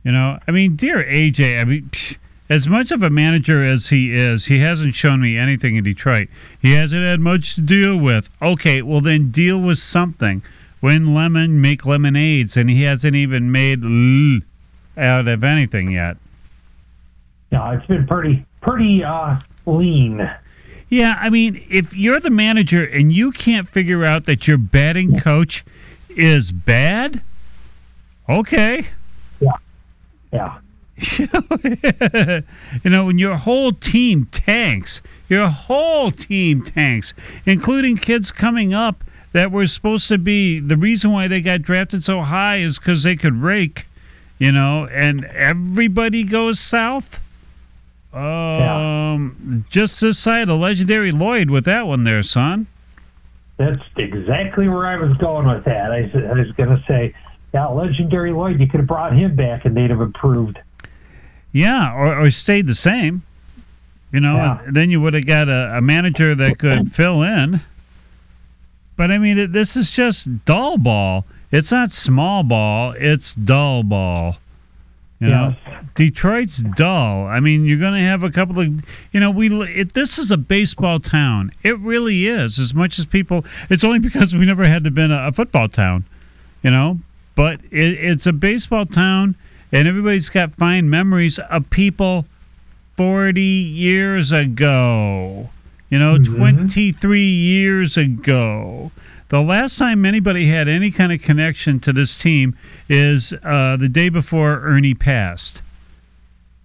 you 0.04 0.12
know, 0.12 0.39
I 0.47 0.52
mean, 0.52 0.76
dear 0.76 1.04
AJ, 1.04 1.62
I 1.62 1.64
mean, 1.66 1.89
psh, 1.91 2.18
as 2.52 2.68
much 2.68 2.91
of 2.91 3.02
a 3.02 3.10
manager 3.10 3.64
as 3.64 3.89
he 3.89 4.14
is, 4.14 4.45
he 4.45 4.60
hasn't 4.60 4.93
shown 4.93 5.22
me 5.22 5.38
anything 5.38 5.78
in 5.78 5.86
Detroit. 5.86 6.28
He 6.62 6.74
hasn't 6.74 7.06
had 7.06 7.22
much 7.22 7.56
to 7.56 7.62
deal 7.62 7.97
with. 7.97 8.30
Okay, 8.41 8.82
well 8.82 8.99
then 8.99 9.32
deal 9.32 9.58
with 9.58 9.78
something. 9.78 10.41
Win 10.82 11.14
lemon, 11.14 11.62
make 11.62 11.86
lemonades, 11.86 12.58
and 12.58 12.70
he 12.70 12.84
hasn't 12.84 13.16
even 13.16 13.52
made 13.52 13.84
l 13.84 14.41
out 14.97 15.28
of 15.28 15.43
anything 15.43 15.91
yet. 15.91 16.18
Yeah, 17.52 17.74
it's 17.74 17.86
been 17.86 18.06
pretty 18.06 18.45
pretty 18.62 19.04
uh, 19.04 19.39
lean. 19.66 20.30
Yeah, 20.89 21.16
I 21.20 21.30
mean, 21.30 21.66
if 21.70 21.95
you're 21.95 22.20
the 22.20 22.30
manager 22.30 22.84
and 22.84 23.14
you 23.14 23.32
can't 23.32 23.70
figure 23.70 24.04
out 24.04 24.26
that 24.26 24.45
your 24.45 24.58
batting 24.58 25.18
coach 25.20 25.64
is 26.16 26.51
bad, 26.51 27.22
okay. 28.30 28.88
Yeah. 29.39 29.51
Yeah. 30.32 30.57
you 32.84 32.89
know, 32.89 33.05
when 33.05 33.18
your 33.18 33.38
whole 33.38 33.72
team 33.72 34.28
tanks, 34.32 35.01
your 35.30 35.47
whole 35.47 36.12
team 36.12 36.64
tanks, 36.64 37.14
including 37.45 37.97
kids 37.97 38.32
coming 38.32 38.74
up 38.74 39.03
that 39.34 39.51
were 39.51 39.68
supposed 39.68 40.07
to 40.09 40.18
be 40.18 40.59
the 40.59 40.78
reason 40.78 41.12
why 41.12 41.28
they 41.28 41.41
got 41.41 41.62
drafted 41.62 42.03
so 42.03 42.22
high 42.22 42.57
is 42.57 42.78
because 42.78 43.03
they 43.03 43.16
could 43.16 43.41
rake, 43.41 43.88
you 44.38 44.51
know, 44.51 44.88
and 44.88 45.26
everybody 45.26 46.24
goes 46.24 46.59
south. 46.59 47.20
Um, 48.14 49.66
just 49.70 50.01
this 50.01 50.20
side 50.20 50.49
of 50.49 50.59
legendary 50.59 51.12
Lloyd 51.12 51.49
with 51.49 51.64
that 51.66 51.88
one 51.88 52.03
there, 52.03 52.22
son. 52.24 52.68
That's 53.62 53.82
exactly 53.97 54.68
where 54.68 54.88
I 54.88 54.95
was 54.97 55.16
going 55.18 55.45
with 55.47 55.66
that. 55.66 55.91
I, 55.91 55.99
I 56.30 56.34
was 56.34 56.51
going 56.53 56.70
to 56.70 56.84
say, 56.88 57.14
that 57.51 57.76
legendary 57.76 58.32
Lloyd, 58.32 58.59
you 58.59 58.68
could 58.68 58.80
have 58.80 58.88
brought 58.88 59.14
him 59.16 59.36
back 59.36 59.66
and 59.66 59.76
they'd 59.78 59.89
have 59.89 60.01
improved. 60.01 60.57
Yeah, 61.51 61.93
or, 61.93 62.18
or 62.22 62.32
stayed 62.32 62.66
the 62.68 62.76
same. 62.76 63.24
You 64.12 64.20
know, 64.22 64.36
Yeah. 64.36 64.62
then 64.72 64.89
you 64.89 64.99
would 65.01 65.14
have 65.14 65.26
got 65.26 65.47
a, 65.49 65.78
a 65.78 65.82
manager 65.82 66.34
that 66.34 66.57
could 66.59 66.91
fill 66.93 67.22
in. 67.22 67.62
But 68.97 69.12
I 69.12 69.18
mean, 69.18 69.38
it, 69.38 69.51
this 69.51 69.76
is 69.76 69.89
just 69.91 70.45
dull 70.45 70.78
ball. 70.78 71.26
It's 71.51 71.72
not 71.72 71.91
small 71.91 72.43
ball. 72.43 72.93
It's 72.97 73.34
dull 73.34 73.84
ball. 73.84 74.38
You 75.22 75.28
know, 75.30 75.55
Yes. 75.67 75.86
Detroit's 75.93 76.57
dull. 76.57 77.28
I 77.28 77.39
mean, 77.39 77.63
you're 77.65 77.78
going 77.78 77.93
to 77.93 77.99
have 77.99 78.24
a 78.24 78.32
couple 78.32 78.59
of, 78.59 78.84
you 79.13 79.19
know, 79.19 79.30
we. 79.30 79.49
It, 79.69 79.93
this 79.93 80.17
is 80.17 80.32
a 80.32 80.38
baseball 80.38 80.99
town. 80.99 81.51
It 81.63 81.78
really 81.78 82.26
is. 82.26 82.57
As 82.57 82.74
much 82.74 82.97
as 82.97 83.05
people, 83.05 83.45
it's 83.69 83.84
only 83.84 83.99
because 83.99 84.36
we 84.36 84.45
never 84.47 84.67
had 84.67 84.84
to 84.84 84.89
been 84.91 85.11
a, 85.11 85.28
a 85.28 85.32
football 85.32 85.69
town, 85.69 86.05
you 86.63 86.72
know. 86.72 86.99
But 87.36 87.59
it, 87.69 87.93
it's 88.03 88.26
a 88.26 88.34
baseball 88.34 88.88
town, 88.88 89.36
and 89.72 89.88
everybody's 89.88 90.30
got 90.30 90.55
fine 90.55 90.89
memories 90.89 91.38
of 91.38 91.69
people 91.69 92.26
40 92.97 93.41
years 93.41 94.32
ago. 94.32 95.49
You 95.91 95.99
know, 95.99 96.17
Mhm. 96.17 96.38
23 96.38 97.22
years 97.24 97.95
ago. 97.97 98.91
The 99.32 99.42
last 99.42 99.78
time 99.78 100.04
anybody 100.04 100.48
had 100.48 100.68
any 100.68 100.92
kind 100.92 101.14
of 101.14 101.22
connection 101.22 101.80
to 101.82 101.94
this 101.94 102.18
team 102.18 102.54
is 102.90 103.34
uh, 103.46 103.78
the 103.78 103.88
day 103.88 104.10
before 104.10 104.60
Ernie 104.60 104.94
passed. 104.94 105.62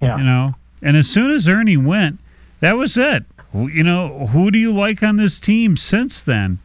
Yeah. 0.02 0.18
You 0.18 0.24
know, 0.24 0.54
and 0.82 0.96
as 0.96 1.08
soon 1.08 1.30
as 1.30 1.48
Ernie 1.48 1.76
went, 1.76 2.18
that 2.58 2.76
was 2.76 2.96
it. 2.96 3.22
You 3.54 3.84
know, 3.84 4.26
who 4.32 4.50
do 4.50 4.58
you 4.58 4.74
like 4.74 5.04
on 5.04 5.14
this 5.14 5.38
team 5.38 5.76
since 5.76 6.20
then? 6.20 6.58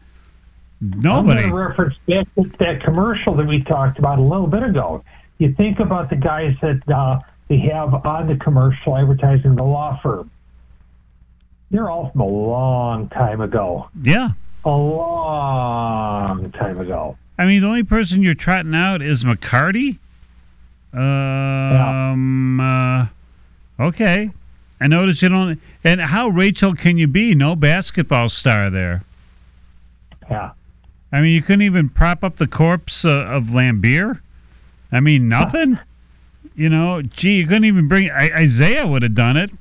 Nobody. 0.82 1.43
I'm 1.43 1.49
going 1.49 1.49
to 1.49 1.70
reference 1.70 1.95
back 2.08 2.26
to 2.34 2.52
that 2.58 2.82
commercial 2.84 3.36
that 3.36 3.45
we 3.45 3.64
talked 3.64 3.99
about 3.99 4.18
a 4.18 4.24
little 4.24 4.47
bit 4.47 4.64
ago. 4.64 5.04
You 5.38 5.54
think 5.54 5.80
about 5.80 6.10
the 6.10 6.16
guys 6.16 6.56
that 6.64 6.82
uh, 6.91 7.20
they 7.47 7.60
have 7.72 7.93
on 7.93 8.26
the 8.26 8.38
commercial 8.38 8.97
advertising 8.97 9.56
the 9.56 9.64
law 9.64 9.99
firm. 10.02 10.32
They're 11.70 11.91
all 11.91 12.10
from 12.10 12.22
a 12.22 12.28
long 12.28 13.08
time 13.10 13.39
ago. 13.39 13.88
Yeah. 14.02 14.30
A 14.64 14.70
long 14.70 16.51
time 16.51 16.80
ago. 16.80 17.18
I 17.38 17.45
mean, 17.45 17.62
the 17.62 17.68
only 17.68 17.84
person 17.84 18.22
you're 18.22 18.36
trotting 18.36 18.76
out 18.76 19.01
is 19.01 19.24
McCarty. 19.24 19.97
Um. 20.93 22.59
Uh, 22.59 23.07
okay. 23.80 24.32
I 24.80 24.88
noticed 24.88 25.22
you 25.22 25.30
don't. 25.30 25.59
And 25.84 26.01
how 26.01 26.28
Rachel 26.28 26.74
can 26.74 26.97
you 26.97 27.07
be? 27.07 27.34
No 27.34 27.55
basketball 27.55 28.30
star 28.30 28.70
there. 28.70 29.03
Yeah. 30.30 30.51
I 31.12 31.22
mean, 31.22 31.34
you 31.34 31.41
couldn't 31.41 31.64
even 31.64 31.89
prop 31.89 32.24
up 32.24 32.38
the 32.38 32.47
corpse 32.47 33.03
uh, 33.03 33.09
of 33.09 33.45
Laimbeer. 33.45 34.22
I 34.91 34.99
mean, 34.99 35.28
nothing. 35.28 35.80
You 36.53 36.68
know, 36.68 37.01
gee, 37.01 37.38
you 37.38 37.47
couldn't 37.47 37.64
even 37.64 37.88
bring 37.88 38.12
I, 38.12 38.41
Isiah 38.41 38.86
would 38.86 39.03
have 39.03 39.16
done 39.16 39.38
it. 39.38 39.51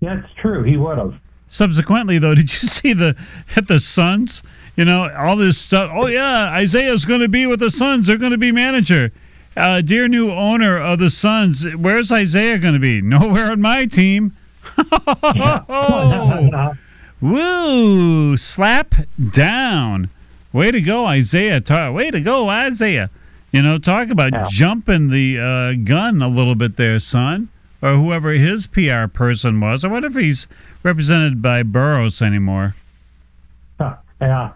That's 0.00 0.26
true. 0.40 0.62
He 0.64 0.78
would 0.78 0.96
have. 0.96 1.14
Subsequently, 1.50 2.18
though, 2.18 2.34
did 2.40 2.50
you 2.62 2.68
see 2.68 2.92
the 2.92 3.16
at 3.56 3.68
the 3.68 3.78
Suns? 3.80 4.42
You 4.76 4.84
know, 4.86 5.10
all 5.14 5.36
this 5.36 5.58
stuff. 5.58 5.90
Oh 5.92 6.06
yeah, 6.06 6.58
Isiah's 6.58 7.04
going 7.04 7.20
to 7.20 7.28
be 7.28 7.44
with 7.46 7.60
the 7.60 7.70
Suns. 7.70 8.06
They're 8.06 8.16
going 8.16 8.32
to 8.32 8.38
be 8.38 8.52
manager. 8.52 9.12
Uh, 9.56 9.80
dear 9.80 10.06
new 10.08 10.30
owner 10.30 10.78
of 10.78 11.00
the 11.00 11.10
Suns, 11.10 11.66
where's 11.74 12.10
Isiah 12.12 12.56
going 12.58 12.74
to 12.74 12.80
be? 12.80 13.00
Nowhere 13.02 13.50
on 13.52 13.60
my 13.60 13.84
team. 13.84 14.36
Oh. 15.72 16.72
Woo! 17.20 18.36
Slap 18.36 18.94
down. 19.30 20.08
Way 20.52 20.70
to 20.70 20.80
go, 20.80 21.10
Isiah. 21.10 21.60
Way 21.92 22.10
to 22.10 22.20
go, 22.20 22.50
Isiah. 22.66 23.10
You 23.52 23.62
know, 23.62 23.78
talk 23.78 24.08
about 24.10 24.32
Yeah. 24.32 24.46
jumping 24.50 25.10
the 25.10 25.38
uh, 25.38 25.72
gun 25.84 26.22
a 26.22 26.28
little 26.28 26.54
bit 26.54 26.76
there, 26.76 26.98
son. 26.98 27.48
Or 27.82 27.94
whoever 27.94 28.32
his 28.32 28.66
PR 28.66 29.06
person 29.06 29.60
was. 29.60 29.84
I 29.84 29.88
wonder 29.88 30.08
if 30.08 30.14
he's 30.14 30.46
represented 30.82 31.40
by 31.40 31.62
Burroughs 31.62 32.20
anymore. 32.20 32.74
yeah. 34.20 34.52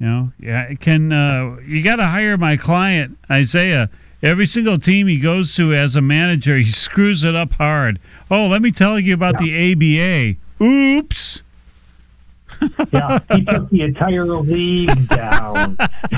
You 0.00 0.06
know, 0.06 0.32
yeah, 0.40 0.74
can 0.74 1.12
uh, 1.12 1.58
you 1.66 1.82
got 1.82 1.96
to 1.96 2.06
hire 2.06 2.38
my 2.38 2.56
client 2.56 3.18
Isiah? 3.30 3.90
Every 4.22 4.46
single 4.46 4.78
team 4.78 5.06
he 5.06 5.18
goes 5.18 5.54
to 5.56 5.74
as 5.74 5.94
a 5.94 6.00
manager, 6.00 6.56
he 6.56 6.70
screws 6.70 7.22
it 7.22 7.34
up 7.34 7.52
hard. 7.52 7.98
Oh, 8.30 8.46
let 8.46 8.62
me 8.62 8.70
tell 8.70 8.98
you 8.98 9.14
about 9.14 9.38
the 9.38 9.72
ABA. 9.72 10.64
Oops. 10.64 11.42
Yeah. 12.92 13.18
He 13.34 13.44
took 13.44 13.70
the 13.70 13.82
entire 13.82 14.26
league 14.26 15.08
down. 15.08 15.76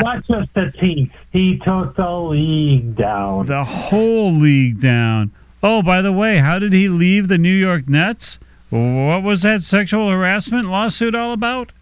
Not 0.00 0.26
just 0.26 0.52
the 0.54 0.72
team. 0.80 1.10
He 1.30 1.58
took 1.64 1.94
the 1.96 2.10
league 2.10 2.96
down. 2.96 3.46
the 3.46 3.64
whole 3.64 4.32
league 4.32 4.80
down. 4.80 5.32
Oh, 5.62 5.82
by 5.82 6.00
the 6.00 6.12
way, 6.12 6.38
how 6.38 6.58
did 6.58 6.72
he 6.72 6.88
leave 6.88 7.28
the 7.28 7.38
New 7.38 7.54
York 7.54 7.88
Nets? 7.88 8.38
What 8.70 9.22
was 9.22 9.42
that 9.42 9.62
sexual 9.62 10.10
harassment 10.10 10.68
lawsuit 10.68 11.14
all 11.14 11.32
about? 11.32 11.72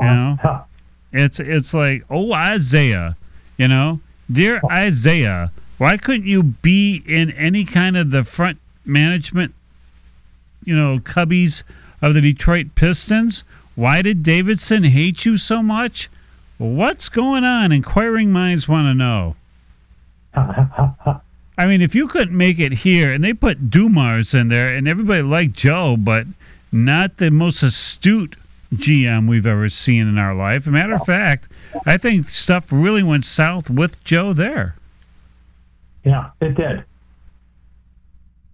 Yeah. 0.00 0.36
Huh. 0.40 0.62
It's 1.12 1.40
it's 1.40 1.72
like, 1.72 2.04
oh 2.10 2.34
Isiah, 2.54 3.16
you 3.56 3.68
know, 3.68 4.00
dear 4.30 4.60
Isiah, 4.70 5.50
why 5.78 5.96
couldn't 5.96 6.26
you 6.26 6.42
be 6.42 7.02
in 7.06 7.30
any 7.32 7.64
kind 7.64 7.96
of 7.96 8.10
the 8.10 8.24
front 8.24 8.58
management, 8.84 9.54
you 10.64 10.76
know, 10.76 10.98
cubbies 10.98 11.62
of 12.02 12.14
the 12.14 12.20
Detroit 12.20 12.74
Pistons? 12.74 13.44
Why 13.74 14.02
did 14.02 14.22
Davidson 14.22 14.84
hate 14.84 15.24
you 15.24 15.36
so 15.36 15.62
much? 15.62 16.10
What's 16.58 17.08
going 17.08 17.44
on? 17.44 17.70
Inquiring 17.70 18.32
minds 18.32 18.68
want 18.68 18.86
to 18.86 18.94
know. 18.94 19.36
I 21.58 21.66
mean, 21.66 21.82
if 21.82 21.94
you 21.94 22.06
couldn't 22.06 22.36
make 22.36 22.58
it 22.58 22.72
here, 22.72 23.12
and 23.12 23.22
they 23.22 23.32
put 23.32 23.70
Dumars 23.70 24.34
in 24.34 24.48
there, 24.48 24.76
and 24.76 24.88
everybody 24.88 25.22
liked 25.22 25.54
Joe, 25.54 25.96
but 25.96 26.26
not 26.70 27.16
the 27.16 27.30
most 27.30 27.62
astute 27.62 28.36
GM 28.74 29.28
we've 29.28 29.46
ever 29.46 29.68
seen 29.68 30.06
in 30.06 30.18
our 30.18 30.34
life. 30.34 30.58
As 30.58 30.66
a 30.68 30.70
matter 30.70 30.94
of 30.94 31.04
fact, 31.04 31.48
I 31.86 31.96
think 31.96 32.28
stuff 32.28 32.70
really 32.70 33.02
went 33.02 33.24
south 33.24 33.70
with 33.70 34.02
Joe 34.04 34.32
there. 34.32 34.76
Yeah, 36.04 36.30
it 36.40 36.54
did. 36.54 36.84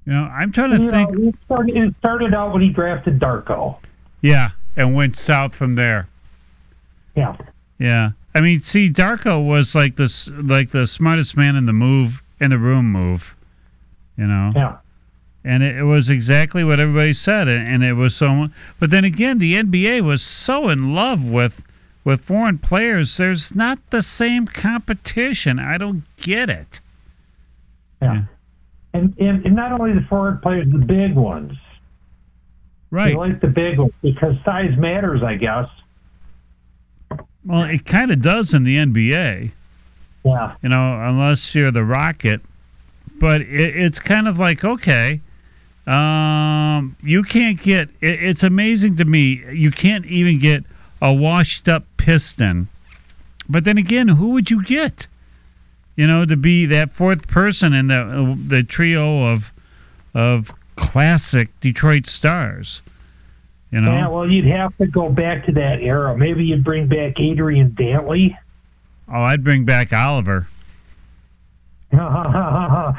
You 0.07 0.13
know, 0.13 0.25
I'm 0.25 0.53
trying 0.53 0.71
to 0.73 0.79
You 0.83 0.91
think. 0.91 1.11
know, 1.13 1.29
it, 1.29 1.35
started, 1.47 1.77
it 1.77 1.95
started 1.99 2.35
out 2.35 2.53
when 2.53 2.63
he 2.63 2.69
drafted 2.69 3.19
Darko. 3.19 3.79
Yeah, 4.21 4.49
and 4.77 4.95
went 4.95 5.17
south 5.17 5.55
from 5.55 5.75
there. 5.77 6.09
Yeah. 7.17 7.37
Yeah, 7.79 8.11
I 8.35 8.41
mean, 8.41 8.61
see, 8.61 8.91
Darko 8.91 9.45
was 9.45 9.75
like 9.75 9.97
this, 9.97 10.29
like 10.29 10.71
the 10.71 10.87
smartest 10.87 11.37
man 11.37 11.57
in 11.57 11.67
the 11.67 11.73
move 11.73 12.23
in 12.41 12.51
the 12.51 12.59
room. 12.59 12.91
Move, 12.93 13.35
you 14.17 14.27
know. 14.27 14.53
Yeah. 14.55 14.77
and 15.45 15.63
it, 15.63 15.77
it 15.77 15.83
was 15.85 16.09
exactly 16.09 16.63
what 16.65 16.79
everybody 16.81 17.13
said, 17.13 17.49
and, 17.49 17.67
and 17.67 17.85
it 17.85 17.95
was 17.95 18.15
so. 18.15 18.49
But 18.79 18.91
then 18.91 19.05
again, 19.05 19.39
the 19.39 19.55
NBA 19.55 20.03
was 20.03 20.23
so 20.23 20.69
in 20.69 20.95
love 20.95 21.25
with 21.25 21.63
with 22.05 22.21
foreign 22.23 22.59
players. 22.59 23.17
There's 23.17 23.55
not 23.55 23.79
the 23.91 24.03
same 24.03 24.47
competition. 24.47 25.59
I 25.59 25.77
don't 25.79 26.05
get 26.19 26.49
it. 26.51 26.81
Yeah. 28.01 28.13
Yeah. 28.15 28.23
And, 28.95 29.13
and 29.19 29.45
and 29.45 29.57
not 29.57 29.73
only 29.73 29.93
the 29.93 30.07
forward 30.09 30.41
players, 30.41 30.67
the 30.71 30.79
big 30.79 31.15
ones. 31.17 31.53
Right. 32.91 33.09
They 33.09 33.17
like 33.17 33.41
the 33.41 33.49
big 33.49 33.79
ones 33.79 33.93
because 34.03 34.37
size 34.45 34.71
matters, 34.79 35.21
I 35.23 35.35
guess. 35.35 35.69
Well, 37.45 37.65
it 37.65 37.85
kind 37.85 38.13
of 38.13 38.23
does 38.23 38.55
in 38.55 38.63
the 38.63 38.77
NBA. 38.77 39.51
Yeah. 40.25 40.55
You 40.63 40.69
know, 40.69 41.01
unless 41.03 41.55
you're 41.55 41.73
the 41.73 41.85
Rocket. 41.85 42.41
But 43.17 43.43
it, 43.43 43.77
it's 43.77 43.99
kind 43.99 44.29
of 44.29 44.39
like 44.39 44.65
okay. 44.65 45.21
Um, 45.89 46.97
you 47.03 47.25
can't 47.25 47.61
get. 47.61 47.89
It, 48.01 48.23
it's 48.23 48.45
amazing 48.45 48.97
to 48.97 49.05
me. 49.05 49.45
You 49.53 49.73
can't 49.73 50.07
even 50.07 50.39
get 50.39 50.65
a 51.03 51.13
washed 51.13 51.69
up 51.69 51.85
piston. 51.97 52.69
But 53.49 53.65
then 53.65 53.77
again, 53.77 54.09
who 54.09 54.31
would 54.31 54.51
you 54.51 54.63
get? 54.65 55.09
You 55.97 56.07
know, 56.07 56.25
to 56.27 56.37
be 56.37 56.67
that 56.67 56.91
fourth 56.91 57.29
person 57.29 57.73
in 57.73 57.87
the 57.87 58.39
the 58.49 58.63
trio 58.63 59.33
of 59.33 59.53
of 60.15 60.51
classic 60.77 61.49
Detroit 61.61 62.07
stars. 62.07 62.83
You 63.71 63.81
know, 63.81 63.93
Yeah, 63.93 64.09
well, 64.09 64.31
you'd 64.31 64.47
have 64.47 64.77
to 64.79 64.87
go 64.87 65.09
back 65.09 65.47
to 65.47 65.53
that 65.53 65.81
era. 65.83 66.17
Maybe 66.17 66.45
you'd 66.45 66.63
bring 66.65 66.87
back 66.87 67.19
Adrian 67.19 67.71
Dantley. 67.71 68.37
oh, 69.09 69.23
I'd 69.23 69.43
bring 69.43 69.65
back 69.65 69.93
Oliver. 69.93 70.49
yeah, 71.93 72.93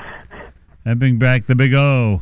I 0.86 0.94
bring 0.94 1.18
back 1.18 1.48
the 1.48 1.56
big 1.56 1.74
O. 1.74 2.22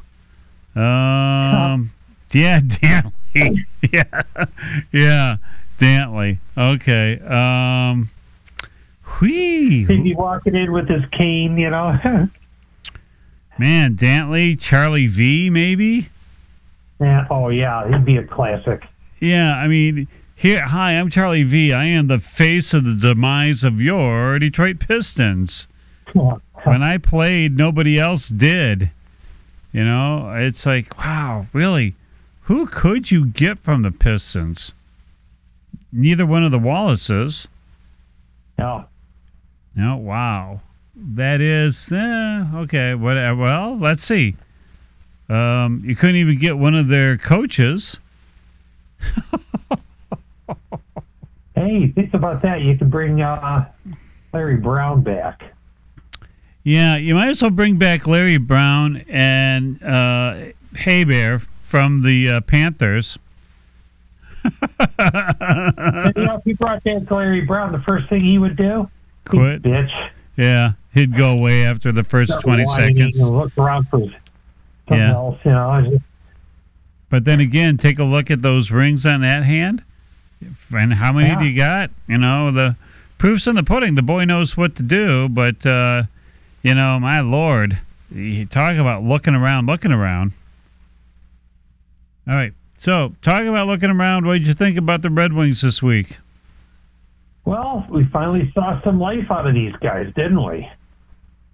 Um, 0.76 1.91
yeah, 2.32 2.59
Dantley. 2.59 3.59
yeah, 3.91 4.24
yeah, 4.91 5.36
Dantley. 5.80 6.38
Okay. 6.57 7.19
Um, 7.19 8.09
whee. 9.24 9.86
he'd 9.86 10.03
be 10.03 10.15
walking 10.15 10.55
in 10.55 10.71
with 10.71 10.89
his 10.89 11.03
cane, 11.17 11.57
you 11.57 11.69
know. 11.69 11.97
Man, 13.57 13.95
Dantley, 13.95 14.59
Charlie 14.59 15.07
V, 15.07 15.49
maybe. 15.49 16.09
yeah, 16.99 17.26
oh 17.30 17.49
yeah, 17.49 17.88
he'd 17.88 18.05
be 18.05 18.17
a 18.17 18.24
classic. 18.24 18.84
Yeah, 19.19 19.53
I 19.53 19.67
mean, 19.67 20.07
here. 20.36 20.65
Hi, 20.65 20.93
I'm 20.93 21.09
Charlie 21.09 21.43
V. 21.43 21.71
I 21.71 21.86
am 21.86 22.07
the 22.07 22.19
face 22.19 22.74
of 22.74 22.84
the 22.84 22.95
demise 22.95 23.63
of 23.63 23.80
your 23.80 24.38
Detroit 24.39 24.80
Pistons. 24.80 25.67
When 26.63 26.82
I 26.82 26.97
played, 26.97 27.57
nobody 27.57 27.99
else 27.99 28.30
did. 28.30 28.89
You 29.74 29.84
know, 29.84 30.34
it's 30.34 30.65
like, 30.65 30.97
wow, 30.97 31.47
really? 31.51 31.95
Who 32.43 32.67
could 32.67 33.11
you 33.11 33.26
get 33.26 33.59
from 33.59 33.82
the 33.82 33.91
Pistons? 33.91 34.71
Neither 35.91 36.26
one 36.26 36.45
of 36.45 36.51
the 36.51 36.59
Wallaces. 36.59 37.49
No, 38.57 38.86
No, 39.76 39.97
wow. 39.97 40.61
That 40.95 41.41
is 41.41 41.91
eh, 41.91 42.45
okay. 42.55 42.93
What? 42.95 43.15
Well, 43.38 43.78
let's 43.78 44.03
see. 44.03 44.36
Um, 45.30 45.82
you 45.86 45.95
couldn't 45.95 46.17
even 46.17 46.38
get 46.38 46.57
one 46.57 46.76
of 46.76 46.88
their 46.88 47.17
coaches. 47.17 47.97
hey, 51.55 51.88
think 51.88 52.13
about 52.13 52.41
that. 52.43 52.61
You 52.61 52.78
could 52.78 52.91
bring 52.91 53.21
uh, 53.21 53.65
Larry 54.34 54.57
Brown 54.57 55.01
back. 55.01 55.43
Yeah, 56.63 56.95
you 56.97 57.15
might 57.15 57.30
as 57.30 57.41
well 57.41 57.51
bring 57.51 57.78
back 57.78 58.07
Larry 58.07 58.38
Brown 58.38 59.03
and 59.09 59.82
uh, 59.84 60.45
Hay 60.76 61.03
Bear 61.03 61.39
from 61.63 62.03
the 62.03 62.30
uh, 62.30 62.41
Panthers. 62.41 63.17
You 66.15 66.24
know, 66.24 66.36
if 66.36 66.45
you 66.45 66.55
brought 66.57 66.84
back 66.84 67.09
Larry 67.09 67.41
Brown, 67.41 67.71
the 67.71 67.80
first 67.80 68.09
thing 68.09 68.24
he 68.24 68.38
would 68.38 68.55
do, 68.55 68.89
Quit. 69.26 69.61
bitch. 69.61 70.09
Yeah, 70.38 70.74
he'd 70.93 71.15
go 71.15 71.32
away 71.32 71.65
after 71.65 71.91
the 71.91 72.03
first 72.03 72.32
start 72.32 72.43
20 72.43 72.65
seconds. 72.67 73.21
Look 73.21 73.57
around 73.57 73.88
for 73.89 73.99
something 73.99 74.13
Yeah. 74.91 75.11
else, 75.11 75.39
you 75.45 75.51
know. 75.51 76.01
But 77.09 77.26
then 77.26 77.39
again, 77.39 77.78
take 77.78 77.99
a 77.99 78.03
look 78.03 78.32
at 78.32 78.41
those 78.41 78.71
rings 78.71 79.05
on 79.05 79.21
that 79.21 79.43
hand. 79.43 79.84
And 80.76 80.95
how 80.95 81.13
many 81.13 81.30
Yeah. 81.30 81.39
do 81.39 81.45
you 81.45 81.55
got? 81.57 81.91
You 82.07 82.17
know, 82.17 82.51
the 82.51 82.76
proof's 83.17 83.47
in 83.47 83.55
the 83.55 83.63
pudding. 83.63 83.95
The 83.95 84.01
boy 84.01 84.26
knows 84.26 84.57
what 84.57 84.76
to 84.76 84.84
do, 84.84 85.30
but, 85.30 85.65
uh, 85.65 86.03
you 86.63 86.74
know, 86.74 86.99
my 86.99 87.19
Lord, 87.19 87.78
you 88.13 88.45
talk 88.45 88.74
about 88.74 89.03
looking 89.03 89.36
around, 89.36 89.67
looking 89.67 89.91
around. 89.91 90.34
All 92.28 92.36
right. 92.36 92.53
So, 92.80 93.13
talk 93.21 93.43
about 93.43 93.67
looking 93.67 93.89
around. 93.89 94.26
What 94.26 94.34
did 94.34 94.47
you 94.47 94.53
think 94.53 94.78
about 94.78 95.01
the 95.03 95.09
Red 95.09 95.32
Wings 95.34 95.61
this 95.61 95.82
week? 95.82 96.17
Well, 97.46 97.86
we 97.89 98.06
finally 98.06 98.52
saw 98.54 98.82
some 98.84 99.00
life 99.00 99.30
out 99.30 99.48
of 99.48 99.54
these 99.54 99.74
guys, 99.74 100.08
didn't 100.16 100.44
we? 100.44 100.70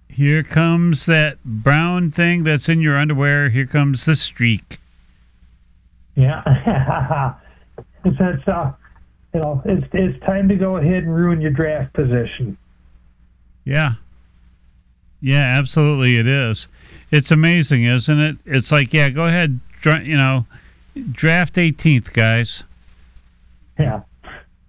Here 0.07 0.43
comes 0.43 1.05
that 1.05 1.43
brown 1.43 2.11
thing 2.11 2.43
that's 2.43 2.69
in 2.69 2.81
your 2.81 2.97
underwear. 2.97 3.49
Here 3.49 3.65
comes 3.65 4.05
the 4.05 4.15
streak. 4.15 4.79
Yeah. 6.15 6.43
it's, 8.05 8.17
it's, 8.19 8.47
uh, 8.47 8.73
you 9.33 9.39
know, 9.39 9.61
it's, 9.65 9.87
it's 9.93 10.25
time 10.25 10.49
to 10.49 10.55
go 10.55 10.77
ahead 10.77 11.03
and 11.03 11.15
ruin 11.15 11.41
your 11.41 11.51
draft 11.51 11.93
position. 11.93 12.57
Yeah. 13.63 13.93
Yeah, 15.21 15.57
absolutely 15.59 16.17
it 16.17 16.27
is. 16.27 16.67
It's 17.11 17.31
amazing, 17.31 17.83
isn't 17.83 18.19
it? 18.19 18.37
It's 18.45 18.71
like, 18.71 18.93
yeah, 18.93 19.09
go 19.09 19.25
ahead, 19.25 19.59
you 20.03 20.17
know, 20.17 20.45
draft 21.11 21.55
18th, 21.55 22.13
guys. 22.13 22.63
Yeah. 23.77 24.01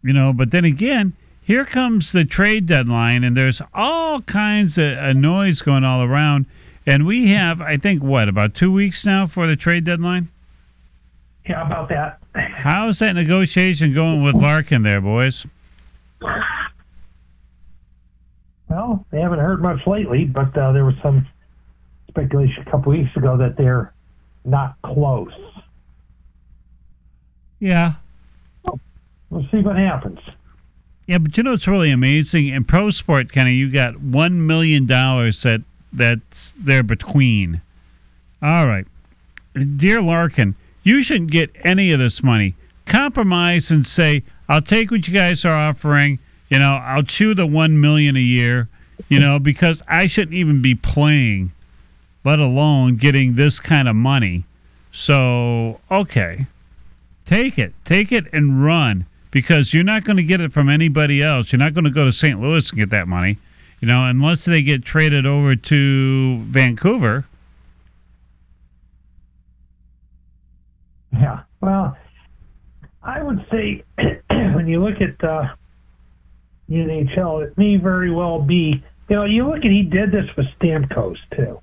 You 0.03 0.13
know, 0.13 0.33
but 0.33 0.51
then 0.51 0.65
again, 0.65 1.15
here 1.43 1.65
comes 1.65 2.13
the 2.13 2.25
trade 2.25 2.67
deadline 2.67 3.25
and 3.25 3.37
there's 3.37 3.61
all 3.75 4.23
kinds 4.23 4.79
of 4.79 4.97
uh, 4.97 5.13
noise 5.13 5.63
going 5.63 5.85
all 5.85 6.03
around 6.03 6.47
and 6.87 7.07
we 7.07 7.29
have 7.29 7.61
I 7.61 7.77
think 7.77 8.03
what, 8.03 8.29
about 8.29 8.55
2 8.55 8.73
weeks 8.73 9.05
now 9.05 9.27
for 9.27 9.47
the 9.47 9.57
trade 9.57 9.85
deadline? 9.85 10.29
Yeah, 11.47 11.67
about 11.67 11.89
that. 11.89 12.21
How's 12.35 13.01
that 13.01 13.15
negotiation 13.15 13.93
going 13.93 14.23
with 14.23 14.35
Larkin 14.35 14.83
there, 14.83 15.01
boys? 15.01 15.47
Well, 18.69 19.05
they 19.11 19.21
haven't 19.21 19.41
heard 19.41 19.61
much 19.61 19.85
lately, 19.87 20.25
but 20.25 20.57
uh, 20.57 20.71
there 20.73 20.85
was 20.85 20.95
some 21.03 21.27
speculation 22.09 22.65
a 22.67 22.71
couple 22.71 22.93
weeks 22.93 23.15
ago 23.17 23.37
that 23.37 23.57
they're 23.57 23.93
not 24.45 24.77
close. 24.83 25.33
Yeah. 27.59 27.95
We'll 29.31 29.47
see 29.51 29.59
what 29.59 29.77
happens. 29.77 30.19
Yeah, 31.07 31.19
but 31.19 31.37
you 31.37 31.43
know 31.43 31.53
it's 31.55 31.67
really 31.67 31.91
amazing 31.91 32.49
in 32.49 32.65
pro 32.65 32.91
sport, 32.91 33.33
Kenny. 33.33 33.53
You 33.53 33.71
got 33.71 34.01
one 34.01 34.47
million 34.47 34.87
dollars 34.87 35.43
that 35.43 35.63
that's 35.93 36.53
there 36.53 36.83
between. 36.83 37.63
All 38.43 38.67
right, 38.67 38.87
dear 39.77 40.01
Larkin, 40.01 40.55
you 40.83 41.03
shouldn't 41.03 41.31
get 41.31 41.51
any 41.65 41.93
of 41.93 41.99
this 41.99 42.23
money. 42.23 42.55
Compromise 42.87 43.71
and 43.71 43.87
say, 43.87 44.23
"I'll 44.49 44.63
take 44.63 44.91
what 44.91 45.07
you 45.09 45.15
guys 45.15 45.45
are 45.45 45.51
offering. 45.51 46.19
You 46.49 46.59
know, 46.59 46.75
I'll 46.75 47.03
chew 47.03 47.35
the 47.35 47.47
one 47.47 47.81
million 47.81 48.17
a 48.17 48.21
year. 48.21 48.69
You 49.09 49.19
know, 49.19 49.39
because 49.39 49.83
I 49.89 50.07
shouldn't 50.07 50.37
even 50.37 50.61
be 50.63 50.75
playing, 50.75 51.53
let 52.25 52.39
alone 52.39 52.97
getting 52.97 53.35
this 53.35 53.59
kind 53.59 53.89
of 53.89 53.97
money. 53.97 54.45
So, 54.93 55.81
okay, 55.91 56.47
take 57.27 57.59
it, 57.59 57.73
take 57.85 58.13
it, 58.13 58.27
and 58.33 58.65
run." 58.65 59.07
Because 59.31 59.73
you're 59.75 59.85
not 59.85 60.05
going 60.05 60.17
to 60.17 60.23
get 60.23 60.41
it 60.41 60.53
from 60.53 60.69
anybody 60.69 61.23
else. 61.23 61.53
You're 61.53 61.59
not 61.61 61.75
going 61.75 61.85
to 61.85 61.91
go 61.91 62.05
to 62.05 62.13
St. 62.13 62.41
Louis 62.41 62.69
and 62.71 62.79
get 62.79 62.91
that 62.91 63.07
money, 63.09 63.39
you 63.81 63.89
know, 63.89 64.05
unless 64.05 64.45
they 64.45 64.63
get 64.63 64.85
traded 64.85 65.27
over 65.27 65.55
to 65.57 66.39
Vancouver. 66.45 67.27
Yeah. 71.13 71.41
Well, 71.61 71.97
I 73.03 73.23
would 73.23 73.45
say 73.51 73.83
when 74.31 74.67
you 74.69 74.83
look 74.83 75.01
at 75.01 75.23
uh, 75.29 75.49
the 76.69 76.75
NHL, 76.77 77.45
it 77.47 77.59
may 77.59 77.77
very 77.77 78.11
well 78.11 78.41
be. 78.41 78.83
You 79.09 79.17
know, 79.17 79.25
you 79.25 79.47
look 79.47 79.59
at 79.59 79.65
he 79.71 79.83
did 79.83 80.13
this 80.13 80.27
with 80.37 80.47
Stamkos 80.61 81.17
too, 81.35 81.61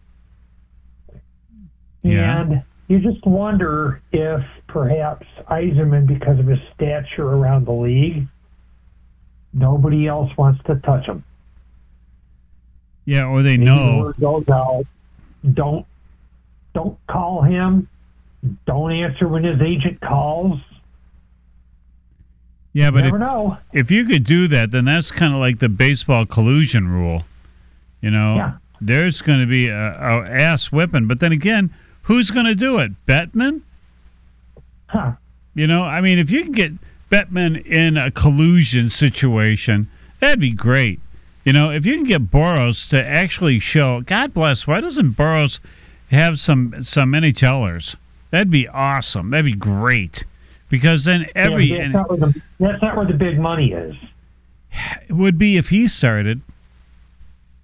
Yeah. 2.03 2.41
and 2.41 2.63
you 2.87 2.99
just 2.99 3.25
wonder 3.25 4.01
if 4.11 4.41
perhaps 4.67 5.25
Yzerman, 5.49 6.07
because 6.07 6.39
of 6.39 6.47
his 6.47 6.59
stature 6.75 7.27
around 7.27 7.65
the 7.67 7.71
league, 7.73 8.27
nobody 9.53 10.07
else 10.07 10.31
wants 10.37 10.63
to 10.65 10.75
touch 10.77 11.05
him. 11.05 11.23
Yeah, 13.05 13.25
or 13.25 13.41
they 13.43 13.57
know. 13.57 13.99
word 13.99 14.15
goes 14.19 14.47
out. 14.49 14.83
Don't 15.53 15.85
don't 16.73 16.97
call 17.07 17.41
him. 17.41 17.87
Don't 18.65 18.91
answer 18.91 19.27
when 19.27 19.43
his 19.43 19.61
agent 19.61 19.99
calls. 20.01 20.59
Yeah, 22.73 22.91
but 22.91 22.99
if, 22.99 23.05
Never 23.05 23.17
know. 23.19 23.57
if 23.73 23.89
you 23.89 24.05
could 24.05 24.23
do 24.23 24.47
that, 24.49 24.69
then 24.71 24.85
that's 24.85 25.09
kind 25.11 25.33
of 25.33 25.39
like 25.39 25.59
the 25.59 25.69
baseball 25.69 26.25
collusion 26.25 26.87
rule. 26.87 27.23
You 28.01 28.11
know, 28.11 28.35
Yeah. 28.35 28.51
there's 28.79 29.21
going 29.21 29.39
to 29.39 29.47
be 29.47 29.67
a, 29.69 29.75
a 29.75 30.29
ass 30.29 30.71
whipping, 30.71 31.07
but 31.07 31.19
then 31.19 31.31
again, 31.31 31.73
who's 32.07 32.31
going 32.31 32.45
to 32.45 32.55
do 32.55 32.79
it? 32.79 32.91
Bettman? 33.05 33.61
Huh. 34.87 35.13
You 35.53 35.67
know, 35.67 35.83
I 35.83 36.01
mean, 36.01 36.19
if 36.19 36.29
you 36.31 36.43
can 36.43 36.53
get 36.53 36.71
Bettman 37.11 37.65
in 37.65 37.97
a 37.97 38.11
collusion 38.11 38.89
situation, 38.89 39.89
that'd 40.19 40.39
be 40.39 40.51
great. 40.51 40.99
You 41.43 41.53
know, 41.53 41.71
if 41.71 41.85
you 41.85 41.95
can 41.95 42.05
get 42.05 42.29
Boras 42.29 42.89
to 42.89 43.05
actually 43.05 43.59
show, 43.59 44.01
God 44.01 44.33
bless, 44.33 44.67
why 44.67 44.81
doesn't 44.81 45.15
Boras 45.15 45.59
have 46.09 46.39
some 46.39 46.83
some 46.83 47.11
NHLers? 47.13 47.95
That'd 48.31 48.51
be 48.51 48.67
awesome. 48.67 49.29
That'd 49.29 49.45
be 49.45 49.53
great. 49.53 50.25
Because 50.69 51.05
then 51.05 51.27
every 51.35 51.65
Yeah, 51.65 51.89
that's, 51.91 51.93
not 51.93 52.09
the, 52.09 52.41
that's 52.59 52.81
not 52.81 52.97
where 52.97 53.05
the 53.05 53.13
big 53.13 53.39
money 53.39 53.71
is. 53.71 53.95
it 55.07 55.13
would 55.13 55.37
be 55.37 55.57
if 55.57 55.69
he 55.69 55.87
started. 55.87 56.41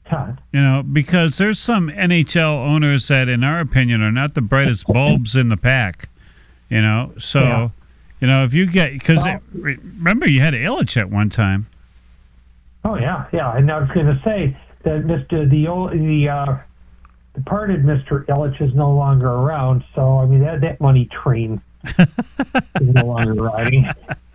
Huh. 0.06 0.34
You 0.51 0.62
know, 0.62 0.84
because 0.84 1.38
there's 1.38 1.60
some 1.60 1.89
NHL 1.89 2.47
owners 2.68 3.08
that, 3.08 3.30
in 3.30 3.43
our 3.43 3.60
opinion, 3.60 4.01
are 4.01 4.12
not 4.12 4.34
the 4.34 4.41
brightest 4.41 4.86
bulbs 4.88 5.36
in 5.36 5.49
the 5.49 5.58
pack. 5.58 6.10
You 6.70 6.82
know, 6.82 7.14
so 7.20 7.39
Yeah. 7.39 7.70
you 8.20 8.28
know 8.28 8.43
if 8.43 8.54
you 8.54 8.66
get 8.66 8.91
because 8.93 9.24
Well- 9.24 9.39
remember 9.54 10.30
you 10.30 10.41
had 10.41 10.54
Ilitch 10.54 10.97
at 10.97 11.10
one 11.10 11.30
time. 11.30 11.68
Oh 12.84 12.95
yeah, 12.95 13.26
yeah. 13.32 13.56
And 13.56 13.72
I 13.72 13.80
was 13.80 13.89
going 13.91 14.08
to 14.08 14.20
say 14.26 14.58
that 14.84 15.06
Mister 15.06 15.47
the 15.47 15.68
old 15.68 15.91
the 15.93 16.28
uh, 16.30 16.58
departed 17.36 17.86
Mister 17.86 18.26
Ilitch 18.28 18.62
is 18.62 18.74
no 18.76 18.91
longer 18.91 19.28
around. 19.30 19.84
So 19.95 20.20
I 20.20 20.26
mean 20.26 20.41
that 20.41 20.62
that 20.62 20.82
money 20.82 21.06
train 21.24 21.62
is 21.97 22.08
no 22.82 23.06
longer 23.06 23.34
riding. 23.36 23.86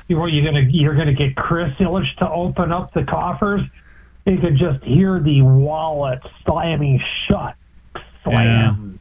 You 0.09 0.17
what 0.17 0.33
you 0.33 0.43
gonna 0.45 0.61
you're 0.71 0.95
gonna 0.97 1.13
get 1.13 1.37
Chris 1.37 1.73
Ilitch 1.79 2.15
to 2.21 2.31
open 2.31 2.73
up 2.73 2.95
the 2.95 3.05
coffers? 3.05 3.61
They 4.29 4.37
could 4.37 4.59
just 4.59 4.85
hear 4.85 5.21
the 5.21 5.41
wallet 5.41 6.19
slamming 6.45 7.01
shut. 7.27 7.55
Slam. 8.23 9.01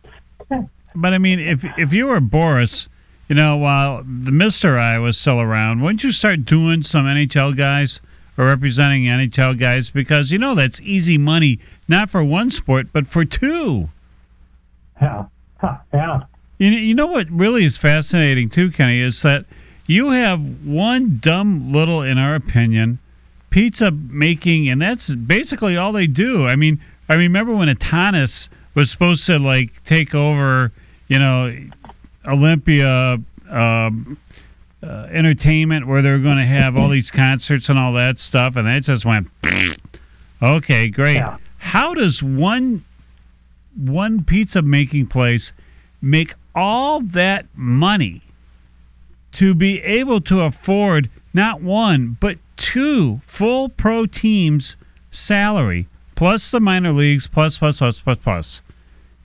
But 0.95 1.13
I 1.13 1.17
mean, 1.17 1.37
if 1.37 1.65
if 1.77 1.91
you 1.91 2.07
were 2.07 2.21
Boras, 2.21 2.87
you 3.27 3.35
know, 3.35 3.57
while 3.57 4.03
the 4.03 4.31
Mister 4.31 4.77
I 4.77 4.99
was 4.99 5.17
still 5.17 5.41
around, 5.41 5.81
wouldn't 5.81 6.01
you 6.01 6.13
start 6.13 6.45
doing 6.45 6.81
some 6.81 7.03
NHL 7.03 7.57
guys 7.57 7.99
or 8.37 8.45
representing 8.45 9.03
NHL 9.03 9.59
guys 9.59 9.89
because 9.89 10.31
you 10.31 10.37
know 10.37 10.55
that's 10.55 10.79
easy 10.79 11.17
money, 11.17 11.59
not 11.89 12.09
for 12.09 12.23
one 12.23 12.49
sport 12.49 12.93
but 12.93 13.05
for 13.05 13.25
two. 13.25 13.89
Yeah. 15.01 15.25
Huh, 15.57 15.79
yeah. 15.93 16.21
You 16.57 16.69
you 16.69 16.95
know 16.95 17.07
what 17.07 17.29
really 17.29 17.65
is 17.65 17.75
fascinating 17.75 18.47
too, 18.47 18.71
Kenny, 18.71 19.01
is 19.01 19.21
that 19.23 19.43
you 19.87 20.11
have 20.11 20.65
one 20.65 21.19
dumb 21.21 21.73
little, 21.73 22.01
in 22.01 22.17
our 22.17 22.33
opinion, 22.33 22.99
pizza 23.49 23.91
making, 23.91 24.69
and 24.69 24.81
that's 24.81 25.13
basically 25.15 25.77
all 25.77 25.91
they 25.91 26.07
do. 26.07 26.47
I 26.47 26.55
mean, 26.55 26.79
I 27.09 27.15
remember 27.15 27.53
when 27.55 27.67
Atanas 27.67 28.49
was 28.75 28.91
supposed 28.91 29.25
to 29.25 29.39
like 29.39 29.83
take 29.83 30.13
over, 30.13 30.71
you 31.07 31.19
know, 31.19 31.55
Olympia 32.25 33.17
um, 33.49 34.17
uh, 34.83 35.07
Entertainment, 35.09 35.87
where 35.87 36.01
they're 36.01 36.19
going 36.19 36.39
to 36.39 36.45
have 36.45 36.77
all 36.77 36.89
these 36.89 37.09
concerts 37.09 37.69
and 37.69 37.79
all 37.79 37.93
that 37.93 38.19
stuff, 38.19 38.55
and 38.55 38.67
that 38.67 38.83
just 38.83 39.05
went. 39.05 39.29
okay, 40.41 40.87
great. 40.87 41.17
Yeah. 41.17 41.37
How 41.57 41.93
does 41.93 42.21
one 42.21 42.83
one 43.75 44.23
pizza 44.23 44.61
making 44.61 45.07
place 45.07 45.53
make 46.01 46.33
all 46.55 47.01
that 47.01 47.45
money 47.55 48.21
to 49.31 49.53
be 49.53 49.81
able 49.83 50.19
to 50.19 50.41
afford 50.41 51.09
not 51.33 51.61
one 51.61 52.17
but 52.19 52.37
two 52.57 53.21
full 53.25 53.69
pro 53.69 54.05
teams 54.05 54.75
salary 55.11 55.87
plus 56.15 56.51
the 56.51 56.59
minor 56.59 56.91
leagues 56.91 57.27
plus 57.27 57.57
plus 57.57 57.77
plus 57.77 58.01
plus 58.01 58.17
plus 58.17 58.61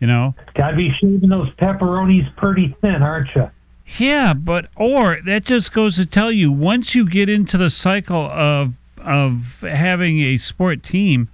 you 0.01 0.07
know 0.07 0.35
Got 0.55 0.71
to 0.71 0.77
be 0.77 0.91
shaving 1.01 1.29
those 1.31 1.51
pepperonis 1.55 2.35
pretty 2.37 2.77
thin, 2.81 3.03
aren't 3.03 3.29
you? 3.35 3.51
yeah 3.99 4.33
but 4.33 4.69
or 4.77 5.19
that 5.27 5.45
just 5.45 5.73
goes 5.73 5.97
to 5.97 6.07
tell 6.07 6.31
you 6.33 6.51
once 6.53 6.95
you 6.95 7.09
get 7.09 7.29
into 7.29 7.59
the 7.59 7.69
cycle 7.71 8.27
of 8.27 8.75
of 8.99 9.57
having 9.61 10.21
a 10.21 10.39
sport 10.39 10.83
team 10.83 11.29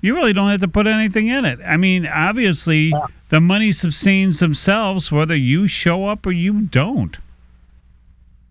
you 0.00 0.14
really 0.14 0.32
don't 0.32 0.50
have 0.50 0.60
to 0.60 0.68
put 0.68 0.86
anything 0.86 1.28
in 1.28 1.44
it 1.44 1.58
i 1.64 1.76
mean 1.76 2.04
obviously 2.06 2.86
Yeah. 2.88 3.06
the 3.28 3.40
money 3.40 3.70
sustains 3.72 4.40
themselves 4.40 5.12
whether 5.12 5.36
you 5.36 5.68
show 5.68 6.06
up 6.06 6.26
or 6.26 6.32
you 6.32 6.62
don't 6.62 7.16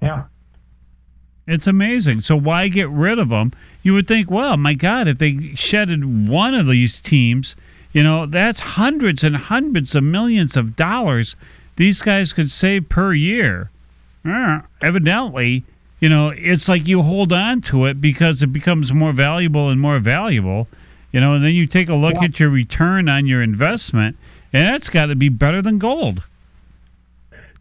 Yeah. 0.02 0.24
It's 1.48 1.68
amazing. 1.68 2.22
So 2.22 2.36
why 2.36 2.68
get 2.68 2.90
rid 2.90 3.20
of 3.20 3.30
them? 3.30 3.52
You 3.84 3.94
would 3.94 4.08
think, 4.08 4.30
well, 4.30 4.58
my 4.58 4.74
God, 4.74 5.08
if 5.08 5.18
they 5.18 5.54
shedded 5.56 6.28
one 6.30 6.54
of 6.54 6.68
these 6.68 7.00
teams, 7.00 7.56
you 7.94 8.04
know, 8.04 8.26
that's 8.26 8.60
hundreds 8.60 9.24
and 9.24 9.36
hundreds 9.36 9.96
of 9.96 10.04
millions 10.04 10.56
of 10.56 10.76
dollars 10.76 11.36
these 11.78 12.02
guys 12.02 12.32
could 12.34 12.52
save 12.52 12.90
per 12.90 13.14
year. 13.14 13.70
Uh, 14.24 14.62
evidently, 14.82 15.64
you 16.00 16.10
know, 16.10 16.30
it's 16.30 16.70
like 16.70 16.88
you 16.88 17.02
hold 17.02 17.34
on 17.34 17.62
to 17.62 17.86
it 17.86 18.00
because 18.00 18.44
it 18.44 18.48
becomes 18.54 18.94
more 18.94 19.12
valuable 19.14 19.70
and 19.70 19.82
more 19.82 19.98
valuable, 20.00 20.68
you 21.12 21.20
know, 21.20 21.34
and 21.34 21.44
then 21.44 21.56
you 21.56 21.66
take 21.66 21.90
a 21.90 21.96
look 21.96 22.14
Yeah. 22.16 22.26
at 22.26 22.40
your 22.40 22.50
return 22.50 23.10
on 23.10 23.26
your 23.26 23.42
investment, 23.42 24.16
and 24.54 24.68
that's 24.68 24.90
got 24.90 25.08
to 25.08 25.16
be 25.16 25.30
better 25.30 25.62
than 25.62 25.80
gold. 25.80 26.24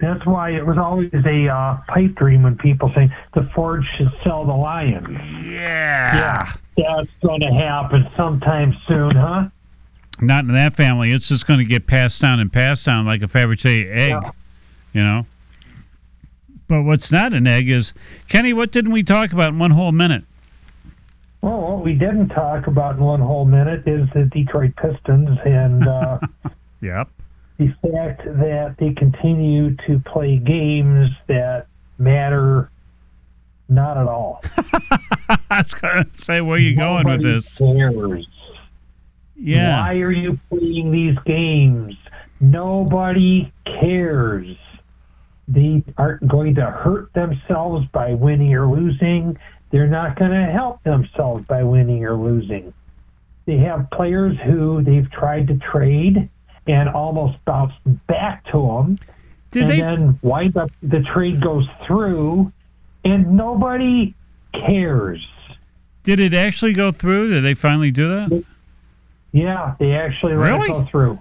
That's 0.01 0.25
why 0.25 0.51
it 0.51 0.65
was 0.67 0.79
always 0.79 1.11
a 1.13 1.49
uh, 1.49 1.77
pipe 1.89 2.15
dream 2.15 2.43
when 2.43 2.57
people 2.57 2.91
say 2.95 3.13
the 3.35 3.49
Ford 3.55 3.85
should 3.97 4.11
sell 4.25 4.47
the 4.47 4.53
Lion. 4.53 5.13
Yeah. 5.45 6.17
Yeah. 6.17 6.53
That's 6.77 7.11
going 7.23 7.43
to 7.43 7.51
happen 7.51 8.09
sometime 8.17 8.75
soon, 8.89 9.15
huh? 9.15 9.49
Not 10.21 10.45
in 10.45 10.55
that 10.55 10.75
family. 10.75 11.13
It's 11.13 11.29
just 11.29 11.47
going 11.47 11.59
to 11.59 11.65
get 11.65 11.87
passed 11.87 12.21
down 12.21 12.41
and 12.41 12.51
passed 12.53 12.87
down 12.87 13.05
like 13.07 13.23
a 13.23 13.27
Fabergé 13.27 13.91
egg, 13.91 14.13
Yeah. 14.13 14.31
you 14.93 15.03
know. 15.03 15.27
But 16.69 16.83
what's 16.85 17.11
not 17.11 17.33
an 17.35 17.47
egg 17.47 17.69
is 17.69 17.93
Kenny. 18.29 18.53
What 18.53 18.71
didn't 18.73 18.93
we 18.93 19.03
talk 19.03 19.33
about 19.33 19.49
in 19.49 19.59
one 19.59 19.73
whole 19.73 19.93
minute? 19.93 20.25
Well, 21.43 21.61
what 21.61 21.85
we 21.85 21.95
didn't 21.95 22.29
talk 22.29 22.67
about 22.67 22.97
in 22.97 23.03
one 23.03 23.21
whole 23.21 23.45
minute 23.45 23.87
is 23.87 24.09
the 24.15 24.25
Detroit 24.25 24.77
Pistons 24.77 25.39
and 25.45 25.87
uh, 25.87 26.19
Yep. 26.81 27.09
The 27.61 27.69
fact 27.83 28.25
that 28.25 28.77
they 28.79 28.95
continue 28.95 29.77
to 29.87 30.01
play 30.11 30.39
games 30.39 31.11
that 31.29 31.67
matter 31.99 32.71
not 33.69 33.99
at 33.99 34.09
all. 34.09 34.43
I 35.51 35.61
was 35.63 35.75
going 35.75 36.11
to 36.11 36.23
say 36.23 36.41
where 36.41 36.57
are 36.57 36.59
you 36.59 36.75
going 36.75 37.07
with 37.07 37.23
this? 37.23 37.59
Cares. 37.59 38.27
Yeah. 39.37 39.79
Why 39.79 39.97
are 39.97 40.11
you 40.11 40.41
playing 40.49 40.91
these 40.91 41.19
games? 41.27 41.95
Nobody 42.41 43.53
cares. 43.67 44.57
They 45.47 45.85
aren't 45.99 46.27
going 46.27 46.55
to 46.55 46.65
hurt 46.65 47.13
themselves 47.13 47.87
by 47.93 48.15
winning 48.15 48.55
or 48.55 48.75
losing. 48.75 49.37
They're 49.71 49.87
not 49.87 50.19
going 50.19 50.31
to 50.31 50.51
help 50.51 50.83
themselves 50.83 51.45
by 51.47 51.63
winning 51.63 52.07
or 52.07 52.17
losing. 52.17 52.73
They 53.45 53.59
have 53.59 53.91
players 53.91 54.37
who 54.47 54.83
they've 54.83 55.11
tried 55.11 55.49
to 55.49 55.59
trade 55.59 56.31
and 56.67 56.89
almost 56.89 57.37
bounced 57.45 57.77
back 58.07 58.45
to 58.53 58.53
them, 58.61 58.99
Did 59.51 59.63
and 59.65 59.73
they? 59.73 59.81
then 59.81 60.19
wind 60.23 60.57
up 60.57 60.71
the 60.83 61.01
trade 61.13 61.41
goes 61.43 61.67
through, 61.87 62.53
and 63.05 63.37
nobody 63.37 64.15
cares. 64.53 65.27
Did 66.05 66.21
it 66.21 66.35
actually 66.35 66.73
go 66.73 66.93
through? 66.93 67.31
Did 67.31 67.45
they 67.45 67.55
finally 67.55 67.91
do 67.91 68.09
that? 68.09 68.45
Yeah, 69.33 69.75
they 69.79 69.93
actually 69.93 70.35
let 70.35 70.55
it 70.63 70.67
go 70.69 70.87
through. 70.91 71.19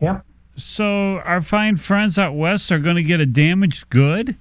Yep. 0.00 0.24
So 0.56 1.18
our 1.18 1.42
fine 1.42 1.76
friends 1.76 2.18
out 2.18 2.34
west 2.34 2.72
are 2.72 2.78
going 2.78 2.96
to 2.96 3.02
get 3.02 3.20
a 3.20 3.26
damaged 3.26 3.88
good, 3.90 4.36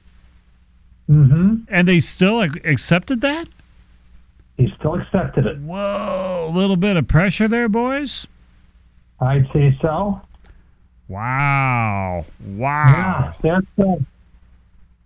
Mm-hmm. 1.10 1.60
and 1.70 1.88
they 1.88 2.02
still 2.02 2.42
accepted 2.42 3.22
that. 3.22 3.48
He 4.58 4.74
still 4.78 4.96
accepted 4.96 5.46
it. 5.46 5.58
Whoa, 5.60 6.50
a 6.50 6.54
little 6.54 6.76
bit 6.76 6.98
of 6.98 7.08
pressure 7.08 7.48
there, 7.48 7.70
boys. 7.70 8.28
I'd 9.20 9.48
say 9.54 9.78
so. 9.82 10.22
Wow. 11.08 12.26
Wow. 12.46 13.36
Yeah, 13.44 13.60
that's 13.78 13.88
uh, 13.88 13.94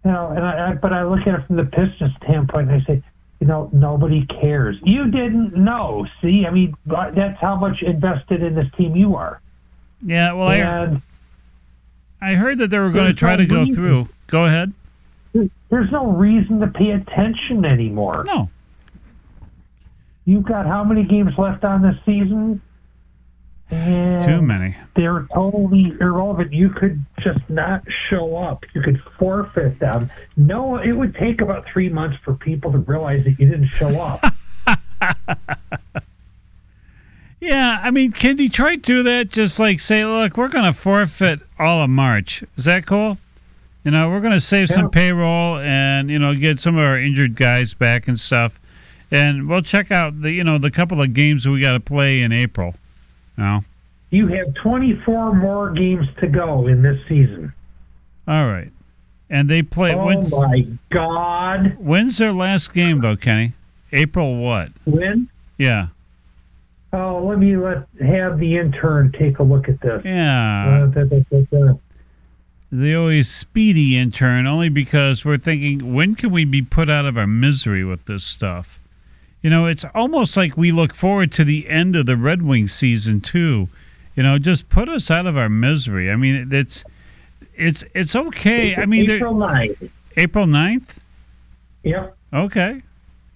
you 0.04 0.12
know, 0.12 0.30
and 0.30 0.44
I, 0.44 0.72
I 0.72 0.74
but 0.74 0.94
I 0.94 1.04
look 1.04 1.22
at 1.28 1.40
it 1.40 1.48
from 1.48 1.58
the 1.58 1.66
Pistons 1.66 2.12
standpoint, 2.24 2.72
and 2.72 2.82
I 2.82 2.86
say, 2.86 3.04
you 3.40 3.48
know, 3.48 3.70
nobody 3.72 4.26
cares. 4.26 4.78
You 4.84 5.10
didn't 5.12 5.56
know. 5.56 6.08
See, 6.22 6.46
I 6.48 6.52
mean, 6.52 6.74
that's 6.86 7.40
how 7.40 7.56
much 7.56 7.82
invested 7.82 8.42
in 8.42 8.56
this 8.56 8.68
team 8.78 8.96
you 8.96 9.16
are. 9.16 9.42
Yeah. 10.06 10.34
Well, 10.34 10.48
I, 10.48 10.56
and 10.58 11.02
I 12.20 12.34
heard 12.34 12.58
that 12.60 12.70
they 12.70 12.80
were 12.80 12.92
going 12.92 13.06
to 13.08 13.14
try 13.14 13.32
no 13.32 13.38
to 13.38 13.46
go 13.46 13.60
reason. 13.62 13.76
through. 13.76 14.10
Go 14.28 14.46
ahead. 14.46 14.74
there's 15.34 15.92
no 15.92 16.12
reason 16.12 16.60
to 16.60 16.68
pay 16.68 16.92
attention 16.92 17.66
anymore. 17.66 18.24
No. 18.26 18.50
You've 20.26 20.46
got 20.46 20.66
how 20.66 20.84
many 20.84 21.04
games 21.04 21.34
left 21.38 21.64
on 21.64 21.82
this 21.82 21.96
season? 22.06 22.62
And 23.72 24.26
Too 24.26 24.42
many. 24.42 24.76
they're 24.98 25.26
totally 25.34 25.94
irrelevant. 26.02 26.52
You 26.52 26.70
could 26.70 27.04
just 27.22 27.40
not 27.50 27.84
show 28.10 28.36
up. 28.36 28.66
You 28.74 28.82
could 28.82 29.02
forfeit 29.18 29.80
them. 29.80 30.12
No, 30.36 30.76
it 30.78 30.92
would 30.92 31.16
take 31.16 31.40
about 31.42 31.66
three 31.72 31.88
months 31.88 32.18
for 32.24 32.34
people 32.34 32.72
to 32.74 32.80
realize 32.80 33.24
that 33.24 33.40
you 33.40 33.48
didn't 33.50 33.70
show 33.78 34.00
up. 34.00 34.26
Yeah, 37.40 37.80
I 37.82 37.90
mean, 37.90 38.12
can 38.12 38.36
Detroit 38.36 38.84
do 38.84 39.02
that? 39.02 39.30
Just 39.30 39.58
like 39.58 39.80
say, 39.80 40.06
look, 40.06 40.38
we're 40.38 40.48
going 40.48 40.72
to 40.72 40.80
forfeit 40.80 41.40
all 41.58 41.82
of 41.84 41.90
March. 41.90 42.44
Is 42.56 42.66
that 42.66 42.86
cool? 42.86 43.18
You 43.84 43.90
know, 43.90 44.12
we're 44.12 44.20
going 44.20 44.34
to 44.34 44.40
save 44.40 44.70
some 44.70 44.92
payroll 44.92 45.58
and 45.58 46.12
you 46.12 46.20
know 46.20 46.36
get 46.36 46.60
some 46.60 46.78
of 46.78 46.84
our 46.84 47.00
injured 47.00 47.36
guys 47.36 47.74
back 47.74 48.08
and 48.08 48.20
stuff, 48.20 48.60
and 49.10 49.50
we'll 49.50 49.64
check 49.64 49.90
out 49.90 50.22
the 50.22 50.32
you 50.32 50.44
know 50.44 50.60
the 50.60 50.70
couple 50.70 51.02
of 51.02 51.16
games 51.16 51.48
we 51.48 51.60
got 51.62 51.72
to 51.72 51.80
play 51.80 52.22
in 52.22 52.32
April. 52.32 52.76
No, 53.42 53.64
you 54.12 54.28
have 54.28 54.54
24 54.62 55.34
more 55.36 55.72
games 55.72 56.08
to 56.20 56.28
go 56.28 56.68
in 56.68 56.82
this 56.84 57.00
season. 57.10 57.52
all 58.28 58.46
right, 58.46 58.72
and 59.30 59.50
they 59.50 59.62
play. 59.64 59.94
Oh 59.94 60.06
when's, 60.06 60.32
my 60.32 60.68
God! 60.92 61.76
when's 61.80 62.18
their 62.20 62.32
last 62.34 62.74
game 62.74 63.02
though, 63.02 63.16
Kenny? 63.18 63.54
April 63.92 64.38
what? 64.38 64.70
When? 64.86 65.28
Yeah, 65.58 65.88
Oh, 66.94 67.26
let 67.26 67.40
me 67.40 67.56
let 67.56 67.88
have 68.06 68.38
the 68.38 68.58
intern 68.58 69.12
take 69.18 69.40
a 69.40 69.44
look 69.44 69.70
at 69.70 69.80
this. 69.82 70.02
yeah. 70.04 70.84
Uh, 70.84 70.86
da, 70.88 71.04
da, 71.06 71.24
da, 71.52 71.74
the 72.72 72.96
always 72.96 73.30
speedy 73.30 73.98
intern 73.98 74.46
only 74.48 74.70
because 74.70 75.26
we're 75.26 75.38
thinking 75.38 75.94
when 75.94 76.16
can 76.16 76.32
we 76.32 76.46
be 76.46 76.62
put 76.62 76.90
out 76.90 77.06
of 77.06 77.18
our 77.18 77.28
misery 77.28 77.84
with 77.84 78.06
this 78.06 78.24
stuff 78.24 78.80
you 79.42 79.50
know 79.50 79.66
it's 79.66 79.86
almost 79.96 80.36
like 80.38 80.56
we 80.58 80.72
look 80.72 80.96
forward 80.96 81.32
to 81.32 81.44
the 81.44 81.68
end 81.70 81.96
of 81.96 82.06
the 82.06 82.16
red 82.18 82.42
wings 82.42 82.74
season 82.74 83.20
too 83.22 83.68
you 84.16 84.24
know 84.24 84.38
just 84.38 84.70
put 84.70 84.88
us 84.90 85.10
out 85.10 85.26
of 85.26 85.38
our 85.38 85.50
misery 85.50 86.12
i 86.12 86.16
mean 86.16 86.50
it's 86.52 86.84
it's 87.56 87.84
it's 87.94 88.16
okay 88.16 88.76
i 88.76 88.86
mean 88.86 89.10
April 89.10 89.34
9th. 89.34 89.90
april 90.18 90.46
9th 90.46 90.98
Yep. 91.84 92.16
okay 92.34 92.82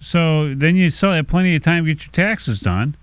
so 0.00 0.54
then 0.54 0.76
you 0.76 0.90
still 0.90 1.12
have 1.12 1.26
plenty 1.26 1.56
of 1.56 1.62
time 1.62 1.84
to 1.84 1.94
get 1.94 2.04
your 2.06 2.12
taxes 2.12 2.60
done 2.60 2.96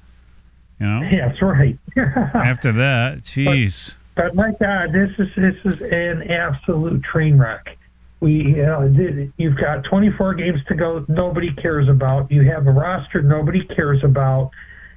You 0.80 0.88
know, 0.88 1.02
Yeah, 1.02 1.28
that's 1.30 1.42
right. 1.42 1.78
after 2.34 2.72
that, 2.74 3.24
jeez. 3.24 3.94
But 4.16 4.36
my 4.36 4.52
God, 4.60 4.92
this 4.94 5.10
is 5.18 5.28
this 5.36 5.56
is 5.66 5.82
an 5.82 6.30
absolute 6.30 7.02
train 7.04 7.38
wreck. 7.38 7.78
We, 8.24 8.32
you 8.32 8.66
know, 8.66 8.90
th- 8.96 9.32
you've 9.36 9.58
got 9.58 9.84
24 9.84 10.36
games 10.36 10.62
to 10.70 10.76
go. 10.76 11.06
Nobody 11.10 11.54
cares 11.56 11.90
about. 11.90 12.32
You 12.32 12.50
have 12.50 12.66
a 12.68 12.72
roster 12.72 13.22
nobody 13.22 13.66
cares 13.76 14.02
about. 14.02 14.52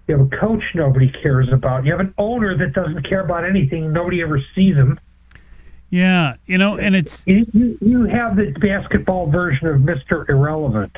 You 0.07 0.16
have 0.16 0.29
a 0.33 0.37
coach 0.37 0.62
nobody 0.77 1.11
cares 1.11 1.49
about. 1.53 1.85
You 1.85 1.91
have 1.91 1.99
an 1.99 2.14
owner 2.18 2.57
that 2.57 2.72
doesn't 2.72 3.03
care 3.09 3.22
about 3.22 3.45
anything. 3.45 3.93
Nobody 3.93 4.22
ever 4.22 4.41
sees 4.55 4.77
him. 4.77 5.01
Yeah, 5.91 6.37
you 6.47 6.57
know, 6.57 6.77
and 6.77 6.95
it's 6.95 7.24
You, 7.27 7.77
you, 7.81 8.05
have 8.05 8.37
the 8.37 8.53
basketball 8.61 9.29
version 9.29 9.66
of 9.66 9.81
Mr. 9.81 10.29
Irrelevant. 10.29 10.97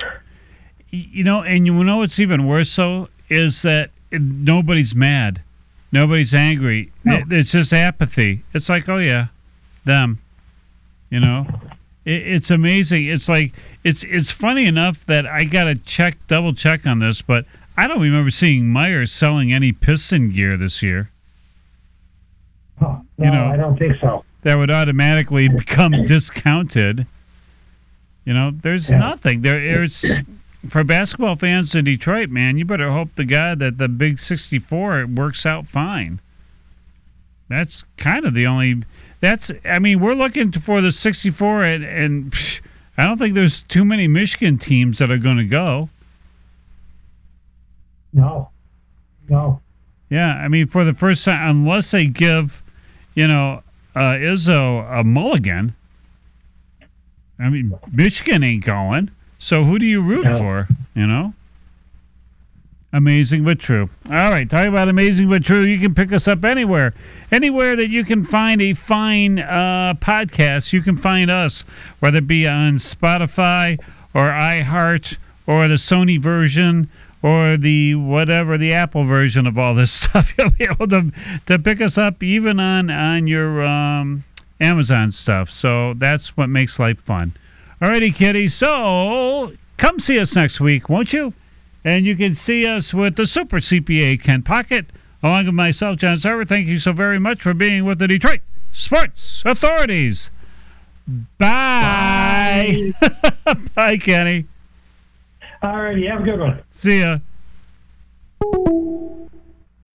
you 0.90 1.24
know, 1.24 1.42
and 1.42 1.64
you 1.64 1.72
know 1.82 1.98
what's 1.98 2.18
even 2.18 2.46
worse 2.46 2.76
though 2.76 3.08
is 3.30 3.62
that 3.62 3.90
nobody's 4.12 4.94
mad, 4.94 5.40
nobody's 5.92 6.34
angry. 6.34 6.92
No. 7.04 7.22
It's 7.30 7.52
just 7.52 7.72
apathy. 7.72 8.44
It's 8.52 8.68
like, 8.68 8.86
oh 8.86 8.98
yeah, 8.98 9.28
them. 9.86 10.18
You 11.08 11.20
know, 11.20 11.46
it, 12.04 12.26
it's 12.26 12.50
amazing. 12.50 13.06
It's 13.06 13.28
like 13.28 13.52
it's 13.84 14.02
it's 14.04 14.30
funny 14.30 14.66
enough 14.66 15.04
that 15.06 15.26
I 15.26 15.44
gotta 15.44 15.74
check, 15.76 16.16
double 16.26 16.52
check 16.54 16.86
on 16.86 16.98
this, 16.98 17.22
but 17.22 17.44
I 17.76 17.86
don't 17.86 18.00
remember 18.00 18.30
seeing 18.30 18.64
Meijers 18.64 19.10
selling 19.10 19.52
any 19.52 19.72
piston 19.72 20.30
gear 20.30 20.56
this 20.56 20.82
year. 20.82 21.10
Oh, 22.80 23.02
no, 23.18 23.24
You 23.24 23.30
know. 23.32 23.46
I 23.46 23.56
don't 23.56 23.78
think 23.78 23.96
so. 24.00 24.24
that 24.42 24.56
would 24.58 24.70
automatically 24.70 25.48
become 25.48 25.92
discounted. 26.06 27.06
You 28.24 28.34
know, 28.34 28.50
there's 28.52 28.90
Yeah. 28.90 28.98
nothing 28.98 29.42
there. 29.42 29.60
There's 29.60 30.04
for 30.68 30.84
basketball 30.84 31.36
fans 31.36 31.74
in 31.74 31.84
Detroit, 31.84 32.30
man. 32.30 32.58
You 32.58 32.64
better 32.64 32.90
hope 32.92 33.14
to 33.16 33.24
God 33.24 33.58
that 33.60 33.78
the 33.78 33.88
Big 33.88 34.18
64 34.18 35.06
works 35.06 35.46
out 35.46 35.66
fine. 35.66 36.20
That's 37.48 37.84
kind 37.96 38.24
of 38.24 38.34
the 38.34 38.46
only. 38.46 38.82
That's. 39.20 39.50
I 39.64 39.78
mean, 39.78 40.00
we're 40.00 40.14
looking 40.14 40.52
for 40.52 40.80
the 40.80 40.92
64, 40.92 41.62
and, 41.64 41.84
and 41.84 42.32
psh, 42.32 42.60
I 42.96 43.06
don't 43.06 43.18
think 43.18 43.34
there's 43.34 43.62
too 43.62 43.84
many 43.84 44.06
Michigan 44.08 44.58
teams 44.58 44.98
that 44.98 45.10
are 45.10 45.18
going 45.18 45.36
to 45.38 45.44
go. 45.44 45.88
No, 48.12 48.50
no. 49.28 49.60
Yeah, 50.10 50.28
I 50.32 50.48
mean, 50.48 50.68
for 50.68 50.84
the 50.84 50.94
first 50.94 51.24
time, 51.24 51.50
unless 51.50 51.90
they 51.90 52.06
give, 52.06 52.62
you 53.14 53.28
know, 53.28 53.62
uh, 53.94 54.14
Izzo 54.14 55.00
a 55.00 55.04
mulligan. 55.04 55.74
I 57.38 57.48
mean, 57.50 57.78
Michigan 57.92 58.42
ain't 58.42 58.64
going. 58.64 59.10
So 59.38 59.64
who 59.64 59.78
do 59.78 59.86
you 59.86 60.00
root 60.00 60.24
No. 60.24 60.38
for? 60.38 60.68
You 60.94 61.06
know. 61.06 61.34
Amazing 62.92 63.44
but 63.44 63.58
true. 63.58 63.90
All 64.06 64.16
right, 64.16 64.48
talking 64.48 64.72
about 64.72 64.88
amazing 64.88 65.28
but 65.28 65.44
true. 65.44 65.60
You 65.62 65.78
can 65.78 65.94
pick 65.94 66.10
us 66.10 66.26
up 66.26 66.42
anywhere, 66.42 66.94
anywhere 67.30 67.76
that 67.76 67.90
you 67.90 68.02
can 68.02 68.24
find 68.24 68.62
a 68.62 68.72
fine 68.72 69.38
uh, 69.38 69.92
podcast. 70.00 70.72
You 70.72 70.80
can 70.80 70.96
find 70.96 71.30
us, 71.30 71.66
whether 72.00 72.18
it 72.18 72.26
be 72.26 72.46
on 72.48 72.76
Spotify 72.76 73.78
or 74.14 74.30
iHeart 74.30 75.18
or 75.46 75.68
the 75.68 75.74
Sony 75.74 76.18
version 76.18 76.88
or 77.22 77.58
the 77.58 77.94
whatever 77.94 78.56
the 78.56 78.72
Apple 78.72 79.04
version 79.04 79.46
of 79.46 79.58
all 79.58 79.74
this 79.74 79.92
stuff. 80.04 80.32
You'll 80.38 80.50
be 80.50 80.66
able 80.70 80.88
to 80.88 81.12
to 81.44 81.58
pick 81.58 81.82
us 81.82 81.98
up 81.98 82.22
even 82.22 82.58
on 82.58 82.88
on 82.90 83.26
your 83.26 83.62
um, 83.64 84.24
Amazon 84.62 85.12
stuff. 85.12 85.50
So 85.50 85.92
that's 85.92 86.38
what 86.38 86.48
makes 86.48 86.78
life 86.78 87.00
fun. 87.00 87.34
Alrighty, 87.82 88.14
kitty. 88.14 88.48
So 88.48 89.52
come 89.76 90.00
see 90.00 90.18
us 90.18 90.34
next 90.34 90.58
week, 90.58 90.88
won't 90.88 91.12
you? 91.12 91.34
And 91.88 92.04
you 92.04 92.16
can 92.16 92.34
see 92.34 92.66
us 92.66 92.92
with 92.92 93.16
the 93.16 93.26
Super 93.26 93.60
CPA 93.60 94.20
Ken 94.22 94.42
Pocket, 94.42 94.86
along 95.22 95.46
with 95.46 95.54
myself, 95.54 95.96
John 95.96 96.18
Sarver. 96.18 96.46
Thank 96.46 96.68
you 96.68 96.78
so 96.78 96.92
very 96.92 97.18
much 97.18 97.40
for 97.40 97.54
being 97.54 97.86
with 97.86 97.98
the 97.98 98.06
Detroit 98.06 98.40
Sports 98.74 99.42
Authorities. 99.46 100.30
Bye. 101.38 102.92
Bye, 103.74 103.96
Kenny. 104.02 104.44
All 105.62 105.80
righty, 105.80 106.06
have 106.08 106.20
a 106.20 106.24
good 106.24 106.38
one. 106.38 106.62
See 106.72 107.00
ya. 107.00 107.20